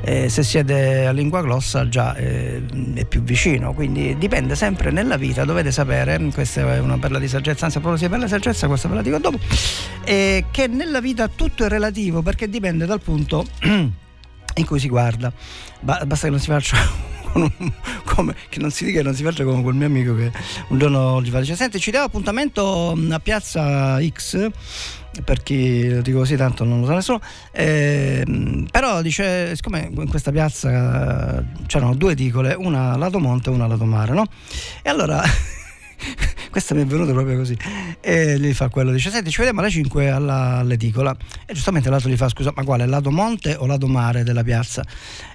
Eh, 0.00 0.28
se 0.28 0.42
siete 0.42 1.06
a 1.06 1.12
lingua 1.12 1.40
glossa 1.40 1.88
già 1.88 2.16
eh, 2.16 2.60
è 2.94 3.04
più 3.04 3.22
vicino, 3.22 3.72
quindi 3.74 4.18
dipende 4.18 4.56
sempre 4.56 4.90
nella 4.90 5.16
vita, 5.16 5.44
dovete 5.44 5.70
sapere, 5.70 6.18
questa 6.34 6.62
è 6.74 6.80
una 6.80 6.98
perla 6.98 7.20
di 7.20 7.28
saggezza, 7.28 7.66
anzi 7.66 7.78
a 7.78 7.80
proposito 7.80 8.08
di 8.08 8.12
perla 8.12 8.26
di 8.26 8.32
saggezza, 8.32 8.66
questa 8.66 8.88
ve 8.88 8.94
la 8.96 9.02
dico 9.02 9.18
dopo, 9.18 9.38
eh, 10.02 10.46
che 10.50 10.66
nella 10.66 11.00
vita 11.00 11.28
tutto 11.28 11.64
è 11.64 11.68
relativo 11.68 12.22
perché 12.22 12.48
dipende 12.48 12.86
dal 12.86 13.00
punto 13.00 13.46
in 13.62 14.66
cui 14.66 14.80
si 14.80 14.88
guarda, 14.88 15.32
Ba- 15.78 16.02
basta 16.04 16.24
che 16.24 16.30
non 16.30 16.40
si 16.40 16.46
faccia 16.46 17.11
un- 17.34 17.72
come, 18.04 18.34
che 18.48 18.60
non 18.60 18.70
si 18.70 18.84
dica 18.84 18.98
che 18.98 19.04
non 19.04 19.14
si 19.14 19.22
faccia 19.22 19.44
come 19.44 19.62
quel 19.62 19.74
mio 19.74 19.86
amico 19.86 20.14
che 20.14 20.30
un 20.68 20.78
giorno 20.78 21.22
gli 21.22 21.30
fa 21.30 21.40
dice 21.40 21.56
senti 21.56 21.78
ci 21.78 21.90
diamo 21.90 22.06
appuntamento 22.06 22.94
mh, 22.96 23.12
a 23.12 23.20
piazza 23.20 24.04
X 24.06 24.50
per 25.24 25.42
chi 25.42 25.88
lo 25.88 26.00
dico 26.00 26.18
così 26.18 26.36
tanto 26.36 26.64
non 26.64 26.80
lo 26.80 26.86
sa 26.86 26.94
nessuno 26.94 27.20
ehm, 27.52 28.66
però 28.70 29.02
dice 29.02 29.54
siccome 29.54 29.90
in 29.94 30.08
questa 30.08 30.30
piazza 30.30 31.38
eh, 31.40 31.44
c'erano 31.66 31.94
due 31.94 32.12
edicole 32.12 32.54
una 32.54 32.96
lato 32.96 33.18
monte 33.18 33.50
e 33.50 33.52
una 33.52 33.66
lato 33.66 33.84
mare 33.84 34.14
no? 34.14 34.26
e 34.82 34.88
allora 34.88 35.22
questo 36.50 36.74
mi 36.74 36.82
è 36.82 36.86
venuto 36.86 37.12
proprio 37.12 37.36
così 37.36 37.56
e 38.00 38.38
gli 38.38 38.52
fa 38.54 38.68
quello 38.68 38.90
dice 38.90 39.10
senti 39.10 39.30
ci 39.30 39.36
vediamo 39.38 39.60
alle 39.60 39.70
5 39.70 40.10
alla, 40.10 40.58
all'edicola 40.58 41.14
e 41.44 41.52
giustamente 41.52 41.90
l'altro 41.90 42.08
gli 42.08 42.16
fa 42.16 42.28
scusa 42.28 42.52
ma 42.54 42.64
quale 42.64 42.86
lato 42.86 43.10
monte 43.10 43.54
o 43.54 43.66
lato 43.66 43.86
mare 43.86 44.22
della 44.24 44.42
piazza 44.42 44.82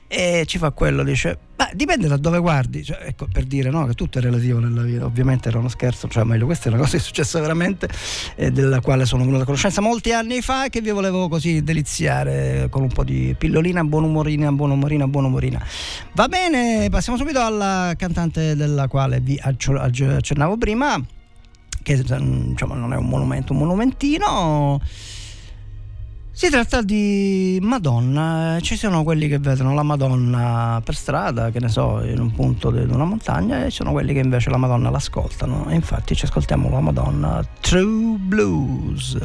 e 0.08 0.44
ci 0.46 0.58
fa 0.58 0.72
quello 0.72 1.04
dice 1.04 1.38
beh 1.56 1.72
dipende 1.74 2.08
da 2.08 2.18
dove 2.18 2.40
guardi. 2.40 2.84
Cioè, 2.84 3.00
ecco 3.02 3.28
per 3.32 3.44
dire 3.44 3.70
no 3.70 3.86
che 3.86 3.94
tutto 3.94 4.20
è 4.20 4.22
relativo 4.22 4.60
nella 4.60 4.82
vita. 4.82 5.06
Ovviamente 5.06 5.50
era 5.50 5.60
uno 5.60 5.68
scherzo 5.68 6.08
cioè 6.08 6.24
meglio 6.24 6.46
questa 6.46 6.66
è 6.66 6.68
una 6.70 6.78
cosa 6.78 6.92
che 6.92 6.98
è 6.98 7.00
successa 7.02 7.40
veramente 7.40 7.90
e 8.36 8.52
della 8.52 8.80
quale 8.80 9.06
sono 9.06 9.24
venuto 9.24 9.44
a 9.44 9.46
conoscenza 9.46 9.82
molti 9.82 10.14
anni 10.14 10.42
fa 10.42 10.70
che 10.70 10.82
vi 10.82 10.92
volevo 10.92 11.28
così 11.28 11.64
deliziare 11.64 12.68
con 12.70 12.84
un 12.84 12.90
po' 12.90 13.04
di 13.04 13.36
pillolina 13.38 13.84
buonumorina 13.84 14.52
buonumorina 14.52 15.08
buonumorina 15.08 15.66
va 16.14 16.28
bene 16.28 16.88
passiamo 16.90 17.18
subito 17.18 17.42
alla 17.42 17.94
cantante 17.98 18.56
della 18.56 18.88
quale 18.88 19.20
vi 19.20 19.40
accennavo 19.42 20.58
prima 20.58 21.04
che 21.88 21.96
diciamo, 21.96 22.74
non 22.74 22.92
è 22.92 22.98
un 22.98 23.06
monumento, 23.06 23.54
un 23.54 23.60
monumentino. 23.60 24.82
Si 26.38 26.52
tratta 26.52 26.84
di 26.84 27.58
Madonna, 27.64 28.60
ci 28.62 28.78
sono 28.78 29.04
quelli 29.04 29.28
che 29.28 29.40
vedono 29.40 29.74
la 29.74 29.82
Madonna 29.82 30.80
per 30.86 30.94
strada, 30.94 31.50
che 31.50 31.60
ne 31.60 31.68
so, 31.68 32.04
in 32.04 32.20
un 32.20 32.32
punto 32.32 32.70
di 32.70 32.80
una 32.94 33.06
montagna, 33.06 33.66
e 33.66 33.72
ci 33.72 33.78
sono 33.78 33.92
quelli 33.92 34.14
che 34.14 34.20
invece 34.20 34.52
la 34.52 34.58
Madonna 34.58 34.92
l'ascoltano. 34.92 35.68
E 35.68 35.74
infatti 35.74 36.16
ci 36.16 36.26
ascoltiamo 36.26 36.70
la 36.70 36.80
Madonna 36.80 37.44
True 37.60 38.18
Blues. 38.20 39.18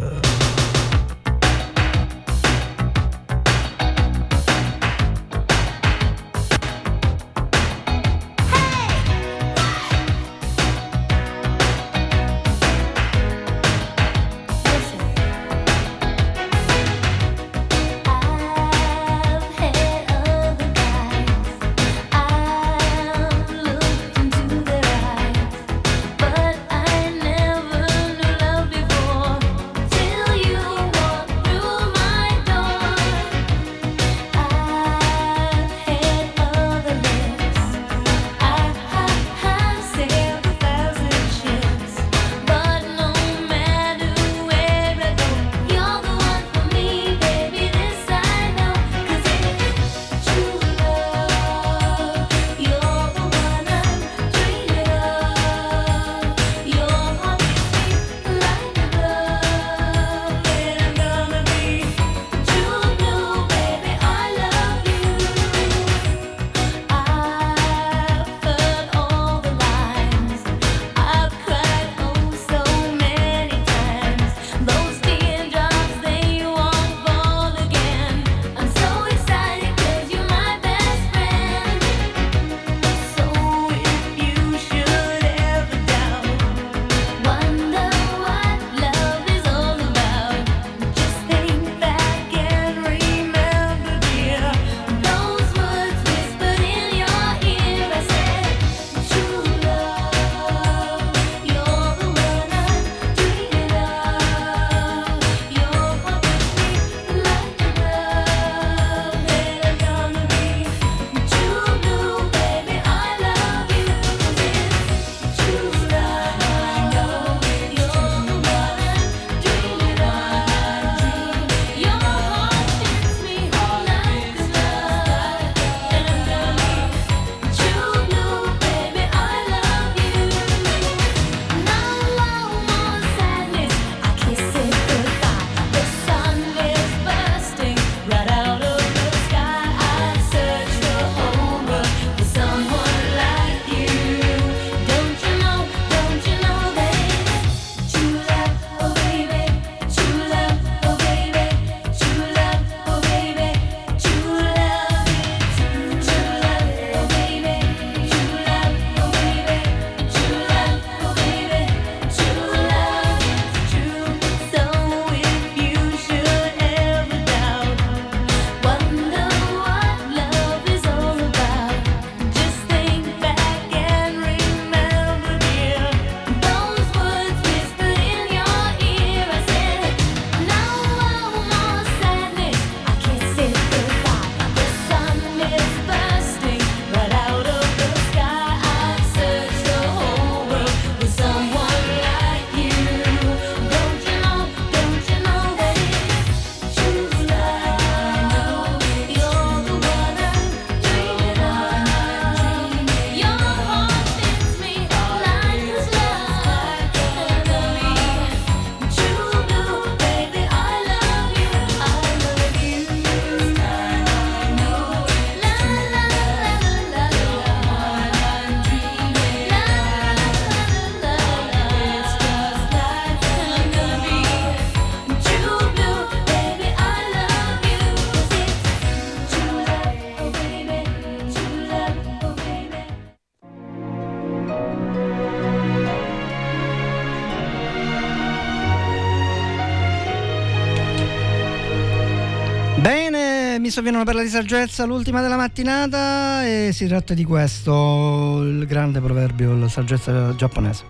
Bene, 243.72 243.86
mi 243.86 243.88
sovviene 243.88 244.04
per 244.04 244.14
la 244.14 244.26
saggezza 244.26 244.84
l'ultima 244.84 245.22
della 245.22 245.36
mattinata 245.36 246.44
e 246.46 246.72
si 246.74 246.86
tratta 246.86 247.14
di 247.14 247.24
questo, 247.24 248.42
il 248.42 248.66
grande 248.66 249.00
proverbio, 249.00 249.56
la 249.56 249.68
saggezza 249.68 250.34
giapponese. 250.34 250.84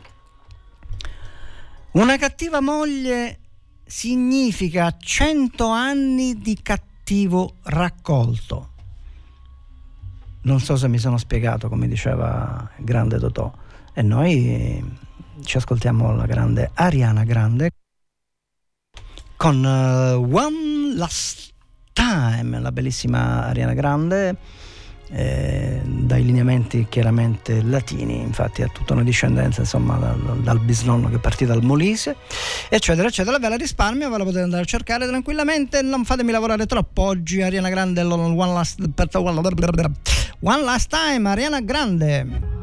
Una 1.92 2.16
cattiva 2.16 2.60
moglie 2.60 3.38
significa 3.84 4.96
100 4.98 5.68
anni 5.68 6.38
di 6.38 6.58
cattivo 6.60 7.54
raccolto. 7.64 8.70
Non 10.42 10.58
so 10.58 10.76
se 10.76 10.88
mi 10.88 10.98
sono 10.98 11.18
spiegato 11.18 11.68
come 11.68 11.86
diceva 11.86 12.68
il 12.78 12.84
grande 12.84 13.18
Totò. 13.20 13.52
E 13.94 14.02
noi 14.02 14.98
ci 15.44 15.56
ascoltiamo 15.56 16.16
la 16.16 16.26
grande 16.26 16.70
Ariana 16.74 17.22
Grande 17.22 17.70
con 19.36 19.64
eh, 19.64 20.14
One 20.14 20.96
Last 20.96 21.51
Time, 21.92 22.60
la 22.60 22.72
bellissima 22.72 23.46
Ariana 23.46 23.74
Grande, 23.74 24.36
eh, 25.10 25.80
dai 25.84 26.24
lineamenti 26.24 26.86
chiaramente 26.88 27.62
latini, 27.62 28.20
infatti 28.20 28.62
ha 28.62 28.68
tutta 28.68 28.94
una 28.94 29.02
discendenza 29.02 29.60
insomma 29.60 29.96
dal, 29.96 30.40
dal 30.42 30.58
bisnonno 30.60 31.10
che 31.10 31.18
partì 31.18 31.44
dal 31.44 31.62
Molise, 31.62 32.16
eccetera, 32.68 33.08
eccetera. 33.08 33.38
Ve 33.38 33.48
la 33.48 33.56
risparmio, 33.56 34.10
ve 34.10 34.18
la 34.18 34.24
potete 34.24 34.42
andare 34.42 34.62
a 34.62 34.66
cercare 34.66 35.06
tranquillamente, 35.06 35.82
non 35.82 36.04
fatemi 36.04 36.32
lavorare 36.32 36.66
troppo 36.66 37.02
oggi. 37.02 37.42
Ariana 37.42 37.68
Grande, 37.68 38.02
One 38.02 38.52
Last, 38.52 38.80
one 40.40 40.62
last 40.62 40.88
Time, 40.88 41.28
Ariana 41.28 41.60
Grande. 41.60 42.61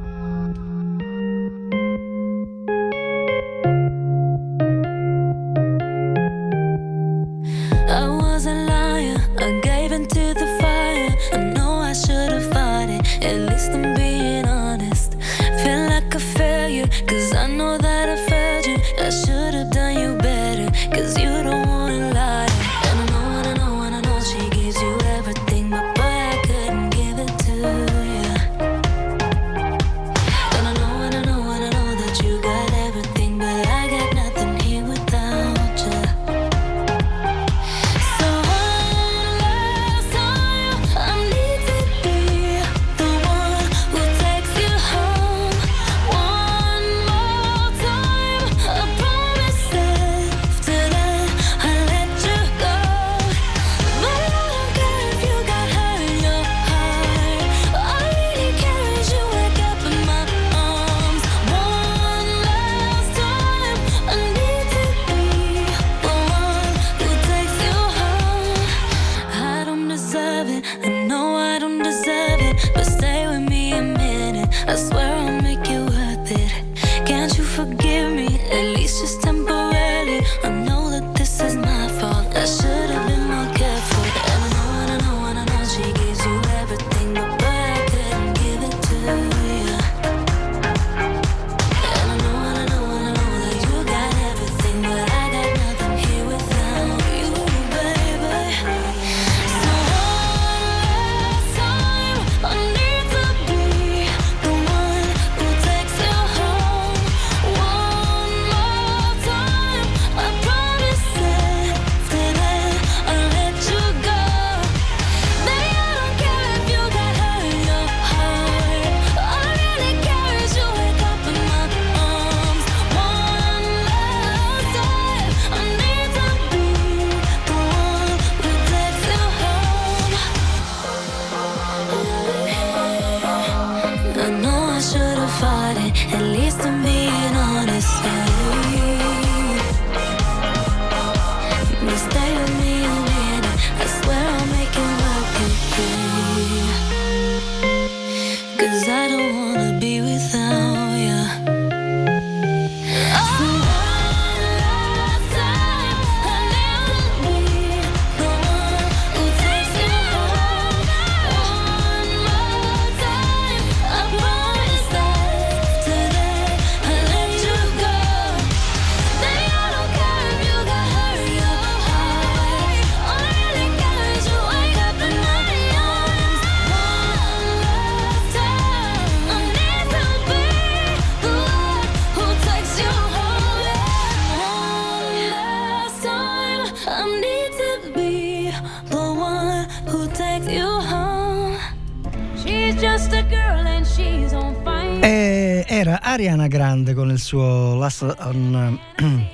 Last 197.89 198.15
on, 198.19 198.79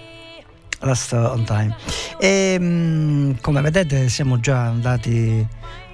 Last 0.79 1.11
on 1.11 1.43
Time. 1.43 1.75
E 2.17 2.55
mm, 2.57 3.31
come 3.41 3.59
vedete 3.59 4.07
siamo 4.07 4.39
già 4.39 4.61
andati 4.61 5.45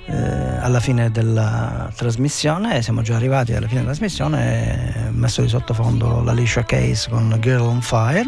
eh, 0.05 0.57
alla 0.59 0.79
fine 0.79 1.09
della 1.09 1.91
trasmissione, 1.95 2.83
siamo 2.83 3.01
già 3.01 3.15
arrivati 3.15 3.53
alla 3.53 3.65
fine 3.65 3.79
della 3.79 3.93
trasmissione, 3.93 5.07
ho 5.07 5.11
messo 5.11 5.41
di 5.41 5.47
sottofondo 5.47 6.21
l'Alicia 6.21 6.63
Case 6.63 7.09
con 7.09 7.35
Girl 7.39 7.61
on 7.61 7.81
Fire. 7.81 8.25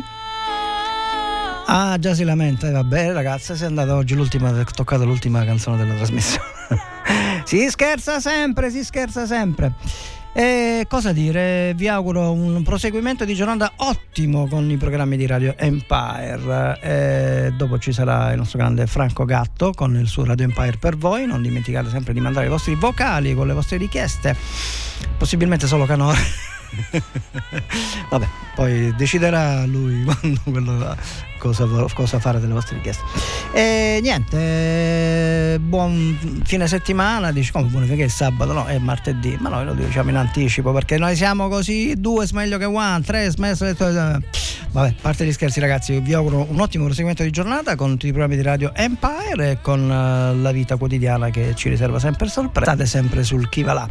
Ah, 1.67 1.97
già 1.99 2.15
si 2.15 2.23
lamenta, 2.23 2.67
e 2.67 2.71
vabbè 2.71 3.13
ragazze, 3.13 3.55
sei 3.55 3.67
andata 3.67 3.95
oggi 3.95 4.15
l'ultima, 4.15 4.51
toccata 4.63 5.03
l'ultima 5.03 5.45
canzone 5.45 5.77
della 5.77 5.93
trasmissione. 5.93 6.47
si 7.45 7.69
scherza 7.69 8.19
sempre, 8.19 8.71
si 8.71 8.83
scherza 8.83 9.27
sempre. 9.27 9.73
E 10.35 10.87
cosa 10.89 11.11
dire? 11.11 11.73
Vi 11.75 11.87
auguro 11.87 12.31
un 12.31 12.63
proseguimento 12.63 13.23
di 13.23 13.35
giornata 13.35 13.73
ottimo 13.77 14.47
con 14.47 14.67
i 14.67 14.77
programmi 14.77 15.15
di 15.15 15.27
Radio 15.27 15.55
Empire. 15.55 16.79
E 16.81 17.53
dopo 17.55 17.77
ci 17.77 17.93
sarà 17.93 18.31
il 18.31 18.37
nostro 18.37 18.57
grande 18.57 18.87
Franco 18.87 19.25
Gatto 19.25 19.73
con 19.73 19.95
il 19.95 20.07
suo 20.07 20.25
Radio 20.25 20.45
Empire 20.45 20.77
per 20.77 20.97
voi. 20.97 21.27
Non 21.27 21.43
dimenticate 21.43 21.89
sempre 21.89 22.13
di 22.13 22.19
mandare 22.19 22.47
i 22.47 22.49
vostri 22.49 22.73
vocali 22.73 23.35
con 23.35 23.45
le 23.45 23.53
vostre 23.53 23.77
richieste, 23.77 24.35
possibilmente 25.19 25.67
solo 25.67 25.85
canore. 25.85 26.17
Vabbè, 28.09 28.27
poi 28.55 28.91
deciderà 28.95 29.65
lui 29.65 30.01
quando 30.19 30.41
quello 30.45 30.97
cosa, 31.43 31.67
cosa 31.93 32.19
fare 32.19 32.39
delle 32.39 32.53
vostre 32.53 32.77
richieste. 32.77 33.03
E 33.51 33.99
niente, 34.01 34.37
eh, 34.37 35.59
buon 35.59 36.41
fine 36.45 36.67
settimana, 36.67 37.31
dici 37.31 37.51
come 37.51 37.67
buon 37.67 37.85
che 37.85 38.05
è 38.05 38.07
sabato, 38.07 38.53
no, 38.53 38.65
è 38.65 38.77
martedì, 38.77 39.35
ma 39.39 39.49
noi 39.49 39.65
lo 39.65 39.73
diciamo 39.73 40.09
in 40.09 40.15
anticipo 40.15 40.71
perché 40.71 40.97
noi 40.97 41.15
siamo 41.17 41.49
così, 41.49 41.95
due 41.97 42.25
meglio 42.31 42.57
che 42.57 42.65
one, 42.65 43.01
tre 43.01 43.29
smesso. 43.29 43.65
Vabbè, 44.73 44.87
a 44.87 44.93
parte 45.01 45.23
gli 45.25 45.31
scherzi 45.31 45.59
ragazzi, 45.59 45.99
vi 45.99 46.13
auguro 46.13 46.47
un 46.49 46.59
ottimo 46.59 46.85
proseguimento 46.85 47.21
di 47.21 47.29
giornata 47.29 47.75
con 47.75 47.91
tutti 47.91 48.07
i 48.07 48.09
programmi 48.09 48.37
di 48.37 48.41
Radio 48.41 48.73
Empire 48.73 49.51
e 49.51 49.61
con 49.61 49.81
eh, 49.81 50.35
la 50.35 50.51
vita 50.51 50.77
quotidiana 50.77 51.29
che 51.29 51.53
ci 51.53 51.69
riserva 51.69 51.99
sempre 51.99 52.27
sorprese. 52.27 52.71
State 52.71 52.87
sempre 52.87 53.23
sul 53.23 53.49
chi 53.49 53.61
va 53.61 53.73
là, 53.73 53.87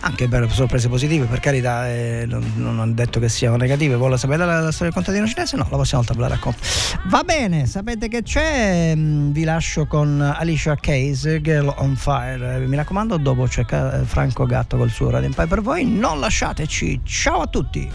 anche 0.00 0.28
per 0.28 0.52
sorprese 0.52 0.88
positive, 0.88 1.24
per 1.24 1.40
carità, 1.40 1.88
eh, 1.88 2.24
non, 2.26 2.52
non 2.56 2.78
ho 2.78 2.86
detto 2.88 3.18
che 3.18 3.30
siano 3.30 3.56
negative. 3.56 3.96
La 3.96 4.18
sapete 4.18 4.44
la, 4.44 4.60
la 4.60 4.72
storia 4.72 4.92
del 4.92 4.92
contadino 4.92 5.26
cinese? 5.26 5.56
No, 5.56 5.66
la 5.70 5.76
prossima 5.76 6.00
volta 6.00 6.12
ve 6.12 6.20
la 6.20 6.28
racconto. 6.28 6.58
Va 7.04 7.22
bene, 7.22 7.66
sapete 7.66 8.08
che 8.08 8.22
c'è? 8.22 8.92
Mm, 8.96 9.30
Vi 9.30 9.44
lascio 9.44 9.86
con 9.86 10.20
Alicia 10.20 10.74
Case, 10.74 11.40
Girl 11.40 11.72
on 11.78 11.94
Fire. 11.94 12.56
Eh, 12.56 12.66
Mi 12.66 12.74
raccomando, 12.76 13.16
dopo 13.16 13.44
c'è 13.44 13.64
Ca- 13.64 14.02
Franco 14.04 14.44
Gatto 14.44 14.76
col 14.76 14.90
suo 14.90 15.10
Radio 15.10 15.28
Empire 15.28 15.46
per 15.46 15.60
voi. 15.62 15.84
Non 15.84 16.18
lasciateci. 16.18 17.00
Ciao 17.04 17.42
a 17.42 17.46
tutti! 17.46 17.88